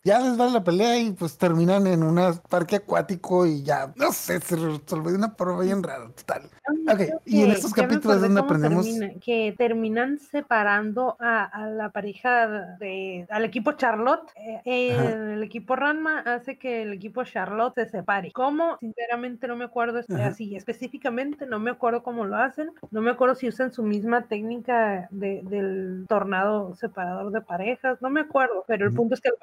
ya 0.04 0.18
les 0.20 0.36
vale 0.36 0.52
la 0.52 0.64
pelea 0.64 0.98
y 0.98 1.12
pues 1.12 1.38
terminan 1.38 1.86
en 1.86 2.02
un 2.02 2.20
parque 2.48 2.76
acuático 2.76 3.46
y 3.46 3.62
ya, 3.62 3.92
no 3.96 4.12
sé, 4.12 4.40
se 4.40 4.56
resolvió 4.56 5.14
una 5.14 5.30
forma 5.30 5.60
bien 5.60 5.82
rara, 5.82 6.08
total. 6.10 6.50
Ok, 6.90 7.00
y 7.24 7.42
en 7.42 7.50
estos 7.50 7.72
capítulos 7.72 8.16
es 8.16 8.22
donde 8.22 8.40
aprendemos. 8.40 8.86
que 9.24 9.54
terminan 9.56 10.18
separando 10.18 11.16
a, 11.20 11.68
la 11.70 11.90
pareja 11.90 12.76
de, 12.78 13.26
al 13.30 13.44
equipo 13.44 13.72
Charlotte. 13.72 14.30
Eh, 14.64 14.96
el 15.34 15.42
equipo 15.42 15.76
Ranma 15.76 16.20
hace 16.20 16.58
que 16.58 16.82
el 16.82 16.92
equipo 16.92 17.24
Charlotte 17.24 17.74
se 17.74 17.88
separe. 17.88 18.32
¿Cómo? 18.32 18.78
Sinceramente 18.78 19.46
no 19.48 19.56
me 19.56 19.64
acuerdo 19.64 20.00
así, 20.20 20.56
específicamente 20.56 21.46
no 21.46 21.58
me 21.58 21.70
acuerdo 21.70 22.02
cómo 22.02 22.24
lo 22.24 22.36
hacen. 22.36 22.70
No 22.90 23.00
me 23.00 23.10
acuerdo 23.10 23.34
si 23.34 23.48
usan 23.48 23.72
su 23.72 23.82
misma 23.82 24.26
técnica 24.26 25.08
del 25.10 26.06
tornado 26.08 26.74
separador 26.76 27.32
de 27.32 27.40
parejas. 27.40 28.00
No 28.00 28.10
me 28.10 28.20
acuerdo, 28.20 28.64
pero 28.66 28.86
el 28.86 28.94
punto 28.94 29.14
es 29.14 29.20
que 29.20 29.30
lo 29.30 29.36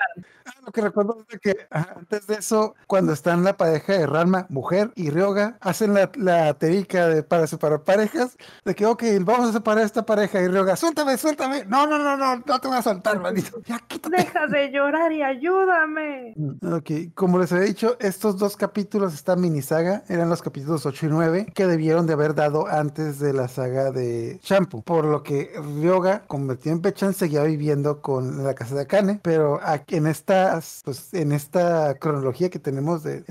ah, 0.45 0.54
lo 0.65 0.72
que 0.72 0.82
recuerdo 0.82 1.26
es 1.30 1.39
que 1.39 1.56
antes 1.69 2.28
de 2.28 2.36
eso, 2.36 2.76
cuando 2.88 3.13
están 3.13 3.43
la 3.43 3.58
pareja 3.58 3.93
de 3.93 4.06
Ranma, 4.06 4.45
mujer 4.50 4.91
y 4.95 5.10
Ryoga, 5.10 5.58
hacen 5.62 5.93
la, 5.93 6.12
la 6.15 6.54
de, 6.54 7.24
para 7.24 7.48
separar 7.50 7.84
parejas, 7.84 8.38
de 8.66 8.76
que, 8.76 8.86
ok, 8.86 9.04
vamos 9.22 9.50
a 9.50 9.54
separar 9.54 9.84
esta 9.84 10.06
pareja 10.06 10.42
y 10.42 10.48
Ryoga, 10.48 10.76
suéltame, 10.76 11.18
suéltame. 11.18 11.66
No, 11.66 11.88
no, 11.88 11.98
no, 11.98 12.18
no, 12.18 12.38
no 12.38 12.60
te 12.60 12.68
voy 12.68 12.78
a 12.78 12.82
soltar, 12.82 13.20
manito. 13.20 13.62
Ya, 13.66 13.80
Deja 14.10 14.48
de 14.48 14.72
llorar 14.72 15.12
y 15.12 15.22
ayúdame. 15.22 16.34
Ok, 16.64 17.14
como 17.14 17.40
les 17.40 17.52
había 17.52 17.66
dicho, 17.66 17.98
estos 18.00 18.38
dos 18.38 18.56
capítulos, 18.56 19.14
esta 19.14 19.36
mini 19.36 19.62
saga, 19.62 20.04
eran 20.08 20.30
los 20.30 20.42
capítulos 20.42 20.86
8 20.86 21.06
y 21.06 21.10
9 21.10 21.48
que 21.54 21.68
debieron 21.68 22.08
de 22.08 22.14
haber 22.14 22.36
dado 22.36 22.68
antes 22.68 23.20
de 23.20 23.34
la 23.34 23.48
saga 23.48 23.92
de 23.92 24.40
Shampoo, 24.44 24.82
por 24.82 25.06
lo 25.06 25.24
que 25.24 25.52
Ryoga, 25.78 26.24
convertido 26.28 26.76
en 26.76 26.82
Pechan, 26.82 27.14
seguía 27.14 27.44
viviendo 27.44 28.02
con 28.02 28.44
la 28.44 28.54
casa 28.54 28.76
de 28.76 28.82
Akane, 28.82 29.20
pero 29.22 29.60
en 29.88 30.08
estas, 30.08 30.82
pues, 30.86 31.14
en 31.14 31.32
esta 31.32 31.96
cronología 31.96 32.50
que 32.50 32.60
tenemos 32.60 33.04
de 33.04 33.24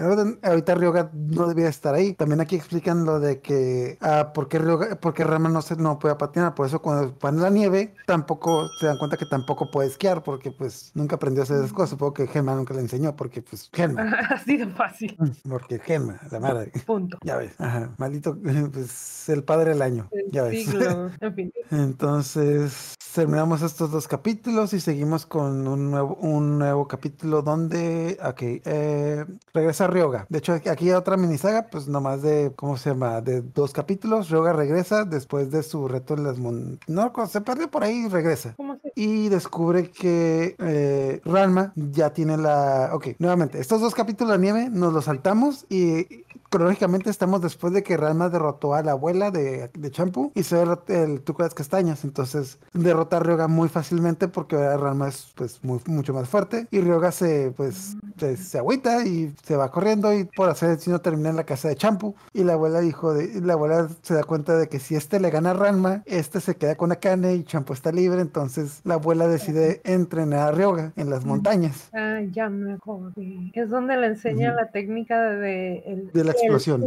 ahorita 0.43 0.75
Ryoga 0.75 1.11
no 1.13 1.47
debía 1.47 1.69
estar 1.69 1.95
ahí. 1.95 2.15
También 2.15 2.41
aquí 2.41 2.57
explican 2.57 3.05
lo 3.05 3.21
de 3.21 3.41
que 3.41 3.99
por 4.35 4.49
qué 4.49 4.59
porque 5.01 5.25
Rama 5.25 5.49
no 5.49 5.63
se 5.63 5.77
no 5.77 5.99
puede 5.99 6.15
patinar, 6.17 6.55
por 6.55 6.67
eso 6.67 6.81
cuando 6.81 7.15
van 7.21 7.41
la 7.41 7.51
nieve 7.51 7.95
tampoco 8.07 8.69
se 8.81 8.87
dan 8.87 8.99
cuenta 8.99 9.17
que 9.17 9.27
tampoco 9.27 9.71
puede 9.71 9.89
esquiar 9.89 10.23
porque 10.23 10.51
pues 10.51 10.91
nunca 10.95 11.17
aprendió 11.17 11.43
a 11.43 11.45
hacer 11.45 11.59
esas 11.59 11.73
cosas, 11.73 11.91
supongo 11.91 12.15
que 12.15 12.27
Gemma 12.27 12.55
nunca 12.55 12.75
le 12.75 12.81
enseñó 12.81 13.15
porque 13.17 13.43
pues 13.43 13.71
Gemma. 13.73 14.03
Así 14.31 14.57
de 14.57 14.67
fácil. 14.67 15.17
Mm, 15.19 15.49
porque 15.49 15.79
Gemma, 15.79 16.21
la 16.31 16.41
madre. 16.41 16.73
Punto. 16.87 17.19
Ya 17.23 17.37
ves. 17.37 17.53
Ajá, 17.59 17.91
maldito 17.99 18.37
pues 18.73 19.29
el 19.29 19.45
padre 19.45 19.71
del 19.71 19.83
año. 19.83 20.09
ya 20.31 20.43
ves. 20.45 20.67
En 21.21 21.35
fin. 21.35 21.53
Entonces, 21.71 22.95
terminamos 23.15 23.63
estos 23.63 23.91
dos 23.91 24.07
capítulos 24.07 24.73
y 24.73 24.81
seguimos 24.81 25.27
con 25.27 25.67
un 25.67 25.91
nuevo, 25.91 26.15
un 26.21 26.59
nuevo 26.59 26.87
capítulo 26.87 27.43
donde, 27.43 28.19
ok, 28.25 28.41
eh, 28.43 29.25
regresa 29.53 29.87
Ryoga. 29.87 30.27
De 30.29 30.39
hecho, 30.39 30.53
aquí 30.53 30.69
hay 30.69 30.93
otra 30.93 31.17
minisaga, 31.17 31.69
pues 31.71 31.89
nomás 31.89 32.23
de, 32.23 32.53
¿cómo 32.57 32.77
se 32.77 32.91
llama? 32.91 33.21
De 33.21 33.43
dos 33.43 33.73
capítulos. 33.73 33.88
Ryoga 33.97 34.53
regresa 34.53 35.05
después 35.05 35.51
de 35.51 35.63
su 35.63 35.89
reto 35.89 36.15
en 36.15 36.25
las 36.25 36.39
montañas. 36.39 36.81
No, 36.87 37.13
se 37.27 37.41
perdió 37.41 37.71
por 37.71 37.85
ahí 37.85 38.07
y 38.07 38.09
regresa. 38.09 38.55
Y 38.95 39.29
descubre 39.29 39.91
que 39.91 40.57
eh, 40.59 41.21
Ranma 41.25 41.73
ya 41.75 42.13
tiene 42.13 42.37
la... 42.37 42.91
Ok, 42.93 43.09
nuevamente, 43.19 43.59
estos 43.59 43.81
dos 43.81 43.95
capítulos 43.95 44.33
de 44.33 44.39
nieve 44.39 44.69
nos 44.71 44.93
los 44.93 45.07
saltamos 45.07 45.67
y 45.69 46.25
cronológicamente 46.49 47.11
estamos 47.11 47.43
después 47.43 47.73
de 47.73 47.83
que 47.83 47.97
Ranma 47.97 48.29
derrotó 48.29 48.75
a 48.75 48.83
la 48.83 48.93
abuela 48.93 49.31
de, 49.31 49.69
de 49.69 49.91
Champu 49.91 50.33
y 50.35 50.43
se 50.43 50.57
ve 50.57 50.77
el, 50.89 51.23
truco 51.23 51.43
de 51.43 51.49
las 51.49 51.55
castañas. 51.55 52.05
Entonces 52.05 52.59
derrota 52.73 53.19
a 53.19 53.21
Ryoga 53.21 53.49
muy 53.49 53.69
fácilmente 53.69 54.29
porque 54.29 54.57
Ranma 54.57 55.09
es 55.09 55.33
pues 55.35 55.63
muy, 55.63 55.81
mucho 55.87 56.15
más 56.15 56.29
fuerte 56.29 56.67
y 56.71 56.81
Ryoga 56.81 57.13
se 57.13 57.53
pues 57.57 57.97
se, 58.17 58.59
agüita 58.59 59.05
y 59.05 59.35
se 59.43 59.57
va 59.57 59.71
corriendo 59.71 60.13
y 60.13 60.25
por 60.25 60.49
hacer 60.49 60.71
el 60.71 60.93
no 60.93 61.01
termina 61.01 61.31
en 61.31 61.37
la 61.37 61.45
casa 61.45 61.69
de 61.69 61.77
Champu 61.77 62.15
y 62.33 62.45
la 62.45 62.55
abuela 62.55 62.81
dijo 62.81 63.13
de, 63.13 63.41
la 63.41 63.55
abuela 63.55 63.89
se 64.03 64.15
da 64.15 64.23
cuenta 64.23 64.57
de 64.57 64.69
que 64.69 64.79
si 64.79 64.95
este 64.95 65.21
le 65.21 65.31
gana 65.31 65.51
a 65.51 65.55
Ranma, 65.55 66.03
este 66.07 66.41
se 66.41 66.57
queda 66.57 66.77
con 66.77 66.93
Akane 66.93 67.35
y 67.35 67.45
Champu 67.45 67.73
está 67.73 67.93
libre, 67.93 68.21
entonces 68.21 68.81
la 68.85 68.95
abuela 68.95 69.29
decide 69.29 69.81
entrenar 69.85 70.49
a 70.49 70.53
Ryoga 70.53 70.93
en 70.97 71.11
las 71.11 71.25
montañas. 71.25 71.91
Ah, 71.93 72.21
ya 72.31 72.49
me 72.49 72.73
acordé. 72.73 73.51
Es 73.53 73.71
donde 73.71 73.97
le 73.97 74.07
enseña 74.07 74.53
la 74.55 74.71
técnica 74.71 75.21
de, 75.31 76.09
de 76.13 76.25
la 76.25 76.35
explosión. 76.39 76.83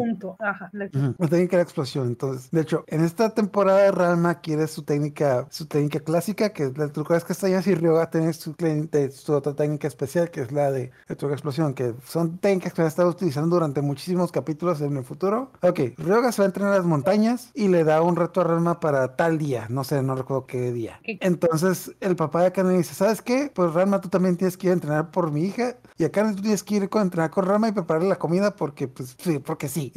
la, 0.71 0.89
técnica 0.89 1.51
de 1.51 1.57
la 1.57 1.63
explosión. 1.63 2.07
Entonces, 2.07 2.49
de 2.51 2.61
hecho, 2.61 2.83
en 2.87 3.03
esta 3.03 3.29
temporada 3.31 3.91
Ranma 3.91 4.41
quiere 4.41 4.67
su 4.67 4.83
técnica, 4.83 5.47
su 5.49 5.65
técnica 5.65 5.99
clásica, 5.99 6.49
que 6.53 6.63
es 6.63 6.77
la 6.77 6.87
de 6.87 7.03
las 7.09 7.23
castañas, 7.23 7.67
y 7.67 7.75
Ryoga 7.75 8.09
tiene 8.09 8.33
su, 8.33 8.55
su 9.11 9.33
otra 9.33 9.55
técnica 9.55 9.87
especial, 9.87 10.31
que 10.31 10.41
es 10.41 10.51
la 10.51 10.71
de 10.71 10.91
de 11.07 11.33
explosión, 11.33 11.73
que 11.73 11.93
son 12.05 12.37
técnicas 12.37 12.73
que 12.73 12.81
ha 12.81 12.87
estado 12.87 13.09
utilizando 13.09 13.55
durante 13.55 13.81
muchísimos 13.81 14.31
capítulos 14.31 14.81
en 14.81 14.97
el 14.97 15.03
futuro. 15.03 15.51
Ok, 15.61 15.79
Ryoga 15.97 16.31
se 16.31 16.41
va 16.41 16.45
a 16.45 16.47
entrenar 16.47 16.73
a 16.73 16.77
las 16.77 16.85
montañas 16.85 17.51
y 17.53 17.67
le 17.67 17.83
da 17.83 18.01
un 18.01 18.15
reto 18.15 18.41
a 18.41 18.43
Ranma 18.43 18.79
para 18.79 19.15
tal 19.15 19.37
día, 19.37 19.67
no 19.69 19.83
sé, 19.83 20.01
no 20.01 20.15
recuerdo 20.15 20.45
qué 20.45 20.71
día. 20.71 20.99
Entonces, 21.03 21.91
el 21.99 22.15
papá 22.15 22.41
de 22.41 22.47
Akane 22.47 22.77
dice, 22.77 22.93
¿sabes 22.93 23.21
qué? 23.21 23.51
Pues 23.53 23.73
Ranma, 23.73 24.01
tú 24.01 24.09
también 24.09 24.37
tienes 24.37 24.57
que 24.57 24.67
ir 24.67 24.71
a 24.71 24.73
entrenar 24.73 25.11
por 25.11 25.31
mi 25.31 25.43
hija, 25.43 25.77
y 25.97 26.03
Akane 26.03 26.33
tú 26.35 26.41
tienes 26.41 26.63
que 26.63 26.75
ir 26.75 26.89
a 26.91 27.01
entrenar 27.01 27.29
con 27.29 27.45
Ranma 27.45 27.69
y 27.69 27.71
prepararle 27.71 28.09
la 28.09 28.17
comida 28.17 28.55
porque, 28.55 28.87
pues, 28.87 29.15
sí, 29.17 29.39
porque 29.45 29.67
sí. 29.67 29.91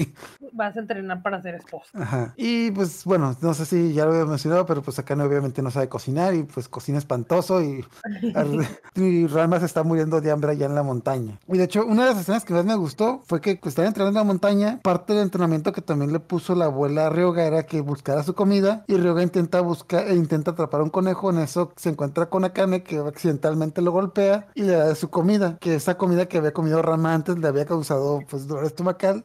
Vas 0.52 0.76
a 0.76 0.80
entrenar 0.80 1.22
para 1.22 1.40
ser 1.42 1.54
esposa. 1.56 1.90
Ajá. 1.94 2.34
Y 2.36 2.70
pues 2.70 3.04
bueno, 3.04 3.36
no 3.40 3.54
sé 3.54 3.66
si 3.66 3.92
ya 3.92 4.04
lo 4.04 4.12
había 4.12 4.24
mencionado, 4.26 4.66
pero 4.66 4.82
pues 4.82 4.98
acá 4.98 5.16
no, 5.16 5.24
obviamente 5.24 5.62
no 5.62 5.70
sabe 5.70 5.88
cocinar 5.88 6.34
y 6.34 6.44
pues 6.44 6.68
cocina 6.68 6.98
espantoso 6.98 7.62
y, 7.62 7.84
y 8.94 9.26
Rama 9.26 9.60
se 9.60 9.66
está 9.66 9.82
muriendo 9.82 10.20
de 10.20 10.30
hambre 10.30 10.52
allá 10.52 10.66
en 10.66 10.74
la 10.74 10.82
montaña. 10.82 11.38
Y 11.48 11.58
de 11.58 11.64
hecho, 11.64 11.84
una 11.84 12.04
de 12.04 12.10
las 12.10 12.20
escenas 12.20 12.44
que 12.44 12.54
más 12.54 12.64
me 12.64 12.74
gustó 12.74 13.22
fue 13.26 13.40
que 13.40 13.56
pues, 13.56 13.72
estaba 13.72 13.88
entrenando 13.88 14.20
en 14.20 14.26
la 14.26 14.32
montaña. 14.32 14.80
Parte 14.82 15.12
del 15.12 15.22
entrenamiento 15.22 15.72
que 15.72 15.82
también 15.82 16.12
le 16.12 16.20
puso 16.20 16.54
la 16.54 16.66
abuela 16.66 17.06
a 17.06 17.10
Ryoga 17.10 17.44
era 17.44 17.64
que 17.64 17.80
buscara 17.80 18.22
su 18.22 18.34
comida 18.34 18.84
y 18.86 18.96
Ryoga 18.96 19.22
intenta 19.22 19.60
buscar, 19.60 20.08
e 20.08 20.14
intenta 20.14 20.52
atrapar 20.52 20.82
un 20.82 20.90
conejo. 20.90 21.30
En 21.30 21.38
eso 21.38 21.72
se 21.76 21.90
encuentra 21.90 22.26
con 22.26 22.44
Akane 22.44 22.82
que 22.82 22.98
accidentalmente 22.98 23.82
lo 23.82 23.92
golpea 23.92 24.48
y 24.54 24.62
le 24.62 24.72
da 24.72 24.94
su 24.94 25.10
comida, 25.10 25.58
que 25.60 25.74
esa 25.74 25.96
comida 25.96 26.26
que 26.26 26.38
había 26.38 26.52
comido 26.52 26.82
Rama 26.82 27.14
antes 27.14 27.38
le 27.38 27.48
había 27.48 27.66
causado 27.66 28.20
pues 28.28 28.46
dolor 28.46 28.64
estomacal. 28.64 29.24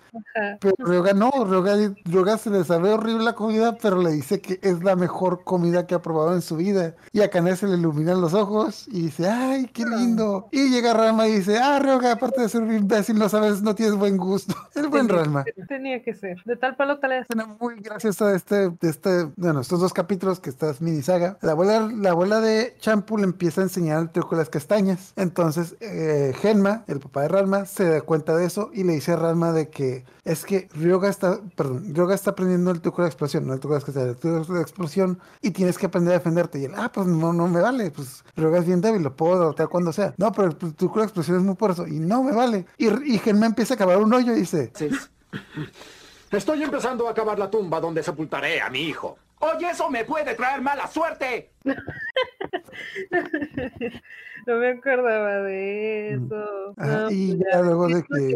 Pero 0.59 0.75
Ryoga 0.77 1.13
no, 1.13 1.31
Ryoga, 1.45 2.37
se 2.37 2.49
le 2.49 2.63
sabe 2.63 2.91
horrible 2.91 3.23
la 3.23 3.33
comida, 3.33 3.77
pero 3.77 4.01
le 4.01 4.11
dice 4.11 4.41
que 4.41 4.59
es 4.61 4.83
la 4.83 4.95
mejor 4.95 5.43
comida 5.43 5.87
que 5.87 5.95
ha 5.95 6.01
probado 6.01 6.33
en 6.33 6.41
su 6.41 6.57
vida. 6.57 6.95
Y 7.11 7.21
a 7.21 7.29
Kane 7.29 7.55
se 7.55 7.67
le 7.67 7.77
iluminan 7.77 8.21
los 8.21 8.33
ojos 8.33 8.87
y 8.87 9.03
dice, 9.03 9.27
ay, 9.27 9.67
qué 9.67 9.85
lindo. 9.85 10.47
Y 10.51 10.69
llega 10.69 10.93
Rama 10.93 11.27
y 11.27 11.35
dice, 11.35 11.57
ah, 11.57 11.79
Ryoga, 11.79 12.13
aparte 12.13 12.41
de 12.41 12.49
ser 12.49 12.61
un 12.61 12.73
imbécil, 12.73 13.17
no 13.17 13.29
sabes, 13.29 13.61
no 13.61 13.75
tienes 13.75 13.95
buen 13.95 14.17
gusto. 14.17 14.55
El 14.75 14.87
buen 14.87 15.09
Rama. 15.09 15.45
Tenía 15.67 16.01
que 16.03 16.13
ser. 16.13 16.41
De 16.45 16.55
tal 16.55 16.75
palo 16.75 16.99
tal 16.99 17.11
Escena 17.11 17.45
muy 17.59 17.75
graciosa 17.81 18.33
este, 18.35 18.69
de 18.69 18.89
este, 18.89 19.25
bueno, 19.35 19.61
estos 19.61 19.79
dos 19.79 19.93
capítulos 19.93 20.39
que 20.39 20.49
estás 20.49 20.81
mini 20.81 21.01
saga. 21.01 21.37
La 21.41 21.51
abuela, 21.51 21.89
la 21.93 22.11
abuela 22.11 22.39
de 22.41 22.75
Champu 22.79 23.17
le 23.17 23.23
empieza 23.23 23.61
a 23.61 23.65
enseñar 23.65 24.01
el 24.01 24.09
truco 24.09 24.35
de 24.35 24.41
las 24.41 24.49
castañas. 24.49 25.13
Entonces, 25.15 25.75
eh, 25.81 26.33
Genma, 26.39 26.83
el 26.87 26.99
papá 26.99 27.23
de 27.23 27.27
Rama, 27.29 27.65
se 27.65 27.85
da 27.85 28.01
cuenta 28.01 28.35
de 28.35 28.45
eso 28.45 28.69
y 28.73 28.83
le 28.83 28.93
dice 28.93 29.13
a 29.13 29.15
Rama 29.15 29.51
de 29.51 29.69
que 29.69 29.98
es 30.23 30.45
que 30.45 30.67
Ryoga 30.73 31.09
está, 31.09 31.39
perdón, 31.55 31.93
Ryoga 31.93 32.15
está 32.15 32.31
aprendiendo 32.31 32.71
el 32.71 32.81
truco 32.81 33.01
de 33.01 33.07
la 33.07 33.09
explosión, 33.09 33.47
no 33.47 33.53
el 33.53 33.59
truco 33.59 33.79
de 33.79 33.93
la, 33.93 34.01
el 34.09 34.15
truco 34.15 34.53
de 34.53 34.59
la 34.59 34.61
explosión 34.61 35.19
y 35.41 35.51
tienes 35.51 35.77
que 35.77 35.85
aprender 35.85 36.13
a 36.13 36.17
defenderte. 36.17 36.59
Y 36.59 36.65
él, 36.65 36.73
ah, 36.75 36.91
pues 36.91 37.07
no, 37.07 37.33
no 37.33 37.47
me 37.47 37.61
vale, 37.61 37.91
pues 37.91 38.23
Ryoga 38.35 38.59
es 38.59 38.65
bien 38.65 38.81
débil, 38.81 39.03
lo 39.03 39.15
puedo 39.15 39.39
derrotar 39.39 39.67
cuando 39.69 39.93
sea. 39.93 40.13
No, 40.17 40.31
pero 40.31 40.49
el 40.49 40.57
truco 40.57 40.95
de 40.95 40.99
la 40.99 41.05
explosión 41.05 41.37
es 41.37 41.43
muy 41.43 41.55
poderoso 41.55 41.87
y 41.87 41.99
no 41.99 42.23
me 42.23 42.31
vale. 42.31 42.65
Y, 42.77 42.87
y 43.13 43.19
Genma 43.19 43.45
empieza 43.45 43.73
a 43.75 43.77
cavar 43.77 43.97
un 43.97 44.13
hoyo 44.13 44.33
y 44.33 44.39
dice, 44.39 44.71
sí. 44.75 44.89
Estoy 46.31 46.63
empezando 46.63 47.07
a 47.07 47.13
cavar 47.13 47.39
la 47.39 47.49
tumba 47.49 47.79
donde 47.79 48.03
sepultaré 48.03 48.61
a 48.61 48.69
mi 48.69 48.81
hijo. 48.81 49.17
Oye, 49.39 49.69
eso 49.69 49.89
me 49.89 50.03
puede 50.05 50.35
traer 50.35 50.61
mala 50.61 50.87
suerte. 50.87 51.51
no 54.47 54.57
me 54.57 54.69
acordaba 54.69 55.41
de 55.43 56.17
mm. 56.19 56.25
eso. 56.25 57.11
y 57.11 57.35
pues 57.35 57.47
ya, 57.51 57.61
luego 57.61 57.87
de 57.87 58.03
que. 58.03 58.35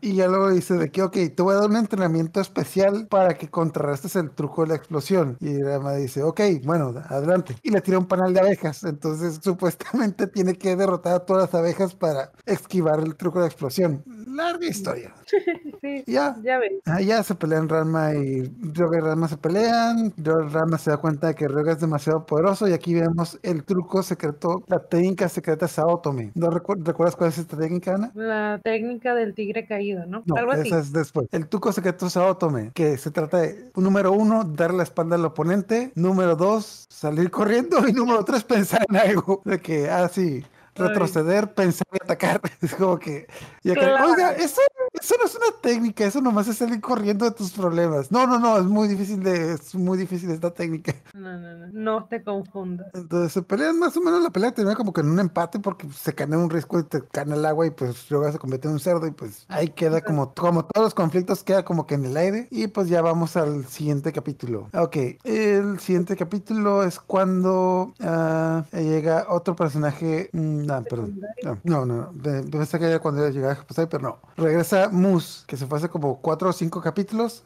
y 0.00 0.14
ya 0.14 0.28
luego 0.28 0.50
dice 0.50 0.74
de 0.74 0.90
que, 0.90 1.02
ok, 1.02 1.16
te 1.34 1.42
voy 1.42 1.54
a 1.54 1.58
dar 1.60 1.70
un 1.70 1.76
entrenamiento 1.76 2.40
especial 2.40 3.06
para 3.08 3.34
que 3.34 3.48
contrarrestes 3.48 4.16
el 4.16 4.30
truco 4.30 4.62
de 4.62 4.68
la 4.68 4.74
explosión. 4.76 5.36
Y 5.40 5.62
Rama 5.62 5.94
dice, 5.94 6.22
ok, 6.22 6.40
bueno, 6.64 6.94
adelante. 7.08 7.56
Y 7.62 7.70
le 7.70 7.80
tira 7.80 7.98
un 7.98 8.06
panal 8.06 8.32
de 8.32 8.40
abejas. 8.40 8.84
Entonces, 8.84 9.40
supuestamente 9.42 10.26
tiene 10.26 10.54
que 10.54 10.76
derrotar 10.76 11.14
a 11.14 11.20
todas 11.20 11.44
las 11.44 11.54
abejas 11.54 11.94
para 11.94 12.32
esquivar 12.46 13.00
el 13.00 13.16
truco 13.16 13.38
de 13.38 13.44
la 13.44 13.48
explosión. 13.48 14.04
Larga 14.34 14.66
historia. 14.66 15.14
sí, 15.80 16.04
ya, 16.06 16.36
ya 16.42 16.58
ves. 16.58 16.72
Ah, 16.86 17.00
ya 17.00 17.22
se 17.22 17.34
pelean 17.34 17.68
Rama 17.68 18.14
y 18.14 18.42
Ryoga 18.60 18.98
y 18.98 19.00
Rama 19.00 19.28
se 19.28 19.36
pelean. 19.36 20.12
Rama 20.16 20.78
se 20.78 20.90
da 20.90 20.96
cuenta 20.96 21.28
de 21.28 21.34
que 21.34 21.48
Ryoga 21.48 21.72
es 21.72 21.80
demasiado 21.80 22.26
poderoso 22.26 22.68
y 22.68 22.72
aquí 22.72 22.94
vemos 22.94 23.38
el 23.42 23.64
truco 23.64 24.02
secreto, 24.02 24.62
la 24.66 24.80
técnica 24.80 25.28
secreta 25.28 25.68
Saotome. 25.68 26.32
¿No 26.34 26.50
recuerdas 26.50 27.16
cuál 27.16 27.30
es 27.30 27.38
esta 27.38 27.56
técnica, 27.56 27.94
Ana? 27.94 28.10
La 28.14 28.60
técnica 28.62 29.14
del 29.14 29.34
tigre 29.34 29.66
caído, 29.66 30.06
¿no? 30.06 30.22
no 30.24 30.36
Algo 30.36 30.52
así. 30.52 30.68
Esa 30.68 30.78
es 30.78 30.92
después. 30.92 31.28
El 31.32 31.48
truco 31.48 31.72
secreto 31.72 32.08
Saotome, 32.08 32.70
que 32.74 32.96
se 32.98 33.10
trata 33.10 33.38
de, 33.38 33.70
número 33.76 34.12
uno, 34.12 34.44
darle 34.44 34.78
la 34.78 34.82
espalda 34.84 35.16
al 35.16 35.24
oponente. 35.24 35.92
Número 35.94 36.36
dos, 36.36 36.86
salir 36.88 37.30
corriendo. 37.30 37.86
Y 37.88 37.92
número 37.92 38.24
tres, 38.24 38.44
pensar 38.44 38.84
en 38.88 38.96
algo. 38.96 39.42
De 39.44 39.60
que, 39.60 39.88
ah, 39.90 40.08
sí, 40.08 40.44
retroceder, 40.74 41.54
pensar 41.54 41.86
y 41.92 41.98
atacar. 42.02 42.40
Es 42.62 42.74
como 42.74 42.98
que. 42.98 43.26
Oiga, 43.64 44.32
eso, 44.32 44.60
eso, 44.92 45.14
no 45.18 45.26
es 45.26 45.34
una 45.34 45.60
técnica, 45.60 46.04
eso 46.04 46.20
nomás 46.20 46.46
es 46.48 46.58
salir 46.58 46.80
corriendo 46.80 47.24
de 47.24 47.32
tus 47.32 47.50
problemas. 47.52 48.10
No, 48.12 48.26
no, 48.26 48.38
no, 48.38 48.58
es 48.58 48.64
muy 48.64 48.88
difícil 48.88 49.22
de, 49.22 49.54
es 49.54 49.74
muy 49.74 49.98
difícil 49.98 50.30
esta 50.30 50.52
técnica. 50.52 50.94
No, 51.14 51.38
no, 51.38 51.54
no, 51.56 51.66
no 51.72 52.04
te 52.06 52.22
confundas. 52.22 52.88
Entonces 52.94 53.32
se 53.32 53.42
pelean 53.42 53.78
más 53.78 53.96
o 53.96 54.00
menos 54.00 54.22
la 54.22 54.30
pelea 54.30 54.52
termina 54.52 54.76
como 54.76 54.92
que 54.92 55.00
en 55.00 55.10
un 55.10 55.18
empate 55.18 55.58
porque 55.58 55.88
se 55.90 56.14
cae 56.14 56.28
un 56.36 56.50
riesgo 56.50 56.78
y 56.78 56.84
te 56.84 57.02
cae 57.02 57.24
el 57.24 57.44
agua 57.44 57.66
y 57.66 57.70
pues 57.70 58.10
luego 58.10 58.30
se 58.30 58.38
convierte 58.38 58.68
en 58.68 58.74
un 58.74 58.80
cerdo 58.80 59.06
y 59.06 59.10
pues 59.10 59.44
ahí 59.48 59.68
queda 59.68 60.00
como, 60.00 60.34
como 60.34 60.64
todos 60.64 60.86
los 60.86 60.94
conflictos 60.94 61.42
queda 61.42 61.64
como 61.64 61.86
que 61.86 61.94
en 61.94 62.04
el 62.04 62.16
aire 62.16 62.48
y 62.50 62.68
pues 62.68 62.88
ya 62.88 63.02
vamos 63.02 63.36
al 63.36 63.66
siguiente 63.66 64.12
capítulo. 64.12 64.68
Ok, 64.74 64.96
el 65.24 65.78
siguiente 65.80 66.16
capítulo 66.16 66.82
es 66.84 66.98
cuando 66.98 67.92
uh, 68.00 68.76
llega 68.76 69.26
otro 69.28 69.56
personaje. 69.56 70.30
Mm, 70.32 70.61
no, 70.66 70.84
perdón. 70.84 71.20
No, 71.42 71.58
no, 71.64 71.86
no. 71.86 72.12
Pensé 72.50 72.78
que 72.78 72.86
era 72.86 72.98
cuando 72.98 73.28
llegaba 73.28 73.52
a 73.52 73.86
pero 73.86 74.02
no. 74.02 74.18
Regresa 74.36 74.88
Moose, 74.90 75.44
que 75.46 75.56
se 75.56 75.66
fue 75.66 75.78
hace 75.78 75.88
como 75.88 76.20
cuatro 76.20 76.50
o 76.50 76.52
cinco 76.52 76.80
capítulos. 76.80 77.44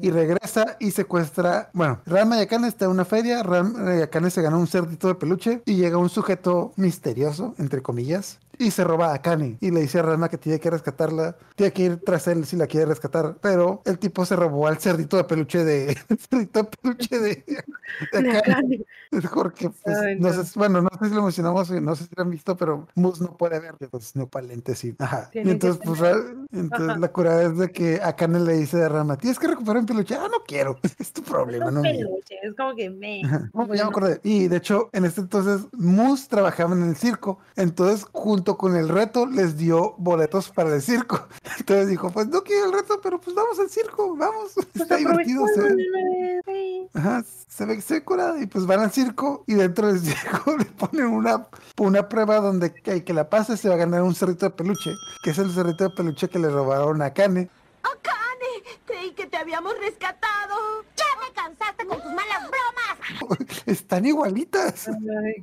Y 0.00 0.10
regresa 0.10 0.76
y 0.80 0.90
secuestra. 0.90 1.70
Bueno, 1.72 2.00
Rama 2.06 2.38
y 2.38 2.42
Akane 2.42 2.68
está 2.68 2.86
en 2.86 2.92
una 2.92 3.04
feria. 3.04 3.42
Rama 3.42 3.96
y 3.96 4.02
Akane 4.02 4.30
se 4.30 4.42
ganó 4.42 4.58
un 4.58 4.66
cerdito 4.66 5.08
de 5.08 5.14
peluche. 5.14 5.62
Y 5.66 5.76
llega 5.76 5.98
un 5.98 6.08
sujeto 6.08 6.72
misterioso, 6.76 7.54
entre 7.58 7.82
comillas, 7.82 8.38
y 8.62 8.70
se 8.70 8.84
roba 8.84 9.10
a 9.10 9.14
Akane 9.14 9.58
y 9.60 9.70
le 9.70 9.80
dice 9.80 9.98
a 9.98 10.02
Rama 10.02 10.28
que 10.28 10.38
tiene 10.38 10.60
que 10.60 10.70
rescatarla, 10.70 11.36
tiene 11.56 11.72
que 11.72 11.82
ir 11.82 11.96
tras 12.04 12.26
él 12.28 12.44
si 12.46 12.56
la 12.56 12.66
quiere 12.66 12.86
rescatar, 12.86 13.36
pero 13.40 13.82
el 13.84 13.98
tipo 13.98 14.24
se 14.24 14.36
robó 14.36 14.66
al 14.66 14.78
cerdito 14.78 15.16
de 15.16 15.24
peluche 15.24 15.64
de 15.64 15.90
el 16.08 16.18
cerdito 16.18 16.62
de 16.62 16.68
peluche 16.80 17.18
de, 17.18 17.44
Akane. 18.38 18.84
Porque, 19.34 19.68
pues, 19.68 19.98
no. 20.18 20.32
sé, 20.32 20.58
bueno, 20.58 20.80
no 20.80 20.88
sé 20.98 21.08
si 21.10 21.14
lo 21.14 21.22
mencionamos, 21.22 21.70
no 21.70 21.94
sé 21.94 22.04
si 22.04 22.10
lo 22.16 22.22
han 22.22 22.30
visto, 22.30 22.56
pero 22.56 22.88
Mus 22.94 23.20
no 23.20 23.36
puede 23.36 23.60
ver, 23.60 23.74
pues 23.90 24.16
no 24.16 24.26
para 24.26 24.46
lentes, 24.46 24.78
sí. 24.78 24.94
Ajá. 24.98 25.28
Y 25.34 25.50
entonces, 25.50 25.82
pues, 25.84 26.00
entonces 26.50 26.98
la 26.98 27.12
cura 27.12 27.42
es 27.42 27.58
de 27.58 27.70
que 27.70 28.00
Akane 28.02 28.40
le 28.40 28.54
dice 28.54 28.82
a 28.82 28.88
Rama, 28.88 29.18
tienes 29.18 29.38
que 29.38 29.48
recuperar 29.48 29.78
un 29.78 29.86
peluche. 29.86 30.14
Ah, 30.14 30.28
no 30.30 30.42
quiero, 30.46 30.78
es 30.98 31.12
tu 31.12 31.22
problema, 31.22 31.70
no. 31.70 31.82
Peluche, 31.82 32.36
es 32.42 32.54
como 32.56 32.74
que 32.74 32.88
me. 32.88 33.22
ya 33.22 33.50
me 33.52 33.80
acordé. 33.80 34.20
Y 34.22 34.48
de 34.48 34.56
hecho, 34.56 34.88
en 34.92 35.04
este 35.04 35.20
entonces, 35.20 35.66
Mus 35.72 36.28
trabajaba 36.28 36.74
en 36.74 36.82
el 36.82 36.96
circo, 36.96 37.38
entonces, 37.56 38.06
junto 38.12 38.51
con 38.56 38.76
el 38.76 38.88
reto 38.88 39.26
les 39.26 39.56
dio 39.56 39.94
boletos 39.98 40.50
para 40.50 40.74
el 40.74 40.82
circo. 40.82 41.26
Entonces 41.58 41.88
dijo, 41.88 42.10
pues 42.10 42.28
no 42.28 42.42
quiero 42.42 42.66
el 42.66 42.72
reto, 42.72 43.00
pero 43.02 43.20
pues 43.20 43.34
vamos 43.34 43.58
al 43.58 43.68
circo, 43.68 44.16
vamos. 44.16 44.52
Pues 44.54 44.66
Está 44.74 44.96
divertido. 44.96 45.44
Se... 45.54 46.88
Ajá, 46.94 47.24
se 47.48 47.66
ve, 47.66 47.80
se 47.80 47.94
ve 47.94 48.04
curada 48.04 48.40
y 48.40 48.46
pues 48.46 48.66
van 48.66 48.80
al 48.80 48.92
circo 48.92 49.44
y 49.46 49.54
dentro 49.54 49.88
del 49.88 50.00
circo 50.04 50.56
le 50.56 50.64
ponen 50.64 51.06
una, 51.06 51.46
una 51.78 52.08
prueba 52.08 52.40
donde 52.40 52.72
el 52.84 53.04
que 53.04 53.12
la 53.12 53.28
pase 53.28 53.56
se 53.56 53.68
va 53.68 53.74
a 53.74 53.78
ganar 53.78 54.02
un 54.02 54.14
cerrito 54.14 54.46
de 54.46 54.50
peluche, 54.50 54.90
que 55.22 55.30
es 55.30 55.38
el 55.38 55.52
cerrito 55.52 55.84
de 55.84 55.90
peluche 55.90 56.28
que 56.28 56.38
le 56.38 56.48
robaron 56.48 57.02
a 57.02 57.12
Kane. 57.12 57.50
Creí 58.86 59.12
que 59.12 59.26
te 59.26 59.36
habíamos 59.36 59.78
rescatado. 59.78 60.54
¡Ya 60.96 61.04
me 61.26 61.32
cansaste 61.34 61.86
con 61.86 61.98
tus 62.00 62.12
malas 62.12 62.42
bromas! 62.42 63.62
Están 63.66 64.06
igualitas. 64.06 64.90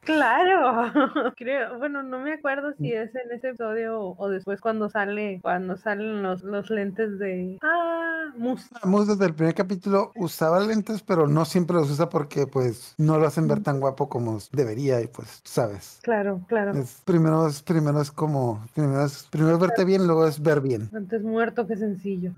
claro. 0.01 0.91
Creo, 1.37 1.77
bueno, 1.77 2.03
no 2.03 2.19
me 2.19 2.33
acuerdo 2.33 2.73
si 2.77 2.91
es 2.91 3.13
en 3.15 3.31
ese 3.31 3.49
episodio 3.49 3.99
o, 3.99 4.29
después 4.29 4.61
cuando 4.61 4.89
sale, 4.89 5.39
cuando 5.41 5.77
salen 5.77 6.23
los, 6.23 6.43
los 6.43 6.69
lentes 6.69 7.19
de 7.19 7.57
ah, 7.61 8.31
Mus. 8.37 8.67
Ah, 8.73 8.87
Mus 8.87 9.07
desde 9.07 9.25
el 9.25 9.33
primer 9.33 9.55
capítulo 9.55 10.11
usaba 10.15 10.59
lentes, 10.59 11.01
pero 11.01 11.27
no 11.27 11.45
siempre 11.45 11.77
los 11.77 11.89
usa 11.89 12.09
porque 12.09 12.47
pues 12.47 12.93
no 12.97 13.17
lo 13.17 13.27
hacen 13.27 13.47
ver 13.47 13.61
tan 13.61 13.79
guapo 13.79 14.09
como 14.09 14.37
debería 14.51 15.01
y 15.01 15.07
pues 15.07 15.41
sabes. 15.43 15.99
Claro, 16.03 16.41
claro. 16.47 16.73
primero 17.05 17.47
es 17.47 17.61
primero 17.61 18.01
es 18.01 18.11
como 18.11 18.65
primero 18.73 19.05
es 19.05 19.27
primero 19.29 19.57
verte 19.57 19.85
bien, 19.85 20.05
luego 20.05 20.27
es 20.27 20.41
ver 20.41 20.61
bien. 20.61 20.89
Antes 20.93 21.23
muerto 21.23 21.67
que 21.67 21.75
sencillo. 21.75 22.33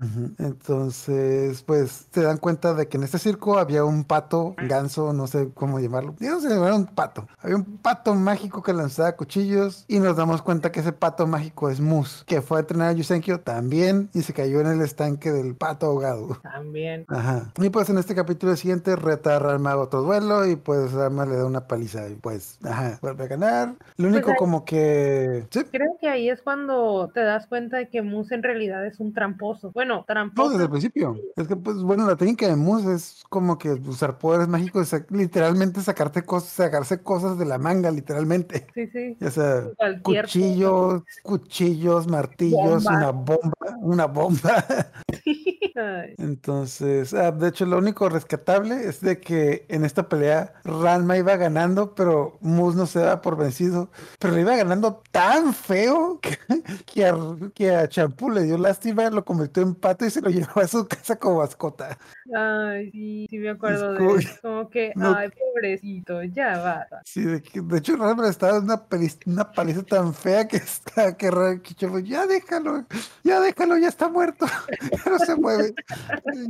Entonces, 0.52 1.62
pues 1.62 2.06
se 2.12 2.22
dan 2.22 2.38
cuenta 2.38 2.74
de 2.74 2.88
que 2.88 2.96
en 2.96 3.04
este 3.04 3.18
circo 3.18 3.58
había 3.58 3.84
un 3.84 4.04
pato, 4.04 4.54
ganso, 4.56 5.12
no 5.12 5.26
sé 5.26 5.50
cómo 5.54 5.80
llamarlo. 5.80 6.14
Digamos 6.18 6.46
que 6.46 6.52
era 6.52 6.74
un 6.74 6.86
pato. 6.86 7.26
Había 7.40 7.56
un 7.56 7.78
pato 7.78 8.14
mágico 8.14 8.62
que 8.62 8.72
lanzaba 8.72 9.12
cuchillos 9.12 9.84
y 9.88 9.98
nos 9.98 10.16
damos 10.16 10.42
cuenta 10.42 10.70
que 10.70 10.80
ese 10.80 10.92
pato 10.92 11.26
mágico 11.26 11.70
es 11.70 11.80
Mus, 11.80 12.24
que 12.26 12.42
fue 12.42 12.58
a 12.58 12.60
entrenar 12.60 12.88
a 12.88 12.92
Yusenkyo 12.92 13.40
también 13.40 14.10
y 14.12 14.22
se 14.22 14.32
cayó 14.32 14.60
en 14.60 14.66
el 14.66 14.80
estanque 14.82 15.32
del 15.32 15.54
pato 15.54 15.86
ahogado. 15.86 16.38
También. 16.42 17.04
Ajá. 17.08 17.50
Y 17.58 17.70
pues 17.70 17.88
en 17.88 17.98
este 17.98 18.14
capítulo 18.14 18.54
siguiente 18.56 18.96
reta 18.96 19.36
a 19.36 19.38
Rama 19.38 19.72
a 19.72 19.78
otro 19.78 20.02
duelo 20.02 20.46
y 20.46 20.56
pues 20.56 20.92
Rama 20.92 21.26
le 21.26 21.36
da 21.36 21.46
una 21.46 21.66
paliza 21.66 22.08
y 22.08 22.14
pues, 22.14 22.58
ajá, 22.64 22.98
vuelve 23.00 23.24
a 23.24 23.28
ganar. 23.28 23.74
Lo 23.96 24.08
único 24.08 24.26
pues 24.26 24.38
como 24.38 24.64
que... 24.64 25.46
¿Sí? 25.50 25.64
Creo 25.70 25.96
que 26.00 26.08
ahí 26.08 26.28
es 26.28 26.42
cuando 26.42 27.10
te 27.14 27.20
das 27.20 27.46
cuenta 27.46 27.78
de 27.78 27.88
que 27.88 28.02
Mus 28.02 28.32
en 28.32 28.42
realidad 28.42 28.84
es 28.86 29.00
un 29.00 29.12
tramposo. 29.12 29.70
Bueno, 29.72 30.04
tramposo. 30.06 30.41
No, 30.42 30.50
desde 30.50 30.64
el 30.64 30.70
principio. 30.70 31.16
Es 31.36 31.48
que 31.48 31.56
pues 31.56 31.78
bueno, 31.82 32.06
la 32.06 32.16
técnica 32.16 32.46
de 32.48 32.56
Mus 32.56 32.84
es 32.84 33.24
como 33.28 33.58
que 33.58 33.70
usar 33.70 34.18
poderes 34.18 34.48
mágicos, 34.48 34.94
literalmente 35.10 35.80
sacarte 35.80 36.22
cosas, 36.22 36.50
sacarse 36.50 37.02
cosas 37.02 37.38
de 37.38 37.44
la 37.44 37.58
manga, 37.58 37.90
literalmente. 37.90 38.66
Sí, 38.74 38.86
sí. 38.88 39.16
O 39.24 39.30
sea, 39.30 39.64
cuchillos, 40.02 41.02
cuchillos, 41.22 42.08
martillos, 42.08 42.84
una 42.86 43.10
bomba, 43.10 43.78
una 43.80 44.06
bomba. 44.06 44.64
Entonces, 46.18 47.14
ah, 47.14 47.30
de 47.32 47.48
hecho, 47.48 47.66
lo 47.66 47.78
único 47.78 48.08
rescatable 48.08 48.86
es 48.88 49.00
de 49.00 49.20
que 49.20 49.64
en 49.68 49.84
esta 49.84 50.08
pelea 50.08 50.52
Ranma 50.64 51.16
iba 51.16 51.36
ganando, 51.36 51.94
pero 51.94 52.38
Mus 52.40 52.74
no 52.74 52.86
se 52.86 53.00
da 53.00 53.22
por 53.22 53.36
vencido. 53.36 53.90
Pero 54.18 54.34
le 54.34 54.42
iba 54.42 54.56
ganando 54.56 55.02
tan 55.10 55.54
feo 55.54 56.20
que, 56.86 57.06
a, 57.06 57.16
que 57.54 57.88
Champú 57.88 58.30
le 58.30 58.44
dio 58.44 58.58
lástima, 58.58 59.08
lo 59.10 59.24
convirtió 59.24 59.62
en 59.62 59.74
pato 59.74 60.04
y 60.04 60.10
se 60.10 60.20
lo 60.20 60.30
llevó 60.32 60.60
a 60.60 60.68
su 60.68 60.86
casa 60.88 61.16
como 61.16 61.38
mascota. 61.38 61.98
Ay, 62.34 62.90
sí, 62.90 63.26
sí 63.28 63.38
me 63.38 63.50
acuerdo 63.50 63.92
de 63.92 64.18
eso. 64.18 64.34
Como 64.42 64.68
que, 64.70 64.92
ay, 64.96 65.28
pobrecito, 65.30 66.22
ya 66.24 66.58
va. 66.58 66.86
Sí, 67.04 67.22
de, 67.22 67.40
de 67.40 67.78
hecho, 67.78 67.96
Ranma 67.96 68.28
estaba 68.28 68.58
en 68.58 68.64
una, 68.64 68.82
una 69.26 69.52
paliza 69.52 69.82
tan 69.82 70.14
fea 70.14 70.48
que 70.48 70.56
está 70.56 71.16
que, 71.16 71.30
que 71.62 72.02
ya 72.04 72.26
déjalo, 72.26 72.84
ya 73.22 73.40
déjalo, 73.40 73.76
ya 73.76 73.88
está 73.88 74.08
muerto, 74.08 74.46
ya 75.04 75.10
no 75.10 75.18
se 75.18 75.36
mueve. 75.36 75.74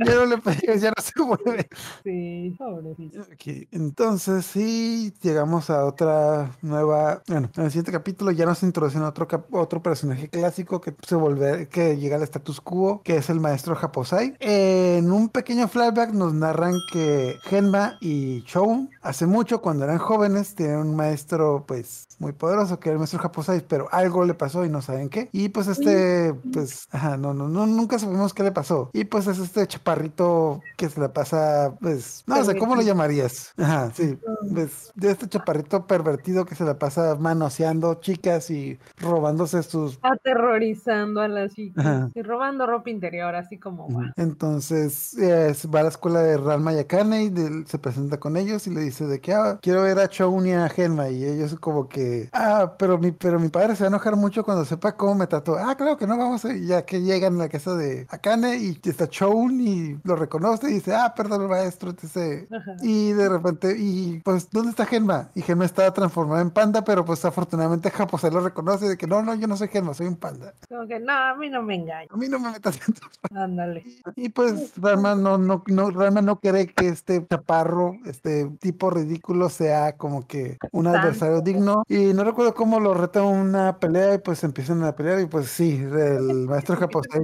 ya 0.05 0.15
no 0.15 0.25
le 0.25 0.37
pegues, 0.37 0.81
ya 0.81 0.91
no 0.95 1.03
se 1.03 1.21
mueve. 1.21 1.67
Sí, 2.03 2.55
pobrecito. 2.57 3.21
Okay. 3.33 3.67
Entonces, 3.71 4.45
sí, 4.45 5.13
llegamos 5.21 5.69
a 5.69 5.85
otra 5.85 6.51
nueva. 6.61 7.21
Bueno, 7.27 7.49
en 7.55 7.63
el 7.63 7.71
siguiente 7.71 7.91
capítulo 7.91 8.31
ya 8.31 8.45
nos 8.45 8.63
introducen 8.63 9.03
otro, 9.03 9.27
otro 9.51 9.81
personaje 9.81 10.29
clásico 10.29 10.79
que 10.79 10.95
se 11.05 11.15
vuelve, 11.15 11.67
que 11.67 11.97
llega 11.97 12.15
al 12.15 12.23
status 12.23 12.61
quo, 12.61 13.01
que 13.03 13.17
es 13.17 13.29
el 13.29 13.39
maestro 13.39 13.75
Japosai. 13.75 14.35
En 14.39 15.11
un 15.11 15.29
pequeño 15.29 15.67
flashback 15.73 16.11
nos 16.11 16.35
narran 16.35 16.75
que 16.91 17.39
Genma 17.41 17.97
y 17.99 18.43
Chou, 18.43 18.87
hace 19.01 19.25
mucho, 19.25 19.59
cuando 19.59 19.85
eran 19.85 19.97
jóvenes, 19.97 20.53
tienen 20.53 20.77
un 20.77 20.95
maestro, 20.95 21.65
pues, 21.67 22.07
muy 22.19 22.31
poderoso, 22.31 22.79
que 22.79 22.89
era 22.89 22.93
el 22.93 22.99
maestro 22.99 23.19
Japosai, 23.19 23.65
pero 23.67 23.87
algo 23.91 24.23
le 24.23 24.35
pasó 24.35 24.63
y 24.65 24.69
no 24.69 24.83
saben 24.83 25.09
qué. 25.09 25.29
Y 25.31 25.49
pues 25.49 25.67
este, 25.67 26.33
pues, 26.53 26.87
ajá, 26.91 27.17
no, 27.17 27.33
no, 27.33 27.49
no, 27.49 27.65
nunca 27.65 27.97
sabemos 27.97 28.33
qué 28.33 28.43
le 28.43 28.51
pasó. 28.51 28.91
Y 28.93 29.05
pues 29.05 29.25
es 29.25 29.39
este 29.39 29.65
chaparrito 29.65 30.61
que 30.77 30.89
se 30.89 30.99
la 31.01 31.11
pasa, 31.11 31.73
pues, 31.81 32.23
no 32.27 32.43
sé, 32.45 32.55
¿cómo 32.55 32.75
lo 32.75 32.83
llamarías? 32.83 33.51
Ajá, 33.57 33.91
sí, 33.93 34.17
pues, 34.53 34.91
de 34.95 35.11
este 35.11 35.27
chaparrito 35.27 35.87
pervertido 35.87 36.45
que 36.45 36.55
se 36.55 36.63
la 36.63 36.77
pasa 36.77 37.15
manoseando 37.19 37.95
chicas 37.95 38.51
y 38.51 38.77
robándose 38.97 39.63
sus... 39.63 39.97
Aterrorizando 40.03 41.21
a 41.21 41.27
las 41.27 41.53
chicas 41.55 42.11
y 42.13 42.21
robando 42.21 42.67
ropa 42.67 42.91
interior, 42.91 43.35
así 43.35 43.57
como... 43.57 43.87
Entonces, 44.15 45.17
eh, 45.17 45.52
va 45.73 45.81
a 45.81 45.83
la 45.83 45.89
escuela 45.89 46.21
de 46.21 46.37
Ranma 46.37 46.73
y 46.73 46.79
Akane 46.79 47.23
y 47.23 47.33
se 47.65 47.79
presenta 47.79 48.19
con 48.19 48.37
ellos 48.37 48.67
y 48.67 48.71
le 48.71 48.81
dice 48.81 49.05
de 49.05 49.19
que 49.19 49.33
ah, 49.33 49.59
quiero 49.61 49.83
ver 49.83 49.99
a 49.99 50.07
Choun 50.07 50.47
y 50.47 50.53
a 50.53 50.69
Genma 50.69 51.09
y 51.09 51.23
ellos 51.23 51.55
como 51.59 51.87
que 51.87 52.29
ah, 52.33 52.75
pero 52.77 52.97
mi, 52.97 53.11
pero 53.11 53.39
mi 53.39 53.49
padre 53.49 53.75
se 53.75 53.83
va 53.83 53.87
a 53.87 53.89
enojar 53.89 54.15
mucho 54.15 54.43
cuando 54.43 54.65
sepa 54.65 54.95
cómo 54.95 55.15
me 55.15 55.27
trató. 55.27 55.57
Ah, 55.57 55.75
claro 55.75 55.97
que 55.97 56.07
no, 56.07 56.17
vamos 56.17 56.45
a 56.45 56.53
ya 56.53 56.85
que 56.85 57.01
llegan 57.01 57.35
a 57.35 57.39
la 57.39 57.49
casa 57.49 57.75
de 57.75 58.07
Akane 58.09 58.57
y 58.57 58.79
está 58.83 59.07
Choun 59.07 59.59
y 59.61 59.99
lo 60.03 60.15
reconoce 60.15 60.69
y 60.69 60.73
dice, 60.75 60.93
ah, 60.93 61.13
perdón, 61.15 61.47
maestro, 61.47 61.91
etc. 61.91 62.47
Y 62.81 63.11
de 63.13 63.29
repente, 63.29 63.75
y 63.77 64.19
pues, 64.23 64.49
¿dónde 64.51 64.71
está 64.71 64.85
Genma? 64.85 65.29
Y 65.35 65.41
Genma 65.41 65.65
está 65.65 65.91
transformada 65.93 66.41
en 66.41 66.51
panda, 66.51 66.83
pero 66.83 67.05
pues 67.05 67.23
afortunadamente 67.25 67.91
Japose 67.91 68.31
lo 68.31 68.41
reconoce 68.41 68.87
de 68.87 68.97
que 68.97 69.07
no, 69.07 69.21
no, 69.21 69.35
yo 69.35 69.47
no 69.47 69.57
soy 69.57 69.67
Genma, 69.67 69.93
soy 69.93 70.07
un 70.07 70.15
panda. 70.15 70.53
Como 70.69 70.87
que 70.87 70.99
no, 70.99 71.13
a 71.13 71.35
mí 71.35 71.49
no 71.49 71.61
me 71.61 71.75
engaña. 71.75 72.07
A 72.11 72.17
mí 72.17 72.27
no 72.27 72.39
me 72.39 72.51
metas 72.51 72.79
en 72.87 73.37
Ándale. 73.37 73.83
Y, 74.15 74.29
pues 74.29 74.73
Rama 74.77 75.15
no, 75.15 75.37
no, 75.45 75.63
no, 75.67 75.89
Rama 75.91 76.21
no 76.21 76.39
cree 76.39 76.67
que 76.67 76.87
este 76.87 77.25
chaparro, 77.27 77.95
este 78.05 78.49
tipo 78.59 78.89
ridículo 78.89 79.49
sea 79.49 79.95
como 79.97 80.27
que 80.27 80.57
un 80.71 80.87
adversario 80.87 81.41
digno. 81.41 81.83
Y 81.87 82.13
no 82.13 82.23
recuerdo 82.23 82.53
cómo 82.53 82.79
lo 82.79 82.93
reta 82.93 83.23
una 83.23 83.77
pelea 83.79 84.15
y 84.15 84.17
pues 84.19 84.43
empiezan 84.43 84.83
a 84.83 84.95
pelear 84.95 85.19
y 85.19 85.25
pues 85.25 85.47
sí, 85.47 85.81
el 85.81 86.47
maestro 86.47 86.75
Japosai. 86.75 87.21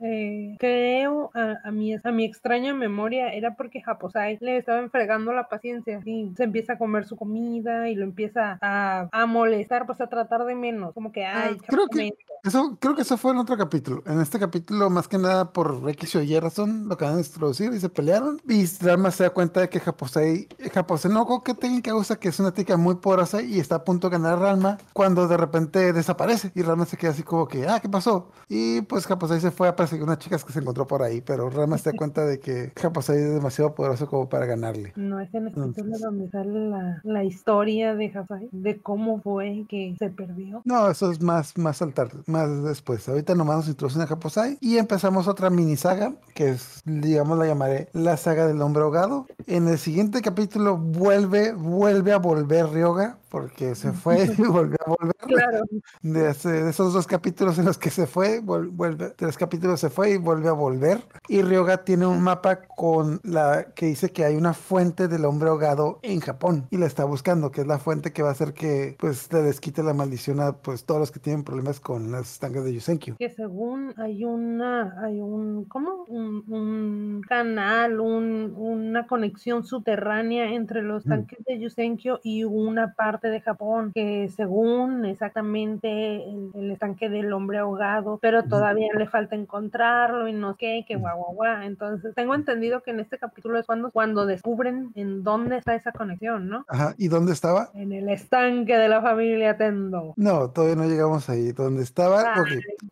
Eh, 0.00 0.56
creo 0.58 1.30
a, 1.34 1.70
mi, 1.70 1.94
a 1.94 2.12
mi 2.12 2.24
extraña 2.24 2.74
memoria 2.74 3.32
era 3.32 3.54
porque 3.54 3.82
Japosai 3.82 4.38
le 4.40 4.58
estaba 4.58 4.78
enfregando 4.78 5.32
la 5.32 5.48
paciencia 5.48 6.00
y 6.04 6.32
se 6.36 6.44
empieza 6.44 6.74
a 6.74 6.78
comer 6.78 7.04
su 7.04 7.16
comida 7.16 7.88
y 7.88 7.94
lo 7.94 8.04
empieza 8.04 8.58
a, 8.60 9.08
a 9.10 9.26
molestar, 9.26 9.86
pues 9.86 10.00
a 10.00 10.08
tratar 10.08 10.44
de 10.44 10.54
menos, 10.54 10.94
como 10.94 11.12
que, 11.12 11.24
ah, 11.24 11.44
ay, 11.48 11.58
creo 11.66 11.86
que 11.88 12.14
eso, 12.44 12.76
creo 12.80 12.96
que 12.96 13.02
eso 13.02 13.16
fue 13.16 13.30
en 13.30 13.38
otro 13.38 13.56
capítulo. 13.56 14.02
En 14.04 14.20
este 14.20 14.38
capítulo, 14.40 14.90
más 14.90 15.06
que 15.06 15.16
nada 15.16 15.52
por 15.52 15.88
X 15.90 16.16
o 16.16 16.22
Y 16.22 16.38
razón, 16.40 16.88
lo 16.88 16.94
acaban 16.94 17.16
de 17.16 17.22
introducir 17.22 17.72
y 17.72 17.78
se 17.78 17.88
pelearon. 17.88 18.40
Y 18.48 18.66
Rama 18.80 19.12
se 19.12 19.22
da 19.22 19.30
cuenta 19.30 19.60
de 19.60 19.68
que 19.68 19.78
Japosei, 19.78 20.48
Japosei 20.72 21.12
no, 21.12 21.24
¿qué 21.44 21.54
técnica 21.54 21.94
usa? 21.94 22.16
Que 22.16 22.30
es 22.30 22.40
una 22.40 22.50
técnica 22.50 22.76
muy 22.76 22.96
poderosa 22.96 23.42
y 23.42 23.60
está 23.60 23.76
a 23.76 23.84
punto 23.84 24.08
de 24.08 24.18
ganar 24.18 24.32
a 24.32 24.36
Rama 24.36 24.78
cuando 24.92 25.28
de 25.28 25.36
repente 25.36 25.92
desaparece. 25.92 26.50
Y 26.56 26.62
Rama 26.62 26.84
se 26.84 26.96
queda 26.96 27.12
así 27.12 27.22
como 27.22 27.46
que, 27.46 27.68
ah, 27.68 27.78
¿qué 27.78 27.88
pasó? 27.88 28.32
Y 28.48 28.82
pues 28.82 29.06
Japosei 29.06 29.40
se 29.40 29.52
fue 29.52 29.68
a 29.68 29.76
perseguir 29.76 30.02
unas 30.02 30.18
chicas 30.18 30.44
que 30.44 30.52
se 30.52 30.58
encontró 30.58 30.84
por 30.84 31.02
ahí, 31.02 31.20
pero 31.20 31.48
Rama 31.48 31.78
se 31.78 31.92
da 31.92 31.96
cuenta 31.96 32.24
de 32.24 32.40
que 32.40 32.72
Japosei 32.76 33.22
es 33.22 33.34
demasiado 33.34 33.74
poderoso 33.76 34.08
como 34.08 34.28
para 34.28 34.46
ganarle. 34.46 34.92
No 34.96 35.20
es 35.20 35.32
en 35.32 35.46
el 35.46 35.54
capítulo 35.54 35.96
donde 35.96 36.28
sale 36.30 36.68
la, 36.70 37.00
la 37.04 37.22
historia 37.22 37.94
de 37.94 38.10
Japosei, 38.10 38.48
de 38.50 38.80
cómo 38.80 39.20
fue 39.22 39.64
que 39.68 39.94
se 39.96 40.10
perdió. 40.10 40.62
No, 40.64 40.90
eso 40.90 41.12
es 41.12 41.22
más, 41.22 41.56
más 41.56 41.80
al 41.82 41.94
tarde 41.94 42.24
más 42.32 42.64
después. 42.64 43.08
Ahorita 43.08 43.34
nomás 43.34 43.58
nos 43.58 43.68
introducen 43.68 44.02
a 44.02 44.06
Japosai 44.06 44.58
y 44.60 44.78
empezamos 44.78 45.28
otra 45.28 45.50
mini 45.50 45.76
saga 45.76 46.14
que 46.34 46.50
es, 46.50 46.82
digamos, 46.84 47.38
la 47.38 47.46
llamaré 47.46 47.88
la 47.92 48.16
saga 48.16 48.46
del 48.46 48.60
hombre 48.62 48.82
ahogado. 48.82 49.26
En 49.46 49.68
el 49.68 49.78
siguiente 49.78 50.22
capítulo 50.22 50.76
vuelve, 50.76 51.52
vuelve 51.52 52.12
a 52.12 52.18
volver 52.18 52.70
Ryoga 52.70 53.18
porque 53.28 53.74
se 53.74 53.92
fue 53.92 54.24
y 54.24 54.42
volvió 54.42 54.76
a 54.86 54.90
volver. 54.90 55.16
Claro. 55.16 55.60
De, 56.02 56.30
esos 56.68 56.92
dos 56.92 57.06
capítulos 57.06 57.58
en 57.58 57.64
los 57.64 57.78
que 57.78 57.90
se 57.90 58.06
fue, 58.06 58.40
vuelve, 58.40 59.10
tres 59.10 59.36
capítulos 59.36 59.80
se 59.80 59.88
fue 59.88 60.10
y 60.10 60.16
vuelve 60.18 60.48
a 60.48 60.52
volver. 60.52 61.02
Y 61.28 61.42
Ryoga 61.42 61.84
tiene 61.84 62.06
un 62.06 62.20
mapa 62.20 62.60
con 62.62 63.20
la 63.24 63.66
que 63.74 63.86
dice 63.86 64.10
que 64.10 64.24
hay 64.24 64.36
una 64.36 64.52
fuente 64.52 65.08
del 65.08 65.24
hombre 65.24 65.48
ahogado 65.48 65.98
en 66.02 66.20
Japón 66.20 66.66
y 66.70 66.76
la 66.76 66.86
está 66.86 67.04
buscando, 67.04 67.50
que 67.50 67.62
es 67.62 67.66
la 67.66 67.78
fuente 67.78 68.12
que 68.12 68.22
va 68.22 68.28
a 68.28 68.32
hacer 68.32 68.52
que 68.52 68.96
pues 68.98 69.32
le 69.32 69.42
desquite 69.42 69.82
la 69.82 69.94
maldición 69.94 70.40
a 70.40 70.52
pues 70.52 70.84
todos 70.84 71.00
los 71.00 71.10
que 71.10 71.20
tienen 71.20 71.44
problemas 71.44 71.80
con 71.80 72.14
las 72.22 72.32
estanques 72.32 72.64
de 72.64 72.74
Yusenkyu. 72.74 73.16
Que 73.16 73.30
según 73.30 73.94
hay 73.96 74.24
una, 74.24 74.96
hay 75.02 75.20
un, 75.20 75.64
¿cómo? 75.64 76.04
Un, 76.08 77.22
canal, 77.28 78.00
un, 78.00 78.54
una 78.56 79.06
conexión 79.06 79.64
subterránea 79.64 80.52
entre 80.52 80.82
los 80.82 81.04
tanques 81.04 81.38
de 81.44 81.58
Yusenkyu 81.58 82.18
y 82.22 82.44
una 82.44 82.94
parte 82.94 83.28
de 83.28 83.40
Japón, 83.40 83.92
que 83.94 84.28
según 84.34 85.04
exactamente 85.04 86.22
el, 86.24 86.70
estanque 86.72 87.08
del 87.08 87.32
hombre 87.32 87.58
ahogado, 87.58 88.18
pero 88.20 88.44
todavía 88.44 88.88
le 88.96 89.06
falta 89.06 89.36
encontrarlo 89.36 90.28
y 90.28 90.32
no 90.32 90.54
sé 90.54 90.84
qué, 90.86 90.96
guau, 90.96 91.18
guau, 91.18 91.34
guau. 91.34 91.62
Entonces, 91.62 92.14
tengo 92.14 92.34
entendido 92.34 92.82
que 92.82 92.92
en 92.92 93.00
este 93.00 93.18
capítulo 93.18 93.58
es 93.58 93.66
cuando, 93.66 93.90
cuando 93.90 94.26
descubren 94.26 94.92
en 94.94 95.22
dónde 95.22 95.58
está 95.58 95.74
esa 95.74 95.92
conexión, 95.92 96.48
¿no? 96.48 96.64
Ajá, 96.68 96.94
¿y 96.98 97.08
dónde 97.08 97.32
estaba? 97.32 97.70
En 97.74 97.92
el 97.92 98.08
estanque 98.08 98.76
de 98.76 98.88
la 98.88 99.02
familia 99.02 99.56
Tendo. 99.56 100.14
No, 100.16 100.50
todavía 100.50 100.76
no 100.76 100.88
llegamos 100.88 101.28
ahí. 101.28 101.52
¿Dónde 101.52 101.82
estaba? 101.82 102.11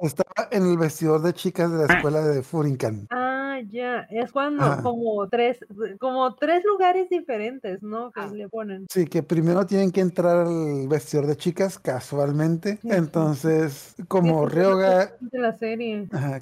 Estaba 0.01 0.49
en 0.51 0.67
el 0.67 0.79
vestidor 0.79 1.23
de 1.23 1.33
chicas 1.33 1.71
de 1.71 1.87
la 1.87 1.95
escuela 1.95 2.21
de 2.23 2.43
Furinkan. 2.43 3.07
Ah, 3.11 3.59
ya. 3.71 4.07
Es 4.11 4.33
cuando 4.33 4.83
como 4.83 5.29
tres, 5.29 5.59
como 5.99 6.35
tres 6.35 6.65
lugares 6.65 7.09
diferentes, 7.09 7.83
¿no? 7.83 8.11
Que 8.11 8.21
ah. 8.21 8.31
le 8.33 8.49
ponen. 8.49 8.87
Sí, 8.91 9.07
que 9.07 9.23
primero 9.23 9.67
tienen 9.67 9.91
que 9.91 10.01
entrar 10.01 10.47
al 10.47 10.89
vestidor 10.89 11.27
de 11.27 11.37
chicas 11.37 11.79
casualmente. 11.79 12.79
Entonces, 12.85 13.95
como 14.09 14.47
Ryoga. 14.47 15.13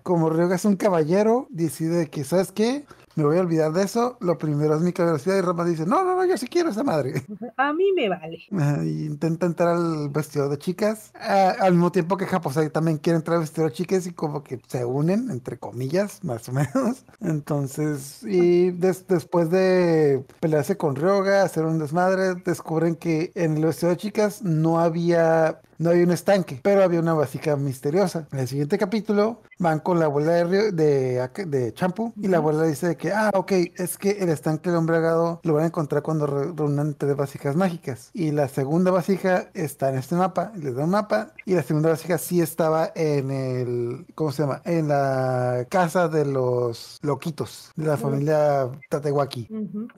como 0.02 0.30
Ryoga 0.30 0.56
es 0.56 0.64
un 0.64 0.76
caballero, 0.76 1.46
decide 1.50 2.08
que, 2.08 2.24
¿sabes 2.24 2.52
qué? 2.52 2.84
Me 3.18 3.24
voy 3.24 3.38
a 3.38 3.40
olvidar 3.40 3.72
de 3.72 3.82
eso. 3.82 4.16
Lo 4.20 4.38
primero 4.38 4.76
es 4.76 4.80
mi 4.80 4.92
curiosidad 4.92 5.36
y 5.36 5.40
Rama 5.40 5.64
dice, 5.64 5.84
no, 5.86 6.04
no, 6.04 6.14
no, 6.14 6.24
yo 6.24 6.36
sí 6.36 6.46
quiero 6.46 6.70
esa 6.70 6.84
madre. 6.84 7.22
A 7.56 7.72
mí 7.72 7.92
me 7.92 8.08
vale. 8.08 8.38
intenta 8.84 9.46
entrar 9.46 9.74
al 9.74 10.08
vestidor 10.08 10.48
de 10.48 10.58
chicas. 10.58 11.10
al 11.14 11.72
mismo 11.72 11.90
tiempo 11.90 12.16
que 12.16 12.26
Japosai 12.26 12.70
también 12.70 12.98
quiere 12.98 13.16
entrar 13.16 13.36
al 13.36 13.42
vestidor 13.42 13.70
de 13.70 13.76
chicas 13.76 14.06
y 14.06 14.12
como 14.12 14.44
que 14.44 14.60
se 14.68 14.84
unen, 14.84 15.30
entre 15.30 15.58
comillas, 15.58 16.22
más 16.22 16.48
o 16.48 16.52
menos. 16.52 17.04
Entonces, 17.20 18.22
y 18.22 18.70
después 18.70 19.50
de 19.50 20.24
pelearse 20.40 20.76
con 20.76 20.94
Ryoga, 20.94 21.42
hacer 21.42 21.64
un 21.64 21.78
desmadre, 21.78 22.36
descubren 22.36 22.94
que 22.94 23.32
en 23.34 23.56
el 23.56 23.64
vestidor 23.64 23.94
de 23.94 24.00
chicas 24.00 24.42
no 24.42 24.78
había 24.78 25.60
no 25.78 25.90
había 25.90 26.04
un 26.04 26.10
estanque, 26.10 26.60
pero 26.62 26.82
había 26.82 27.00
una 27.00 27.14
vasija 27.14 27.56
misteriosa. 27.56 28.28
En 28.32 28.40
el 28.40 28.48
siguiente 28.48 28.78
capítulo 28.78 29.42
van 29.58 29.80
con 29.80 29.98
la 29.98 30.06
abuela 30.06 30.32
de, 30.32 30.72
de, 30.72 31.28
de 31.46 31.72
Champu 31.72 32.12
y 32.16 32.28
la 32.28 32.38
abuela 32.38 32.64
dice 32.64 32.96
que, 32.96 33.12
ah, 33.12 33.30
ok, 33.34 33.52
es 33.76 33.96
que 33.96 34.10
el 34.10 34.28
estanque 34.28 34.70
del 34.70 34.88
agado 34.88 35.40
lo 35.42 35.54
van 35.54 35.64
a 35.64 35.66
encontrar 35.66 36.02
cuando 36.02 36.26
reúnan 36.26 36.94
tres 36.94 37.16
vasijas 37.16 37.56
mágicas. 37.56 38.10
Y 38.12 38.30
la 38.32 38.48
segunda 38.48 38.90
vasija 38.90 39.48
está 39.54 39.90
en 39.90 39.98
este 39.98 40.14
mapa, 40.14 40.52
les 40.56 40.74
da 40.74 40.84
un 40.84 40.90
mapa, 40.90 41.32
y 41.44 41.54
la 41.54 41.62
segunda 41.62 41.90
vasija 41.90 42.18
sí 42.18 42.40
estaba 42.40 42.90
en 42.94 43.30
el, 43.30 44.06
¿cómo 44.14 44.32
se 44.32 44.42
llama? 44.42 44.62
En 44.64 44.88
la 44.88 45.66
casa 45.68 46.08
de 46.08 46.24
los 46.24 46.98
loquitos, 47.02 47.72
de 47.76 47.86
la 47.86 47.96
familia 47.96 48.68
Tatewaki. 48.88 49.48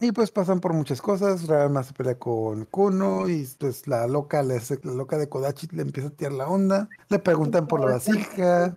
Y 0.01 0.13
pues 0.13 0.31
pasan 0.31 0.61
por 0.61 0.73
muchas 0.73 1.01
cosas, 1.01 1.49
más 1.71 1.87
se 1.87 1.93
pelea 1.93 2.19
con 2.19 2.65
Kuno 2.67 3.29
y 3.29 3.49
pues 3.59 3.87
la 3.87 4.07
loca, 4.07 4.43
la 4.43 4.61
loca 4.83 5.17
de 5.17 5.29
Kodachi 5.29 5.70
le 5.71 5.83
empieza 5.83 6.09
a 6.09 6.13
tirar 6.13 6.33
la 6.33 6.49
onda, 6.49 6.89
le 7.09 7.19
preguntan 7.19 7.67
por 7.67 7.81
la 7.81 7.93
vasija. 7.93 8.75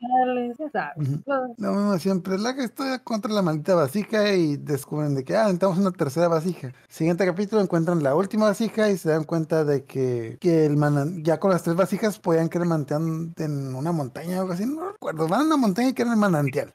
Lo 1.57 1.73
mismo 1.73 1.97
siempre, 1.99 2.37
la 2.37 2.55
que 2.55 2.63
estoy 2.63 2.99
contra 3.03 3.31
la 3.31 3.41
maldita 3.41 3.75
vasija 3.75 4.33
y 4.33 4.57
descubren 4.57 5.15
de 5.15 5.23
que, 5.23 5.35
ah, 5.35 5.43
necesitamos 5.43 5.77
una 5.77 5.91
tercera 5.91 6.27
vasija. 6.27 6.73
Siguiente 6.87 7.25
capítulo 7.25 7.61
encuentran 7.61 8.03
la 8.03 8.15
última 8.15 8.45
vasija 8.45 8.89
y 8.89 8.97
se 8.97 9.09
dan 9.09 9.23
cuenta 9.23 9.63
de 9.63 9.85
que, 9.85 10.37
que 10.39 10.65
el 10.65 10.77
manan, 10.77 11.23
ya 11.23 11.39
con 11.39 11.51
las 11.51 11.63
tres 11.63 11.75
vasijas 11.75 12.19
podían 12.19 12.49
querer 12.49 12.67
mantener 12.67 13.33
en 13.37 13.75
una 13.75 13.91
montaña 13.91 14.37
o 14.37 14.41
algo 14.41 14.53
así, 14.53 14.65
no 14.65 14.91
recuerdo, 14.91 15.27
van 15.27 15.41
a 15.41 15.45
una 15.45 15.57
montaña 15.57 15.89
y 15.89 15.93
quieren 15.93 16.13
el 16.13 16.19
manantial. 16.19 16.71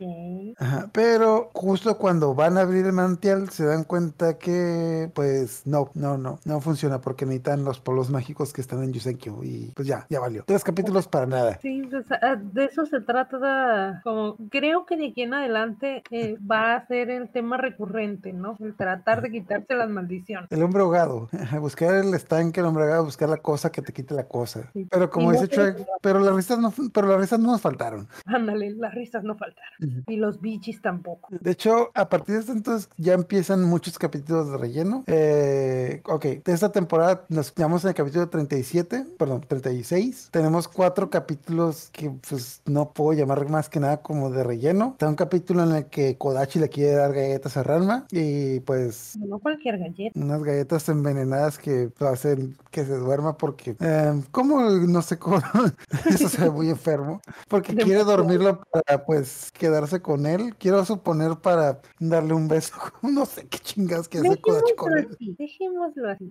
Ajá, 0.59 0.91
pero 0.93 1.51
justo 1.55 1.97
cuando 1.99 2.35
van 2.35 2.59
a 2.59 2.62
abrir 2.62 2.87
el 2.87 2.93
manantial 2.93 3.51
se 3.51 3.64
dan 3.64 3.85
cuenta 3.85 4.39
que, 4.39 5.11
pues, 5.14 5.62
no, 5.64 5.91
no, 5.95 6.19
no, 6.19 6.39
no 6.45 6.61
funciona 6.61 7.01
porque 7.01 7.27
necesitan 7.27 7.64
los 7.64 7.81
polos 7.81 8.11
mágicos 8.11 8.53
que 8.53 8.61
están 8.61 8.83
en 8.83 8.93
Yusenkyo 8.93 9.43
y 9.43 9.73
pues 9.75 9.87
ya, 9.87 10.07
ya 10.09 10.21
valió. 10.21 10.45
Tres 10.47 10.65
capítulos 10.65 11.09
para 11.09 11.27
nada. 11.27 11.59
Sí, 11.61 11.83
pues, 11.91 12.05
ah, 12.11 12.37
de 12.37 12.65
eso 12.65 12.87
se 12.87 13.01
trata, 13.01 14.01
como 14.03 14.37
creo 14.51 14.87
que 14.87 14.97
de 14.97 15.09
aquí 15.09 15.23
en 15.23 15.35
adelante 15.35 16.03
eh, 16.11 16.37
va 16.51 16.75
a 16.75 16.87
ser 16.87 17.11
el 17.11 17.29
tema 17.31 17.57
recurrente, 17.57 18.33
¿no? 18.33 18.57
El 18.61 18.75
tratar 18.75 19.23
de 19.23 19.31
quitarse 19.31 19.75
las 19.75 19.91
maldiciones. 19.91 20.51
El 20.51 20.63
hombre 20.63 20.83
ahogado, 20.83 21.29
buscar 21.61 21.95
el 21.95 22.15
estanque, 22.15 22.61
el 22.61 22.67
hombre 22.67 22.85
ahogado, 22.85 23.05
buscar 23.05 23.29
la 23.29 23.39
cosa 23.39 23.71
que 23.71 23.83
te 23.83 23.93
quite 23.93 24.15
la 24.15 24.25
cosa. 24.25 24.71
Pero 24.91 25.11
como 25.11 25.33
dice 25.33 25.49
Chuck, 25.49 25.87
pero 26.01 26.21
las 26.21 26.35
risas 26.35 26.59
no, 26.59 26.73
pero 26.93 27.09
las 27.09 27.21
risas 27.21 27.39
no 27.39 27.53
nos 27.53 27.61
faltaron. 27.61 28.09
Ándale, 28.27 28.71
las 28.71 28.95
risas 28.95 29.25
no 29.25 29.37
faltaron. 29.37 30.05
Y 30.07 30.17
los 30.17 30.41
bichis 30.41 30.81
tampoco. 30.81 31.29
De 31.31 31.51
hecho, 31.51 31.91
a 31.95 32.09
partir 32.09 32.35
de 32.35 32.41
este 32.41 32.53
entonces 32.53 32.89
ya 32.97 33.15
empiezan 33.15 33.65
muchos 33.65 33.99
capítulos 33.99 34.51
de 34.51 34.57
relleno. 34.57 35.05
Eh, 35.07 36.03
ok, 36.05 36.25
de 36.25 36.53
esta 36.53 36.73
temporada 36.73 37.25
nos 37.29 37.53
quedamos 37.53 37.85
en 37.85 37.91
el 37.91 37.95
capítulo 37.95 38.29
37, 38.29 39.07
perdón, 39.19 39.45
36 39.47 39.97
tenemos 40.30 40.68
cuatro 40.68 41.11
capítulos 41.11 41.90
que 41.92 42.11
pues 42.28 42.62
no 42.66 42.92
puedo 42.92 43.18
llamar 43.18 43.49
más 43.49 43.68
que 43.68 43.80
nada 43.80 43.99
como 43.99 44.30
de 44.30 44.44
relleno. 44.44 44.90
Está 44.92 45.09
un 45.09 45.14
capítulo 45.14 45.62
en 45.62 45.72
el 45.72 45.86
que 45.86 46.16
Kodachi 46.16 46.59
le 46.59 46.68
quiere 46.68 46.92
dar 46.92 47.12
galletas 47.12 47.57
a 47.57 47.62
Ranma 47.62 48.07
y 48.11 48.61
pues... 48.61 49.16
No 49.16 49.38
cualquier 49.38 49.78
galleta. 49.78 50.18
Unas 50.18 50.42
galletas 50.42 50.88
envenenadas 50.88 51.59
que 51.59 51.90
hacen 52.01 52.57
que 52.70 52.84
se 52.84 52.96
duerma 52.96 53.36
porque... 53.36 53.76
Eh, 53.80 54.22
¿Cómo? 54.30 54.61
No 54.62 55.03
sé 55.03 55.18
cómo. 55.18 55.38
Eso 56.07 56.28
se 56.28 56.42
ve 56.42 56.51
muy 56.51 56.70
enfermo. 56.70 57.20
Porque 57.49 57.74
quiere 57.74 58.05
dormirlo 58.05 58.61
para 58.70 59.05
pues 59.05 59.53
quedarse 59.53 60.01
con 60.01 60.26
él. 60.26 60.55
Quiero 60.59 60.84
suponer 60.84 61.36
para 61.36 61.80
darle 61.99 62.34
un 62.34 62.49
beso. 62.49 62.74
no 63.03 63.26
sé 63.26 63.46
qué 63.49 63.59
chingados 63.59 64.09
que 64.09 64.18
hace 64.18 64.40
Kodachi 64.40 64.74
con 64.74 64.96
él. 64.96 65.16
Dejémoslo 65.20 66.11
así. 66.11 66.30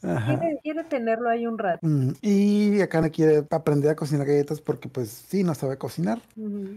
Quiere, 0.64 0.84
tenerlo 0.86 1.30
ahí 1.30 1.48
un 1.48 1.58
rato. 1.58 1.80
Mm, 1.82 2.12
y 2.22 2.82
Akane 2.82 3.12
quiere 3.12 3.44
aprender 3.58 3.92
a 3.92 3.96
cocinar 3.96 4.28
galletas 4.28 4.62
porque 4.62 4.90
pues 4.90 5.10
sí, 5.28 5.44
no 5.44 5.56
sabe 5.56 5.78
cocinar. 5.78 6.22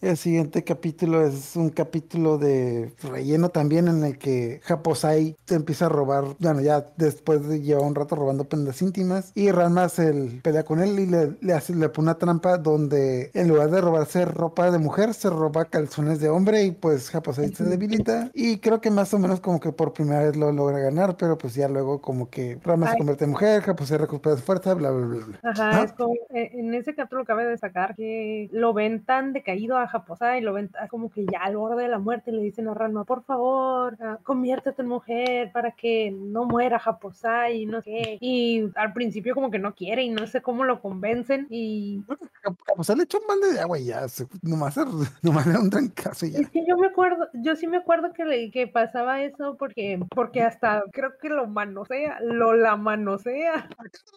El 0.01 0.17
siguiente 0.17 0.65
capítulo 0.65 1.27
es 1.27 1.57
un 1.57 1.71
capítulo 1.71 2.39
de 2.39 2.93
relleno 3.03 3.51
también 3.51 3.89
en 3.89 4.05
el 4.05 4.19
que 4.19 4.61
Japosai 4.65 5.37
se 5.47 5.55
empieza 5.55 5.87
a 5.87 5.89
robar, 5.89 6.25
bueno, 6.39 6.61
ya 6.61 6.87
después 6.97 7.47
de 7.49 7.61
llevar 7.61 7.85
un 7.85 7.95
rato 7.95 8.17
robando 8.17 8.45
prendas 8.45 8.81
íntimas 8.83 9.33
y 9.35 9.51
Ranma 9.51 9.89
se 9.89 10.41
pelea 10.43 10.65
con 10.65 10.81
él 10.81 10.99
y 10.99 11.07
le, 11.07 11.37
le, 11.41 11.53
hace, 11.53 11.75
le 11.75 11.89
pone 11.89 12.07
una 12.07 12.19
trampa 12.19 12.59
donde 12.59 13.31
en 13.35 13.49
lugar 13.49 13.71
de 13.71 13.81
robarse 13.81 14.25
ropa 14.25 14.71
de 14.71 14.79
mujer, 14.79 15.15
se 15.15 15.31
roba 15.31 15.65
calzones 15.67 16.21
de 16.21 16.29
hombre 16.29 16.65
y 16.65 16.71
pues 16.71 17.11
Japosai 17.11 17.53
se 17.55 17.65
debilita 17.65 18.31
y 18.35 18.59
creo 18.59 18.81
que 18.81 18.91
más 18.91 19.13
o 19.15 19.19
menos 19.19 19.41
como 19.41 19.61
que 19.61 19.73
por 19.73 19.93
primera 19.93 20.25
vez 20.25 20.37
lo 20.37 20.53
logra 20.53 20.79
ganar, 20.79 21.17
pero 21.17 21.39
pues 21.39 21.55
ya 21.55 21.69
luego 21.69 22.01
como 22.01 22.31
que 22.31 22.59
Ranma 22.63 22.91
se 22.91 22.99
convierte 22.99 23.25
en 23.25 23.31
mujer, 23.31 23.63
Japosai 23.63 23.99
recupera 23.99 24.37
su 24.37 24.43
fuerza, 24.43 24.75
bla, 24.75 24.91
bla, 24.91 25.07
bla. 25.07 25.41
Ajá, 25.43 25.85
es 25.85 25.93
como, 25.93 26.15
eh, 26.31 26.51
en 26.71 26.81
ese 26.81 26.95
capítulo 26.95 27.25
cabe 27.25 27.45
destacar 27.45 27.95
que 27.95 28.49
lo 28.53 28.73
ven 28.73 29.05
tan 29.05 29.33
decaído 29.33 29.77
a 29.77 29.89
Japosai, 29.89 30.41
lo 30.41 30.53
ven 30.53 30.71
como 30.89 31.11
que 31.11 31.27
ya 31.27 31.41
al 31.41 31.57
borde 31.57 31.83
de 31.83 31.89
la 31.89 31.99
muerte 31.99 32.31
y 32.31 32.35
le 32.35 32.43
dicen 32.43 32.69
a 32.69 32.75
Ranma, 32.75 33.05
por 33.05 33.25
favor, 33.25 33.97
ah, 34.01 34.19
conviértete 34.23 34.83
en 34.83 34.89
mujer 34.89 35.51
para 35.53 35.73
que 35.73 36.11
no 36.11 36.45
muera 36.45 36.79
Japosai, 36.79 37.67
no 37.67 37.83
sé. 37.83 38.19
Y 38.21 38.71
al 38.77 38.93
principio 38.93 39.35
como 39.35 39.51
que 39.51 39.59
no 39.59 39.75
quiere 39.75 40.03
y 40.03 40.11
no 40.11 40.27
sé 40.27 40.41
cómo 40.43 40.65
lo 40.65 40.81
convencen 40.81 41.47
y... 41.51 42.03
Japosai 42.67 42.97
le 42.97 43.03
echó 43.05 43.19
un 43.19 43.27
balde 43.27 43.53
de 43.55 43.61
agua 43.61 43.79
y 43.79 43.87
ya, 43.87 44.07
nomás, 44.43 44.77
nomás 45.23 45.47
era 45.47 45.61
un 45.61 45.71
trancazo 45.71 46.27
y 46.27 46.33
ya. 46.33 46.39
Es 46.39 46.51
que 46.51 46.65
yo 46.67 46.77
me 46.77 46.87
acuerdo, 46.87 47.29
yo 47.35 47.57
sí 47.57 47.67
me 47.67 47.79
acuerdo 47.79 48.13
que, 48.13 48.25
le, 48.25 48.51
que 48.51 48.67
pasaba 48.67 49.23
eso 49.23 49.57
porque, 49.59 50.01
porque 50.15 50.43
hasta 50.43 50.85
creo 50.93 51.19
que 51.21 51.29
lo 51.29 51.47
manosea, 51.47 52.21
lo 52.23 52.55
la 52.55 52.77
manosea. 52.77 53.69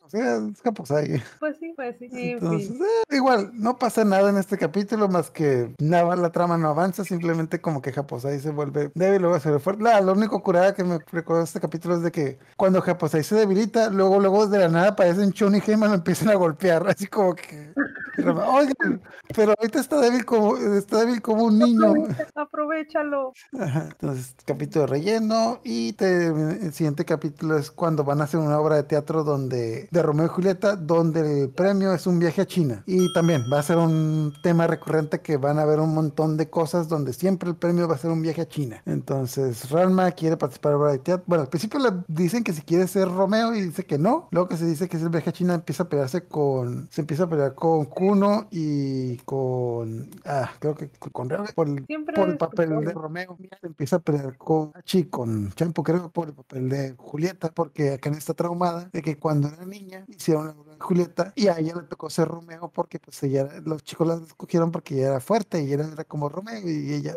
O 0.04 0.10
sea, 0.10 0.38
es 0.38 0.62
Japosai. 0.62 1.22
Pues 1.39 1.58
sí, 1.58 1.74
pues 1.76 1.97
sí. 1.97 2.36
Entonces, 2.44 2.72
eh, 2.72 3.16
igual, 3.16 3.52
no 3.54 3.78
pasa 3.78 4.04
nada 4.04 4.30
en 4.30 4.38
este 4.38 4.58
capítulo 4.58 5.08
más 5.08 5.32
que 5.32 5.74
nada, 5.80 6.16
la 6.16 6.32
trama 6.32 6.58
no 6.58 6.70
avanza, 6.70 7.04
simplemente 7.04 7.62
como 7.62 7.82
que 7.82 7.91
Japosai 7.91 8.39
se 8.39 8.52
vuelve 8.52 8.91
débil, 8.96 9.22
luego 9.22 9.39
se 9.39 9.52
ve 9.52 9.60
fuerte. 9.60 9.84
La, 9.84 10.02
lo 10.02 10.14
único 10.14 10.41
curada 10.44 10.74
que 10.74 10.84
me 10.84 11.00
recuerdo 11.12 11.39
de 11.39 11.46
este 11.46 11.60
capítulo 11.60 11.96
es 11.96 12.04
de 12.04 12.12
que 12.12 12.39
cuando 12.58 12.82
Japosai 12.82 13.24
se 13.24 13.36
debilita, 13.36 13.89
luego, 13.89 14.20
luego 14.20 14.48
de 14.48 14.60
la 14.60 14.70
nada 14.70 14.89
aparecen 14.89 15.32
Chun 15.32 15.56
y 15.56 15.60
Heyman 15.60 15.89
lo 15.89 15.96
empiezan 15.96 16.30
a 16.30 16.36
golpear, 16.36 16.86
así 16.88 17.08
como 17.08 17.36
que. 17.36 17.74
Oigan, 18.18 19.02
pero 19.36 19.54
ahorita 19.58 19.80
está 19.80 20.00
débil 20.00 20.24
como, 20.24 20.56
está 20.58 21.00
débil 21.00 21.22
como 21.22 21.46
un 21.46 21.58
niño. 21.58 21.94
Aprovechalo. 22.36 23.34
entonces, 23.52 24.36
capítulo 24.46 24.86
de 24.86 24.91
relleno. 24.91 25.60
Y 25.64 25.96
el 26.00 26.74
siguiente 26.74 27.06
capítulo 27.06 27.58
es 27.58 27.72
cuando 27.72 28.04
van 28.04 28.22
a 28.22 28.26
hacer 28.26 28.39
una 28.39 28.60
obra 28.60 28.76
de 28.76 28.84
teatro 28.84 29.24
donde 29.24 29.88
de 29.89 30.02
Romeo 30.02 30.26
y 30.26 30.30
Julieta, 30.30 30.76
donde 30.76 31.44
el 31.44 31.50
premio 31.50 31.94
es 31.94 32.06
un 32.06 32.20
viaje 32.24 32.41
a 32.41 32.45
China. 32.45 32.84
Y 32.86 33.11
también 33.13 33.43
va 33.51 33.59
a 33.59 33.63
ser 33.63 33.78
un 33.78 34.34
tema 34.41 34.65
recurrente 34.67 35.21
que 35.21 35.38
van 35.38 35.59
a 35.59 35.65
ver 35.65 35.80
un 35.80 35.93
montón 35.93 36.38
de 36.38 36.49
cosas 36.49 36.88
donde 36.88 37.13
siempre 37.13 37.49
el 37.49 37.55
premio 37.55 37.88
va 37.88 37.95
a 37.95 37.97
ser 37.97 38.11
un 38.11 38.21
viaje 38.21 38.41
a 38.41 38.47
China. 38.47 38.82
Entonces, 38.86 39.69
Ranma 39.69 40.11
quiere 40.11 40.38
participar 40.38 40.74
en 40.91 40.99
teatro. 40.99 41.24
Bueno, 41.28 41.43
al 41.43 41.49
principio 41.49 41.80
le 41.80 41.91
dicen 42.07 42.43
que 42.43 42.53
si 42.53 42.61
quiere 42.61 42.88
ser 42.88 43.09
Romeo 43.09 43.53
y 43.53 43.61
dice 43.61 43.86
que 43.86 43.97
no. 43.97 44.28
Luego 44.32 44.47
que 44.47 44.57
se 44.57 44.65
dice 44.65 44.88
que 44.88 44.97
es 44.97 45.03
el 45.03 45.09
viaje 45.09 45.30
a 45.30 45.34
China, 45.34 45.53
empieza 45.53 45.84
a 45.84 45.89
pelearse 45.89 46.24
con. 46.26 46.88
Se 46.89 47.01
empieza 47.01 47.24
a 47.24 47.30
pelear 47.30 47.53
con 47.55 47.86
Kuno 47.86 48.47
y 48.51 49.17
con. 49.19 50.09
Ah, 50.26 50.51
creo 50.59 50.76
que 50.76 50.89
con 51.11 51.28
por 51.55 51.67
el, 51.67 51.86
por 52.15 52.30
el 52.30 52.38
papel 52.38 52.69
de 52.86 52.93
Romeo. 52.93 53.38
Se 53.59 53.67
empieza 53.67 53.97
a 53.97 53.99
pelear 53.99 54.38
con 54.38 54.71
Chi, 54.86 55.05
con 55.05 55.51
Champo, 55.53 55.84
creo, 55.84 56.09
por 56.09 56.30
el 56.30 56.34
papel 56.34 56.69
de 56.69 56.95
Julieta, 56.97 57.51
porque 57.51 57.93
acá 57.93 58.09
está 58.11 58.34
traumada 58.34 58.89
de 58.91 59.01
que 59.01 59.17
cuando 59.17 59.49
era 59.49 59.65
niña 59.65 60.05
hicieron 60.07 60.47
la 60.47 60.53
Julieta 60.84 61.34
y 61.36 61.48
a 61.48 61.58
ella 61.58 61.76
le 61.76 61.84
tocó 61.84 62.10
ser 62.10 62.28
Romeo 62.28 62.70
porque 62.70 63.00
pues 63.00 63.22
ella, 63.24 63.48
los 63.66 63.84
chicos 63.84 64.08
la 64.08 64.16
escogieron 64.16 64.72
porque 64.72 64.96
ella 64.96 65.08
era 65.08 65.20
fuerte 65.20 65.64
y 65.64 65.72
era, 65.72 65.88
era 65.88 66.04
como 66.04 66.30
Romeo 66.30 66.68
y 66.68 66.94
ella, 66.94 67.14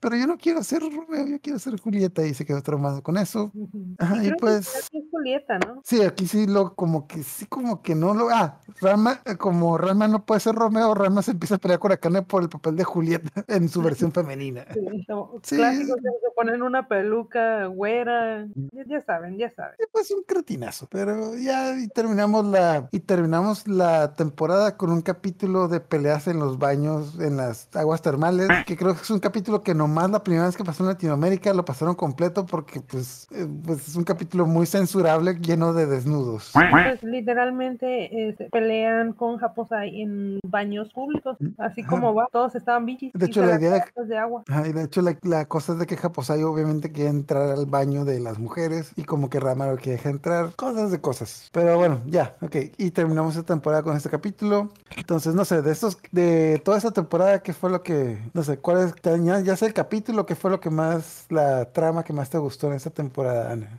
pero 0.00 0.16
yo 0.16 0.26
no 0.26 0.38
quiero 0.38 0.62
ser 0.62 0.82
Romeo, 0.82 1.26
yo 1.26 1.40
quiero 1.40 1.58
ser 1.58 1.78
Julieta 1.78 2.26
y 2.26 2.34
se 2.34 2.44
quedó 2.44 2.62
traumado 2.62 3.02
con 3.02 3.16
eso. 3.16 3.52
Ajá, 3.98 4.24
y, 4.24 4.32
pues... 4.32 4.90
Julieta, 5.10 5.58
¿no? 5.58 5.80
Sí, 5.84 6.02
aquí 6.02 6.26
sí 6.26 6.46
lo, 6.46 6.74
como 6.74 7.06
que 7.06 7.22
sí, 7.22 7.46
como 7.46 7.82
que 7.82 7.94
no 7.94 8.14
lo... 8.14 8.30
Ah, 8.30 8.60
Rama, 8.80 9.20
eh, 9.24 9.36
como 9.36 9.76
Rama 9.76 10.08
no 10.08 10.24
puede 10.24 10.40
ser 10.40 10.54
Romeo, 10.54 10.94
Rama 10.94 11.22
se 11.22 11.32
empieza 11.32 11.56
a 11.56 11.58
pelear 11.58 11.78
con 11.78 11.92
Akane 11.92 12.22
por 12.22 12.42
el 12.42 12.48
papel 12.48 12.76
de 12.76 12.84
Julieta 12.84 13.44
en 13.48 13.68
su 13.68 13.82
versión 13.82 14.12
femenina. 14.12 14.64
Sí, 15.42 15.56
Clásicos 15.56 15.96
se 16.00 16.30
ponen 16.34 16.62
una 16.62 16.88
peluca 16.88 17.66
güera, 17.66 18.46
ya, 18.86 19.00
saben, 19.00 19.36
ya 19.36 19.50
saben. 19.50 19.76
Pues 19.92 20.10
un 20.10 20.22
cretinazo, 20.22 20.86
pero 20.90 21.36
ya 21.36 21.74
terminamos 21.94 22.46
la 22.46 22.69
y 22.90 23.00
terminamos 23.00 23.66
la 23.68 24.14
temporada 24.14 24.76
con 24.76 24.90
un 24.90 25.02
capítulo 25.02 25.68
de 25.68 25.80
peleas 25.80 26.26
en 26.28 26.38
los 26.38 26.58
baños, 26.58 27.18
en 27.20 27.36
las 27.36 27.68
aguas 27.74 28.02
termales, 28.02 28.48
que 28.66 28.76
creo 28.76 28.94
que 28.94 29.02
es 29.02 29.10
un 29.10 29.20
capítulo 29.20 29.62
que 29.62 29.74
nomás 29.74 30.10
la 30.10 30.22
primera 30.22 30.46
vez 30.46 30.56
que 30.56 30.64
pasó 30.64 30.82
en 30.82 30.88
Latinoamérica 30.88 31.52
lo 31.54 31.64
pasaron 31.64 31.94
completo 31.94 32.46
porque 32.46 32.80
pues, 32.80 33.26
eh, 33.32 33.46
pues 33.64 33.88
es 33.88 33.96
un 33.96 34.04
capítulo 34.04 34.46
muy 34.46 34.66
censurable 34.66 35.34
lleno 35.34 35.72
de 35.72 35.86
desnudos. 35.86 36.52
Pues 36.52 37.02
literalmente 37.02 38.28
este, 38.28 38.48
pelean 38.50 39.12
con 39.12 39.38
Japosai 39.38 40.02
en 40.02 40.40
baños 40.46 40.92
públicos, 40.92 41.36
así 41.58 41.82
como 41.82 42.14
va, 42.14 42.28
todos 42.32 42.54
estaban 42.54 42.86
bichis. 42.86 43.12
De 43.14 43.26
hecho, 43.26 43.44
la 43.44 43.56
idea 43.56 43.84
de, 43.96 44.18
agua. 44.18 44.44
de 44.46 44.82
hecho, 44.82 45.02
la, 45.02 45.44
cosa 45.46 45.72
es 45.72 45.78
de 45.78 45.86
que 45.86 45.96
Japosai 45.96 46.42
obviamente 46.42 46.92
quiere 46.92 47.10
entrar 47.10 47.50
al 47.50 47.66
baño 47.66 48.04
de 48.04 48.20
las 48.20 48.38
mujeres 48.38 48.92
y 48.96 49.04
como 49.04 49.30
que 49.30 49.40
Rama 49.40 49.66
lo 49.66 49.76
quiere 49.76 50.00
entrar, 50.08 50.54
cosas 50.56 50.90
de 50.90 51.00
cosas. 51.00 51.48
Pero 51.52 51.76
bueno, 51.76 52.00
ya, 52.06 52.36
ok 52.40 52.56
y 52.78 52.90
terminamos 52.90 53.36
esta 53.36 53.54
temporada 53.54 53.82
con 53.82 53.96
este 53.96 54.10
capítulo. 54.10 54.70
Entonces, 54.96 55.34
no 55.34 55.44
sé, 55.44 55.62
de 55.62 55.72
estos, 55.72 55.98
de 56.10 56.60
toda 56.64 56.78
esta 56.78 56.90
temporada, 56.90 57.42
¿qué 57.42 57.52
fue 57.52 57.70
lo 57.70 57.82
que, 57.82 58.18
no 58.34 58.42
sé, 58.42 58.58
cuál 58.58 58.78
es, 58.88 58.94
ya, 59.02 59.40
ya 59.40 59.56
sé 59.56 59.66
el 59.66 59.74
capítulo, 59.74 60.26
qué 60.26 60.34
fue 60.34 60.50
lo 60.50 60.60
que 60.60 60.70
más, 60.70 61.26
la 61.30 61.66
trama 61.66 62.04
que 62.04 62.12
más 62.12 62.30
te 62.30 62.38
gustó 62.38 62.68
en 62.68 62.74
esta 62.74 62.90
temporada, 62.90 63.52
Ana? 63.52 63.78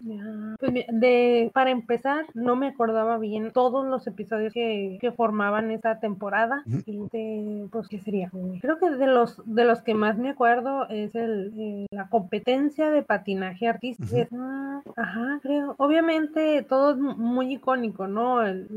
Pues 0.60 0.74
de, 0.74 1.52
para 1.54 1.72
empezar, 1.72 2.26
no 2.34 2.56
me 2.56 2.68
acordaba 2.68 3.18
bien 3.18 3.52
todos 3.52 3.86
los 3.86 4.06
episodios 4.08 4.54
que, 4.54 4.98
que 5.02 5.12
formaban 5.12 5.72
esta 5.72 6.00
temporada. 6.00 6.64
Y 6.86 6.98
de, 7.12 7.68
pues, 7.72 7.88
¿qué 7.88 8.00
sería? 8.00 8.32
Creo 8.62 8.78
que 8.78 8.90
de 8.92 9.08
los, 9.08 9.42
de 9.46 9.66
los 9.66 9.82
que 9.82 9.94
más 9.94 10.18
me 10.18 10.30
acuerdo 10.30 10.88
es 10.90 11.16
el, 11.16 11.54
eh, 11.58 11.86
la 11.92 12.10
competencia 12.10 12.90
de 12.90 13.04
patinaje 13.04 13.68
artístico. 13.68 14.28
ajá, 14.96 15.40
creo. 15.42 15.76
Obviamente 15.78 16.64
todo 16.64 16.92
es 16.92 16.98
muy 16.98 17.54
icónico, 17.54 18.08
¿no? 18.08 18.42
El, 18.46 18.68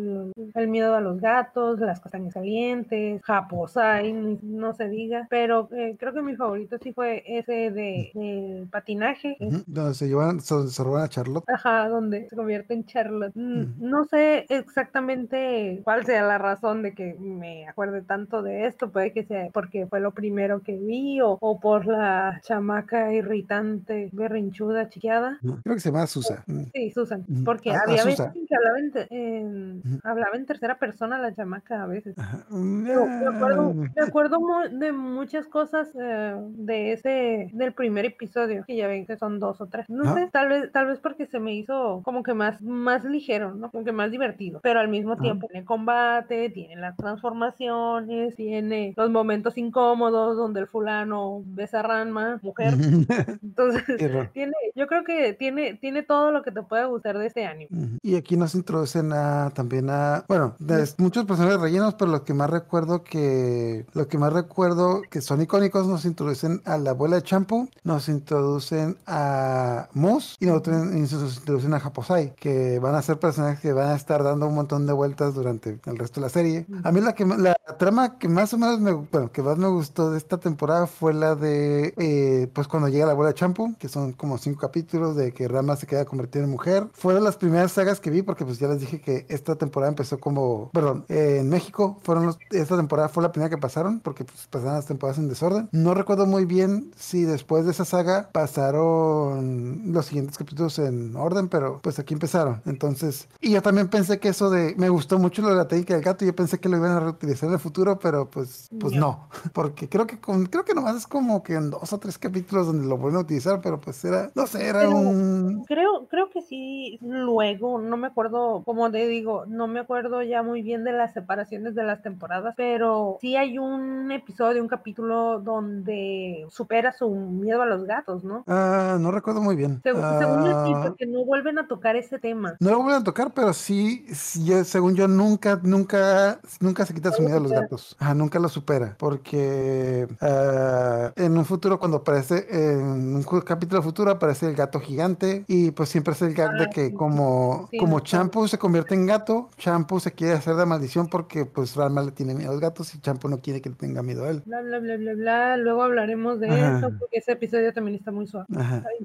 el 0.55 0.69
miedo 0.69 0.95
a 0.95 1.01
los 1.01 1.21
gatos, 1.21 1.81
las 1.81 2.01
castañas 2.01 2.35
calientes, 2.35 3.23
Japosai, 3.23 4.13
no 4.43 4.73
se 4.75 4.89
diga, 4.89 5.27
pero 5.31 5.69
eh, 5.73 5.97
creo 5.99 6.13
que 6.13 6.23
mi 6.23 6.37
favorito 6.37 6.77
sí 6.83 6.93
fue 6.93 7.23
ese 7.27 7.71
de, 7.71 8.67
patinaje. 8.71 9.37
Donde 9.67 9.95
se 9.95 10.09
llevan, 10.09 10.41
se, 10.41 10.83
roban 10.83 11.05
a 11.05 11.09
Charlotte. 11.09 11.45
Ajá, 11.49 11.89
donde 11.89 12.29
se 12.29 12.37
convierte 12.37 12.75
en 12.75 12.85
Charlotte. 12.85 13.33
Mm, 13.35 13.65
no 13.79 14.05
sé 14.05 14.47
exactamente 14.49 15.81
cuál 15.85 16.05
sea 16.05 16.23
la 16.23 16.39
razón 16.39 16.83
de 16.83 16.95
que 16.95 17.15
me 17.19 17.67
acuerde 17.69 18.03
tanto 18.03 18.43
de 18.43 18.67
esto, 18.67 18.91
puede 18.91 19.13
que 19.13 19.25
sea 19.25 19.49
porque 19.53 19.87
fue 19.87 20.01
lo 20.01 20.13
primero 20.13 20.63
que 20.63 20.77
vi 20.77 21.21
o, 21.21 21.39
por 21.61 21.87
la 21.87 22.41
chamaca 22.43 23.13
irritante, 23.13 24.11
berrinchuda, 24.13 24.89
chiqueada. 24.89 25.39
Creo 25.41 25.75
que 25.75 25.81
se 25.81 25.91
llama 25.91 26.07
Susan. 26.07 26.43
Sí, 26.73 26.91
Susan, 26.91 27.25
porque 27.45 27.73
había 27.73 28.05
veces 28.05 28.29
que 28.49 28.55
hablaba 28.55 28.79
en, 29.11 29.74
hablaba 30.03 30.37
en 30.37 30.47
tercera 30.47 30.79
persona 30.79 31.19
la 31.19 31.35
chamaca 31.35 31.83
a 31.83 31.87
veces. 31.87 32.17
me, 32.51 32.93
acuerdo, 32.93 33.75
me 33.75 34.03
acuerdo 34.03 34.39
de 34.71 34.93
muchas 34.93 35.47
cosas 35.47 35.89
eh, 35.99 36.37
de 36.51 36.93
ese, 36.93 37.51
del 37.53 37.73
primer 37.73 38.05
episodio, 38.05 38.65
que 38.67 38.77
ya 38.77 38.87
ven 38.87 39.07
que 39.07 39.17
son 39.17 39.41
dos 39.41 39.61
o 39.61 39.67
tres. 39.67 39.89
No 39.89 40.11
ah. 40.11 40.15
sé, 40.15 40.29
tal 40.33 40.49
vez, 40.49 40.73
tal 40.73 40.87
vez 40.87 40.99
porque 41.01 41.27
se 41.27 41.41
me 41.41 41.55
hizo 41.55 42.03
como 42.05 42.23
que 42.23 42.35
más, 42.35 42.61
más 42.63 43.05
ligero, 43.05 43.55
¿no? 43.55 43.71
Como 43.71 43.85
que 43.85 43.93
más 43.93 44.11
divertido. 44.11 44.61
Pero 44.63 44.81
al 44.81 44.89
mismo 44.89 45.17
tiempo 45.17 45.47
tiene 45.49 45.65
combate, 45.65 46.51
tiene 46.51 46.77
las 46.77 46.97
transformaciones, 46.97 48.37
tiene 48.37 48.95
los 48.97 49.11
momentos 49.11 49.57
incómodos 49.59 50.37
donde 50.37 50.61
el 50.61 50.67
fulano 50.67 51.43
besa 51.47 51.81
a 51.81 51.83
Ranma, 51.83 52.41
mujer. 52.43 52.75
Entonces, 53.43 53.85
tiene, 54.33 54.53
yo 54.75 54.87
creo 54.87 55.05
que 55.05 55.33
tiene, 55.35 55.75
tiene 55.75 56.03
todo 56.03 56.31
lo 56.31 56.43
que 56.43 56.51
te 56.51 56.63
puede 56.63 56.87
gustar 56.87 57.19
de 57.19 57.27
este 57.27 57.47
anime. 57.47 57.99
Y 58.03 58.17
aquí 58.17 58.37
nos 58.37 58.55
introducen 58.55 59.13
a 59.13 59.51
también 59.65 59.89
a, 59.89 60.25
bueno, 60.29 60.55
de 60.59 60.87
muchos 60.99 61.25
personajes 61.25 61.59
rellenos, 61.59 61.95
pero 61.95 62.11
lo 62.11 62.23
que 62.23 62.35
más 62.35 62.51
recuerdo 62.51 63.03
que, 63.03 63.87
lo 63.95 64.09
que 64.09 64.19
más 64.19 64.31
recuerdo 64.31 65.01
que 65.11 65.23
son 65.23 65.41
icónicos 65.41 65.87
nos 65.87 66.05
introducen 66.05 66.61
a 66.67 66.77
la 66.77 66.91
abuela 66.91 67.17
de 67.17 67.23
Champu, 67.23 67.71
nos 67.83 68.11
introducen 68.11 68.99
a 69.07 69.89
Moose 69.95 70.37
y 70.39 70.47
nos 70.47 70.57
introducen 70.59 71.35
introducen 71.45 71.73
a 71.73 71.81
Japosai, 71.81 72.35
que 72.35 72.79
van 72.79 72.95
a 72.95 73.01
ser 73.01 73.19
personajes 73.19 73.61
que 73.61 73.73
van 73.73 73.89
a 73.89 73.95
estar 73.95 74.23
dando 74.23 74.47
un 74.47 74.55
montón 74.55 74.87
de 74.87 74.93
vueltas 74.93 75.35
durante 75.35 75.79
el 75.85 75.99
resto 75.99 76.21
de 76.21 76.27
la 76.27 76.29
serie. 76.29 76.67
A 76.83 76.93
mí 76.93 77.01
la 77.01 77.15
que 77.15 77.25
la 77.25 77.57
trama 77.79 78.19
que 78.19 78.29
más 78.29 78.53
o 78.53 78.59
menos 78.59 78.81
me, 78.81 78.93
bueno, 78.93 79.33
que 79.33 79.43
más 79.43 79.57
me 79.57 79.69
gustó 79.69 80.11
de 80.11 80.19
esta 80.19 80.39
temporada 80.39 80.87
fue 80.87 81.15
la 81.15 81.35
de, 81.37 81.95
eh, 81.97 82.49
pues 82.53 82.69
cuando 82.69 82.89
llega 82.89 83.07
la 83.07 83.13
abuela 83.13 83.31
de 83.31 83.35
Champu, 83.35 83.75
que 83.79 83.89
son 83.89 84.13
como 84.13 84.37
cinco 84.37 84.61
capítulos 84.61 85.17
de 85.17 85.33
que 85.33 85.49
Rama 85.49 85.77
se 85.77 85.87
queda 85.87 86.05
convertida 86.05 86.45
en 86.45 86.51
mujer. 86.51 86.87
Fueron 86.93 87.25
las 87.25 87.37
primeras 87.37 87.73
sagas 87.73 88.01
que 88.01 88.11
vi 88.11 88.21
porque 88.21 88.45
pues 88.45 88.59
ya 88.59 88.69
les 88.69 88.81
dije 88.81 89.01
que 89.01 89.25
esta 89.29 89.54
temporada 89.57 89.91
empezó 89.91 90.19
como, 90.19 90.71
perdón, 90.73 91.05
en 91.09 91.49
México 91.49 91.99
fueron 92.03 92.27
los, 92.27 92.39
esta 92.51 92.77
temporada 92.77 93.09
fue 93.09 93.23
la 93.23 93.33
primera 93.33 93.51
que 93.51 93.59
pasaron 93.59 94.01
porque 94.01 94.25
pues 94.25 94.47
pasaron 94.51 94.75
las 94.75 94.87
temporadas 94.87 95.19
en 95.19 95.29
desorden. 95.29 95.69
No 95.73 95.95
recuerdo 95.95 96.27
muy 96.27 96.45
bien 96.45 96.93
si 96.97 97.25
después 97.25 97.65
de 97.65 97.73
esa 97.73 97.85
saga 97.85 98.31
pasaron 98.33 99.93
los 99.93 100.07
siguientes 100.07 100.39
capítulos 100.39 100.79
en 100.79 101.17
orden, 101.17 101.49
pero 101.49 101.81
pues 101.83 101.99
aquí 101.99 102.15
empezaron. 102.15 102.63
Entonces, 102.67 103.29
y 103.41 103.53
yo 103.53 103.63
también 103.63 103.89
pensé 103.89 104.19
que 104.19 104.29
eso 104.29 104.51
de, 104.51 104.75
me 104.77 104.89
gustó 104.89 105.19
mucho 105.19 105.43
lo 105.43 105.49
de 105.49 105.57
la 105.57 105.69
técnica 105.69 105.95
del 105.95 106.03
gato, 106.03 106.25
yo 106.25 106.35
pensé 106.35 106.59
que 106.59 106.69
lo 106.69 106.77
iban 106.77 106.93
a 106.93 107.01
reutilizar 107.01 107.49
en 107.49 107.55
el 107.55 107.61
futuro, 107.61 107.99
pero 107.99 108.29
pues, 108.31 108.69
pues 108.81 108.95
no, 108.95 109.29
porque 109.53 109.89
creo 109.89 110.07
que 110.07 110.19
con, 110.19 110.47
creo 110.47 110.65
que 110.65 110.75
nomás 110.75 110.97
es 110.97 111.07
como 111.07 111.43
que 111.43 111.55
en 111.55 111.71
dos 111.71 111.93
o 111.93 111.99
tres 111.99 112.19
capítulos 112.19 112.67
donde 112.67 112.87
lo 112.87 112.97
vuelven 112.97 113.19
a 113.19 113.23
utilizar, 113.23 113.61
pero 113.61 113.81
pues 113.81 114.05
era, 114.05 114.31
no 114.35 114.47
sé, 114.47 114.67
era 114.67 114.89
un... 114.89 115.65
Creo, 115.67 116.07
creo 116.09 116.31
que 116.31 116.43
sí, 116.43 116.99
luego, 117.01 117.81
no 117.81 117.97
me 117.97 118.09
acuerdo, 118.09 118.63
como 118.65 118.91
te 118.91 119.07
digo, 119.07 119.44
no 119.49 119.67
me 119.67 119.81
acuerdo 119.81 120.23
ya 120.23 120.43
muy 120.43 120.63
bien 120.63 120.85
de 120.85 120.93
las 120.93 121.13
separaciones 121.13 121.75
de 121.75 121.83
las 121.85 122.03
temporadas, 122.03 122.55
pero 122.57 123.19
sí 123.21 123.37
hay 123.37 123.59
un 123.59 124.11
episodio, 124.13 124.63
un 124.63 124.69
capítulo 124.69 125.41
donde 125.41 126.47
supera 126.51 126.93
su 126.93 127.11
miedo 127.11 127.63
a 127.63 127.67
los 127.67 127.85
gatos, 127.85 128.25
¿no? 128.25 128.45
Ah, 128.47 128.97
no 129.01 129.11
recuerdo 129.11 129.41
muy 129.41 129.57
bien. 129.57 129.81
según 129.83 130.45
yo 130.45 130.67
sí, 130.67 130.73
ah. 130.75 130.83
porque 130.85 131.07
no 131.07 131.25
vuelven 131.25 131.59
a 131.59 131.67
tocar 131.67 131.97
ese 131.97 132.19
tema. 132.19 132.57
No 132.61 132.71
lo 132.71 132.79
vuelven 132.79 133.03
a 133.03 133.05
tocar, 133.05 133.33
pero 133.35 133.53
sí, 133.53 134.07
según 134.09 134.95
yo, 134.95 135.09
nunca, 135.09 135.61
nunca, 135.63 136.41
nunca 136.61 136.87
se 136.87 136.95
quita 136.95 137.13
su 137.13 137.23
miedo 137.23 137.39
a 137.39 137.41
los 137.41 137.53
gatos. 137.53 137.97
Ajá, 137.99 138.15
nunca 138.15 138.39
lo 138.39 138.49
supera, 138.49 138.97
porque 138.99 140.07
ah, 140.21 141.13
en 141.17 141.37
un 141.37 141.45
futuro, 141.45 141.79
cuando 141.79 141.99
aparece, 141.99 142.47
en 142.51 143.17
un 143.17 143.23
capítulo 143.45 143.83
futuro, 143.83 144.11
aparece 144.11 144.47
el 144.47 144.55
gato 144.55 144.81
gigante 144.81 145.45
y 145.49 145.71
pues 145.71 145.89
siempre 145.89 146.15
es 146.15 146.23
el 146.23 146.35
gag 146.35 146.53
de 146.55 146.65
ah, 146.65 146.71
que 146.71 146.95
como, 146.95 147.69
como 147.79 148.01
Champu 148.01 148.49
se 148.49 148.59
convierte 148.59 148.95
en 148.95 149.07
gato, 149.07 149.34
Champu 149.59 150.01
se 150.01 150.13
quiere 150.13 150.35
hacer 150.35 150.55
de 150.57 150.67
maldición 150.67 151.09
porque 151.09 151.45
pues 151.45 151.77
Rama 151.77 152.03
le 152.03 152.13
tiene 152.13 152.35
miedo 152.35 152.51
a 152.51 152.53
los 152.53 152.61
gatos 152.61 152.95
y 152.95 153.01
Champu 153.01 153.29
no 153.29 153.41
quiere 153.41 153.61
que 153.61 153.71
le 153.71 153.77
tenga 153.77 154.03
miedo 154.03 154.25
a 154.25 154.31
él. 154.31 154.43
Bla, 154.47 154.63
bla, 154.63 154.79
bla, 154.79 154.97
bla, 154.97 155.15
bla. 155.15 155.57
Luego 155.57 155.83
hablaremos 155.83 156.41
de 156.41 156.49
eso 156.49 156.91
porque 156.99 157.19
ese 157.19 157.33
episodio 157.33 157.73
también 157.73 157.97
está 157.97 158.11
muy 158.11 158.27
suave. 158.27 158.47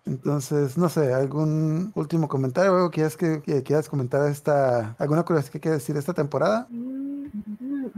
Entonces, 0.06 0.78
no 0.78 0.90
sé, 0.90 1.14
algún 1.14 1.92
último 1.96 2.28
comentario, 2.28 2.76
algo 2.76 2.92
que 2.92 3.04
que, 3.18 3.64
quieras 3.64 3.90
comentar 3.90 4.30
esta, 4.30 4.96
alguna 5.00 5.24
curiosidad 5.24 5.54
que 5.54 5.60
quieras 5.60 5.80
decir 5.80 5.96
de 5.96 6.00
esta 6.00 6.14
temporada. 6.14 6.68
Mm, 6.70 7.09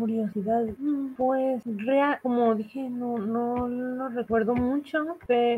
curiosidad, 0.01 0.63
mm, 0.79 1.13
pues 1.15 1.61
real, 1.65 2.19
como 2.23 2.55
dije, 2.55 2.89
no, 2.89 3.19
no 3.19 3.67
lo 3.67 4.09
recuerdo 4.09 4.55
mucho, 4.55 5.05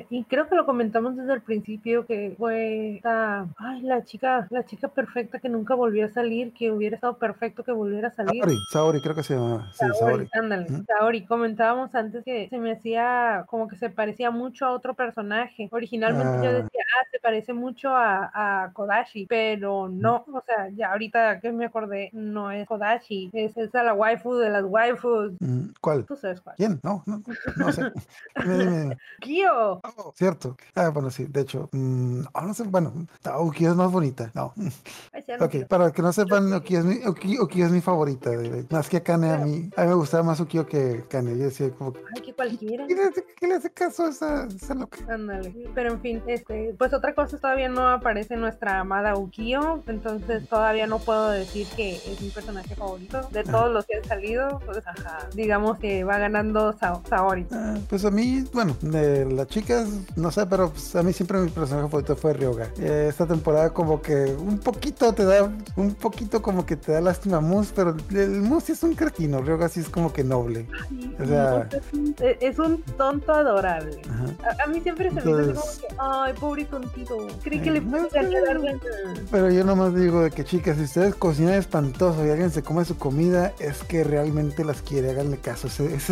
y 0.09 0.23
creo 0.25 0.47
que 0.47 0.55
lo 0.55 0.65
comentamos 0.65 1.15
desde 1.15 1.33
el 1.33 1.41
principio 1.41 2.05
que 2.05 2.35
fue 2.37 2.95
esta, 2.95 3.47
ay, 3.57 3.81
la 3.81 4.03
chica, 4.03 4.47
la 4.49 4.65
chica 4.65 4.89
perfecta 4.89 5.39
que 5.39 5.47
nunca 5.47 5.75
volvió 5.75 6.05
a 6.05 6.09
salir, 6.09 6.53
que 6.53 6.71
hubiera 6.71 6.95
estado 6.95 7.17
perfecto 7.17 7.63
que 7.63 7.71
volviera 7.71 8.09
a 8.09 8.11
salir. 8.11 8.43
Saori, 8.43 8.57
Saori 8.69 9.01
creo 9.01 9.15
que 9.15 9.23
se 9.23 9.35
llama. 9.35 9.71
Sí, 9.73 9.85
Saori, 9.97 10.27
ándale, 10.33 10.67
Saori, 10.85 11.25
comentábamos 11.25 11.95
antes 11.95 12.23
que 12.25 12.49
se 12.49 12.57
me 12.57 12.73
hacía 12.73 13.45
como 13.47 13.67
que 13.67 13.77
se 13.77 13.89
parecía 13.89 14.29
mucho 14.29 14.65
a 14.65 14.71
otro 14.71 14.93
personaje. 14.93 15.69
Originalmente 15.71 16.43
yo 16.43 16.49
ah. 16.49 16.53
decía, 16.53 16.81
ah, 16.99 17.07
se 17.11 17.19
parece 17.19 17.53
mucho 17.53 17.95
a, 17.95 18.31
a 18.33 18.73
Kodashi, 18.73 19.25
pero 19.27 19.87
no, 19.87 20.25
o 20.27 20.41
sea, 20.45 20.69
ya 20.69 20.91
ahorita 20.91 21.39
que 21.39 21.51
me 21.51 21.65
acordé, 21.65 22.09
no 22.11 22.51
es 22.51 22.67
Kodashi, 22.67 23.29
es 23.33 23.55
esa 23.57 23.83
la 23.83 23.93
waifu 23.93 24.32
de 24.37 24.49
las 24.49 24.63
waifus. 24.65 25.33
Mm, 25.39 25.69
¿Cuál? 25.81 26.05
¿Tú 26.05 26.15
sabes 26.15 26.41
cuál? 26.41 26.55
¿Quién? 26.55 26.79
No, 26.83 27.03
no, 27.05 27.21
no 27.57 27.71
sé. 27.71 27.91
Kyo. 29.21 29.81
Oh, 29.83 30.13
cierto. 30.15 30.55
Ah, 30.75 30.89
bueno, 30.89 31.09
sí, 31.09 31.25
de 31.25 31.41
hecho, 31.41 31.69
mmm, 31.71 32.21
no 32.33 32.53
sé, 32.53 32.63
bueno, 32.63 32.93
Kyo 33.21 33.69
es 33.71 33.75
más 33.75 33.91
bonita, 33.91 34.31
no. 34.33 34.53
ok, 35.39 35.65
para 35.67 35.91
que 35.91 36.01
no 36.01 36.11
sepan, 36.13 36.61
Kyo 36.61 36.79
es 36.79 36.85
mi, 36.85 36.99
es 37.61 37.71
mi 37.71 37.81
favorita, 37.81 38.31
más 38.69 38.89
que 38.89 39.01
Kane, 39.01 39.31
a 39.31 39.37
mí, 39.37 39.69
a 39.75 39.81
mí 39.83 39.87
me 39.87 39.93
gustaba 39.93 40.23
más 40.23 40.39
Ukio 40.39 40.65
que 40.65 41.03
Kane, 41.09 41.37
yo 41.37 41.45
decía 41.45 41.69
como... 41.71 41.93
Ay, 42.15 42.21
que 42.21 42.33
cualquiera. 42.33 42.85
¿Qué 42.87 43.47
le, 43.47 43.55
hace 43.55 43.71
caso 43.71 44.05
a 44.05 44.09
esa, 44.09 44.47
esa 44.47 44.73
loca? 44.73 44.97
Ándale, 45.09 45.53
pero 45.73 45.93
en 45.93 46.01
fin, 46.01 46.23
este, 46.27 46.75
pues 46.77 46.93
otra 46.93 47.13
cosa 47.13 47.37
todavía 47.37 47.69
no 47.69 47.87
aparece 47.87 48.35
nuestra 48.35 48.79
amada 48.79 49.15
Ukio, 49.15 49.83
entonces 49.87 50.47
todavía 50.47 50.87
no 50.87 50.99
puedo 50.99 51.29
decir 51.29 51.67
que 51.75 51.95
es 51.95 52.21
mi 52.21 52.29
personaje 52.29 52.75
favorito. 52.75 53.21
De 53.31 53.43
todos 53.43 53.71
los 53.71 53.85
que 53.85 53.97
han 53.97 54.03
salido, 54.03 54.22
pues 54.65 54.79
ajá, 54.85 55.27
digamos 55.33 55.79
que 55.79 56.03
va 56.03 56.17
ganando 56.17 56.73
Saori. 56.73 57.45
Ah, 57.51 57.75
pues 57.89 58.05
a 58.05 58.11
mí, 58.11 58.45
bueno, 58.53 58.75
de 58.81 59.25
las 59.25 59.47
chicas, 59.47 59.89
no 60.15 60.31
sé, 60.31 60.45
pero 60.45 60.69
pues 60.69 60.95
a 60.95 61.03
mí 61.03 61.13
siempre 61.13 61.39
mi 61.39 61.49
personaje 61.49 61.87
favorito 61.87 62.15
fue 62.15 62.33
Ryoga. 62.33 62.69
Eh, 62.79 63.07
esta 63.09 63.25
temporada 63.25 63.71
como 63.71 64.01
que 64.01 64.35
un 64.37 64.59
poquito 64.59 65.13
te 65.13 65.25
da, 65.25 65.51
un 65.75 65.95
poquito 65.95 66.41
como 66.41 66.65
que 66.65 66.75
te 66.75 66.93
da 66.93 67.01
lástima 67.01 67.37
a 67.37 67.41
Mus, 67.41 67.71
pero 67.75 67.95
el 68.11 68.41
Mus 68.41 68.69
es 68.69 68.83
un 68.83 68.95
cretino, 68.95 69.41
Ryoga 69.41 69.69
sí 69.69 69.79
es 69.79 69.89
como 69.89 70.13
que 70.13 70.23
noble. 70.23 70.67
o 71.19 71.25
sea, 71.25 71.67
es, 72.39 72.59
un, 72.59 72.81
tonto 72.97 73.33
adorable. 73.33 74.01
A, 74.63 74.67
mí 74.67 74.79
siempre 74.81 75.09
se 75.09 75.21
me 75.21 75.41
dice 75.41 75.53
como 75.53 75.73
que, 75.79 75.95
ay, 75.99 76.33
pobre 76.39 76.65
tontito, 76.65 77.27
creí 77.43 77.59
que 77.59 77.71
le 77.71 77.81
puede 77.81 78.09
quedar 78.09 78.61
pero 79.31 79.49
yo 79.49 79.63
nomás 79.63 79.95
digo 79.95 80.21
de 80.21 80.31
que 80.31 80.43
chicas, 80.43 80.77
si 80.77 80.83
ustedes 80.83 81.15
cocinan 81.15 81.55
espantoso 81.55 82.25
y 82.25 82.29
alguien 82.29 82.51
se 82.51 82.63
come 82.63 82.85
su 82.85 82.97
comida, 82.97 83.53
es 83.59 83.83
que 83.83 84.03
realmente 84.13 84.63
las 84.63 84.81
quiere, 84.81 85.09
háganle 85.09 85.37
caso. 85.37 85.67
Ese, 85.67 85.95
es, 85.95 86.11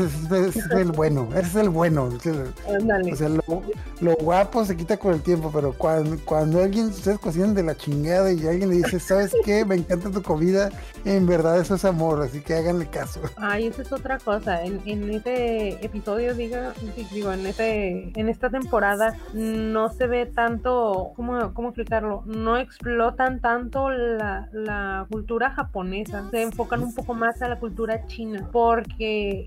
el 0.72 0.92
bueno, 0.92 1.30
ese 1.34 1.40
es 1.42 1.56
el 1.56 1.70
bueno. 1.70 2.06
O 2.06 3.16
sea, 3.16 3.30
lo, 3.30 4.16
guapo 4.16 4.66
se 4.66 4.76
quita 4.76 4.98
con 4.98 5.14
el 5.14 5.22
tiempo, 5.22 5.52
pero 5.54 5.74
cuando, 5.74 6.18
cuando 6.26 6.64
alguien, 6.64 6.88
ustedes 6.88 7.20
cocinan 7.20 7.54
de 7.54 7.62
la 7.62 7.76
chingada 7.76 8.34
y 8.34 8.48
alguien 8.48 8.70
le 8.70 8.78
dice, 8.78 9.00
¿sabes 9.00 9.32
qué? 9.46 9.64
Me 9.66 9.76
encanta 9.76 10.10
tu 10.10 10.24
comida, 10.24 10.72
en 11.06 11.28
verdad 11.28 11.60
eso 11.60 11.76
es 11.76 11.86
amor, 11.86 12.22
así 12.22 12.42
que 12.42 12.56
háganle 12.56 12.88
caso. 12.88 13.22
Ay, 13.38 13.68
eso 13.68 13.84
es 13.84 13.92
otra 13.92 14.18
cosa. 14.18 14.64
En, 14.64 14.82
en 14.86 15.10
este 15.12 15.86
episodio, 15.86 16.34
diga, 16.34 16.74
digo, 17.12 17.32
en, 17.32 17.46
este, 17.46 18.20
en 18.20 18.30
esta 18.30 18.50
temporada 18.50 19.16
no 19.34 19.90
se 19.90 20.08
ve 20.08 20.26
tanto, 20.26 21.12
¿cómo, 21.16 21.54
cómo 21.54 21.70
explicarlo? 21.70 22.24
No 22.26 22.58
explotan 22.58 23.42
tanto 23.42 23.92
la, 23.92 24.50
la, 24.52 25.06
cultura 25.10 25.52
japonesa, 25.52 26.30
se 26.32 26.42
enfocan 26.42 26.82
un 26.82 26.94
poco 26.94 27.14
más 27.14 27.42
a 27.42 27.48
la 27.48 27.60
cultura 27.60 27.81
china, 28.08 28.50
porque 28.52 29.46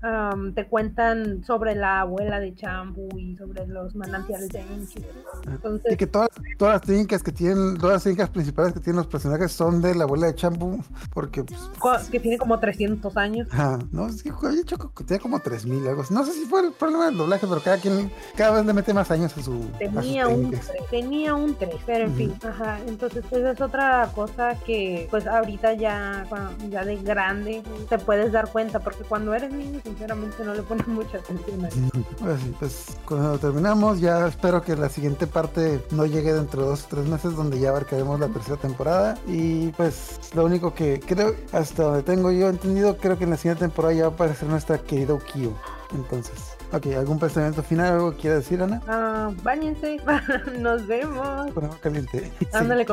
te 0.53 0.67
cuentan 0.67 1.43
sobre 1.43 1.75
la 1.75 2.01
abuela 2.01 2.39
de 2.39 2.53
Chambu 2.55 3.07
y 3.17 3.35
sobre 3.37 3.67
los 3.67 3.95
manantiales 3.95 4.49
de 4.49 4.61
Enchi. 4.61 5.03
Entonces, 5.47 5.93
y 5.93 5.97
que 5.97 6.07
todas, 6.07 6.29
todas 6.57 6.75
las 6.75 6.81
técnicas 6.81 7.23
que 7.23 7.31
tienen, 7.31 7.77
todas 7.77 7.95
las 7.95 8.03
técnicas 8.03 8.29
principales 8.29 8.73
que 8.73 8.79
tienen 8.79 8.97
los 8.97 9.07
personajes 9.07 9.51
son 9.51 9.81
de 9.81 9.95
la 9.95 10.03
abuela 10.03 10.27
de 10.27 10.35
Chambu, 10.35 10.83
porque 11.13 11.43
pues, 11.43 12.09
que 12.09 12.19
tiene 12.19 12.37
como 12.37 12.59
300 12.59 13.15
años. 13.17 13.47
no, 13.91 14.07
es 14.07 14.23
que 14.23 14.29
he 14.29 14.55
dicho 14.55 14.77
que 14.77 15.03
tiene 15.03 15.21
como 15.21 15.39
3000 15.39 15.87
algo. 15.87 16.03
No 16.09 16.25
sé 16.25 16.33
si 16.33 16.45
fue 16.45 16.65
el 16.65 16.73
problema 16.73 17.05
del 17.05 17.17
doblaje, 17.17 17.47
pero 17.47 17.61
cada 17.61 17.77
quien 17.77 18.11
cada 18.35 18.57
vez 18.57 18.65
le 18.65 18.73
mete 18.73 18.93
más 18.93 19.09
años 19.11 19.35
a 19.37 19.41
su 19.41 19.65
tenía 19.77 20.27
un 20.27 20.51
3, 20.51 20.71
tenía 20.89 21.35
un 21.35 21.55
3, 21.55 21.75
pero 21.85 22.05
en 22.05 22.15
fin, 22.15 22.35
ajá, 22.43 22.79
entonces 22.87 23.23
esa 23.31 23.51
es 23.51 23.61
otra 23.61 24.09
cosa 24.13 24.55
que 24.65 25.07
pues 25.09 25.27
ahorita 25.27 25.73
ya, 25.73 26.25
ya 26.69 26.83
de 26.83 26.97
grande 26.97 27.63
te 27.89 27.97
dar 28.31 28.51
cuenta, 28.51 28.79
porque 28.79 29.03
cuando 29.03 29.33
eres 29.33 29.51
niño 29.51 29.79
sinceramente 29.83 30.43
no 30.43 30.53
le 30.53 30.61
pones 30.63 30.87
mucha 30.87 31.17
atención 31.17 31.65
a. 31.65 31.69
Pues 32.25 32.39
pues 32.59 32.97
cuando 33.05 33.37
terminamos 33.37 33.99
ya 33.99 34.27
espero 34.27 34.61
que 34.61 34.75
la 34.75 34.89
siguiente 34.89 35.27
parte 35.27 35.81
no 35.91 36.05
llegue 36.05 36.33
dentro 36.33 36.63
de 36.63 36.69
dos 36.69 36.83
o 36.85 36.87
tres 36.89 37.05
meses 37.07 37.35
donde 37.35 37.59
ya 37.59 37.69
abarcaremos 37.69 38.19
la 38.19 38.27
tercera 38.27 38.57
temporada 38.57 39.17
y 39.27 39.67
pues 39.73 40.19
lo 40.33 40.45
único 40.45 40.73
que 40.73 40.99
creo, 40.99 41.35
hasta 41.51 41.83
donde 41.83 42.03
tengo 42.03 42.31
yo 42.31 42.49
entendido, 42.49 42.97
creo 42.97 43.17
que 43.17 43.25
en 43.25 43.31
la 43.31 43.37
siguiente 43.37 43.65
temporada 43.65 43.93
ya 43.93 44.03
va 44.03 44.09
a 44.09 44.13
aparecer 44.13 44.47
nuestra 44.47 44.77
querida 44.77 45.13
Ukio. 45.13 45.53
Entonces, 45.93 46.54
Ok, 46.71 46.87
¿algún 46.97 47.19
pensamiento 47.19 47.63
final? 47.63 47.93
¿Algo 47.93 48.11
que 48.11 48.17
quiera 48.17 48.35
decir, 48.37 48.61
Ana? 48.61 48.81
Ah, 48.87 49.31
bañense, 49.43 49.97
nos 50.59 50.85
vemos. 50.87 51.51
Con 51.53 51.65
agua 51.65 51.77
caliente. 51.81 52.31
Ándale, 52.53 52.85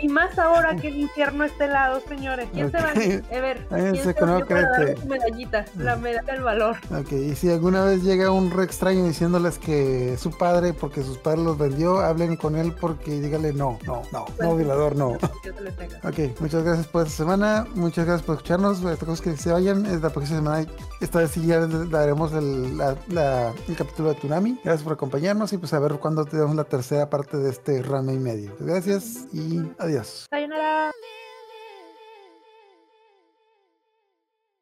y 0.00 0.08
más 0.08 0.38
ahora 0.38 0.76
que 0.76 0.88
el 0.88 0.96
infierno 0.96 1.44
está 1.44 1.64
helado, 1.64 2.00
señores. 2.08 2.48
¿Quién 2.52 2.70
se 2.70 2.76
va 2.76 2.90
a 2.90 3.40
ver? 3.40 3.66
¿quién 3.68 3.96
se 3.96 4.14
con 4.14 4.28
agua 4.28 4.46
caliente. 4.46 5.06
medallita, 5.06 5.64
la 5.76 5.96
medalla 5.96 6.32
del 6.32 6.42
valor. 6.42 6.76
Ok, 6.90 7.12
y 7.12 7.34
si 7.34 7.50
alguna 7.50 7.84
vez 7.84 8.02
llega 8.02 8.30
un 8.30 8.50
re 8.50 8.64
extraño 8.64 9.04
diciéndoles 9.04 9.58
que 9.58 10.16
su 10.18 10.30
padre, 10.30 10.72
porque 10.72 11.02
sus 11.02 11.18
padres 11.18 11.44
los 11.44 11.58
vendió, 11.58 12.00
hablen 12.00 12.36
con 12.36 12.56
él 12.56 12.72
porque 12.80 13.20
dígale 13.20 13.52
no, 13.52 13.78
no, 13.86 14.02
no, 14.12 14.26
no, 14.38 14.56
violador, 14.56 14.96
no. 14.96 15.08
ok, 15.08 16.40
muchas 16.40 16.62
gracias 16.62 16.86
por 16.86 17.06
esta 17.06 17.16
semana, 17.16 17.66
muchas 17.74 18.06
gracias 18.06 18.26
por 18.26 18.36
escucharnos. 18.36 18.80
Que 19.20 19.36
se 19.36 19.50
vayan, 19.50 19.86
es 19.86 20.02
la 20.02 20.10
próxima 20.10 20.38
semana, 20.38 20.66
esta 21.00 21.20
vez 21.20 21.30
sí 21.30 21.46
ya 21.46 21.60
daremos 21.66 22.32
el, 22.32 22.76
la 22.76 22.96
el 23.08 23.76
capítulo 23.76 24.10
de 24.10 24.16
Tsunami. 24.16 24.60
Gracias 24.64 24.82
por 24.82 24.94
acompañarnos 24.94 25.52
y 25.52 25.58
pues 25.58 25.72
a 25.72 25.78
ver 25.78 25.92
cuándo 25.98 26.24
tenemos 26.24 26.54
la 26.56 26.64
tercera 26.64 27.08
parte 27.08 27.36
de 27.36 27.50
este 27.50 27.82
rama 27.82 28.12
y 28.12 28.18
medio. 28.18 28.56
Gracias 28.58 29.26
y 29.32 29.62
adiós. 29.78 30.26
Sayonara. 30.30 30.90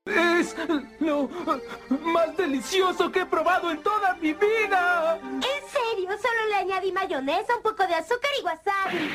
Es 0.06 0.54
lo 1.00 1.28
más 1.88 2.36
delicioso 2.36 3.10
que 3.10 3.20
he 3.20 3.26
probado 3.26 3.70
en 3.70 3.82
toda 3.82 4.14
mi 4.16 4.34
vida. 4.34 5.18
¿En 5.22 5.40
serio? 5.40 6.10
Solo 6.20 6.48
le 6.50 6.56
añadí 6.56 6.92
mayonesa, 6.92 7.56
un 7.56 7.62
poco 7.62 7.86
de 7.86 7.94
azúcar 7.94 8.30
y 8.38 8.44
wasabi. 8.44 9.10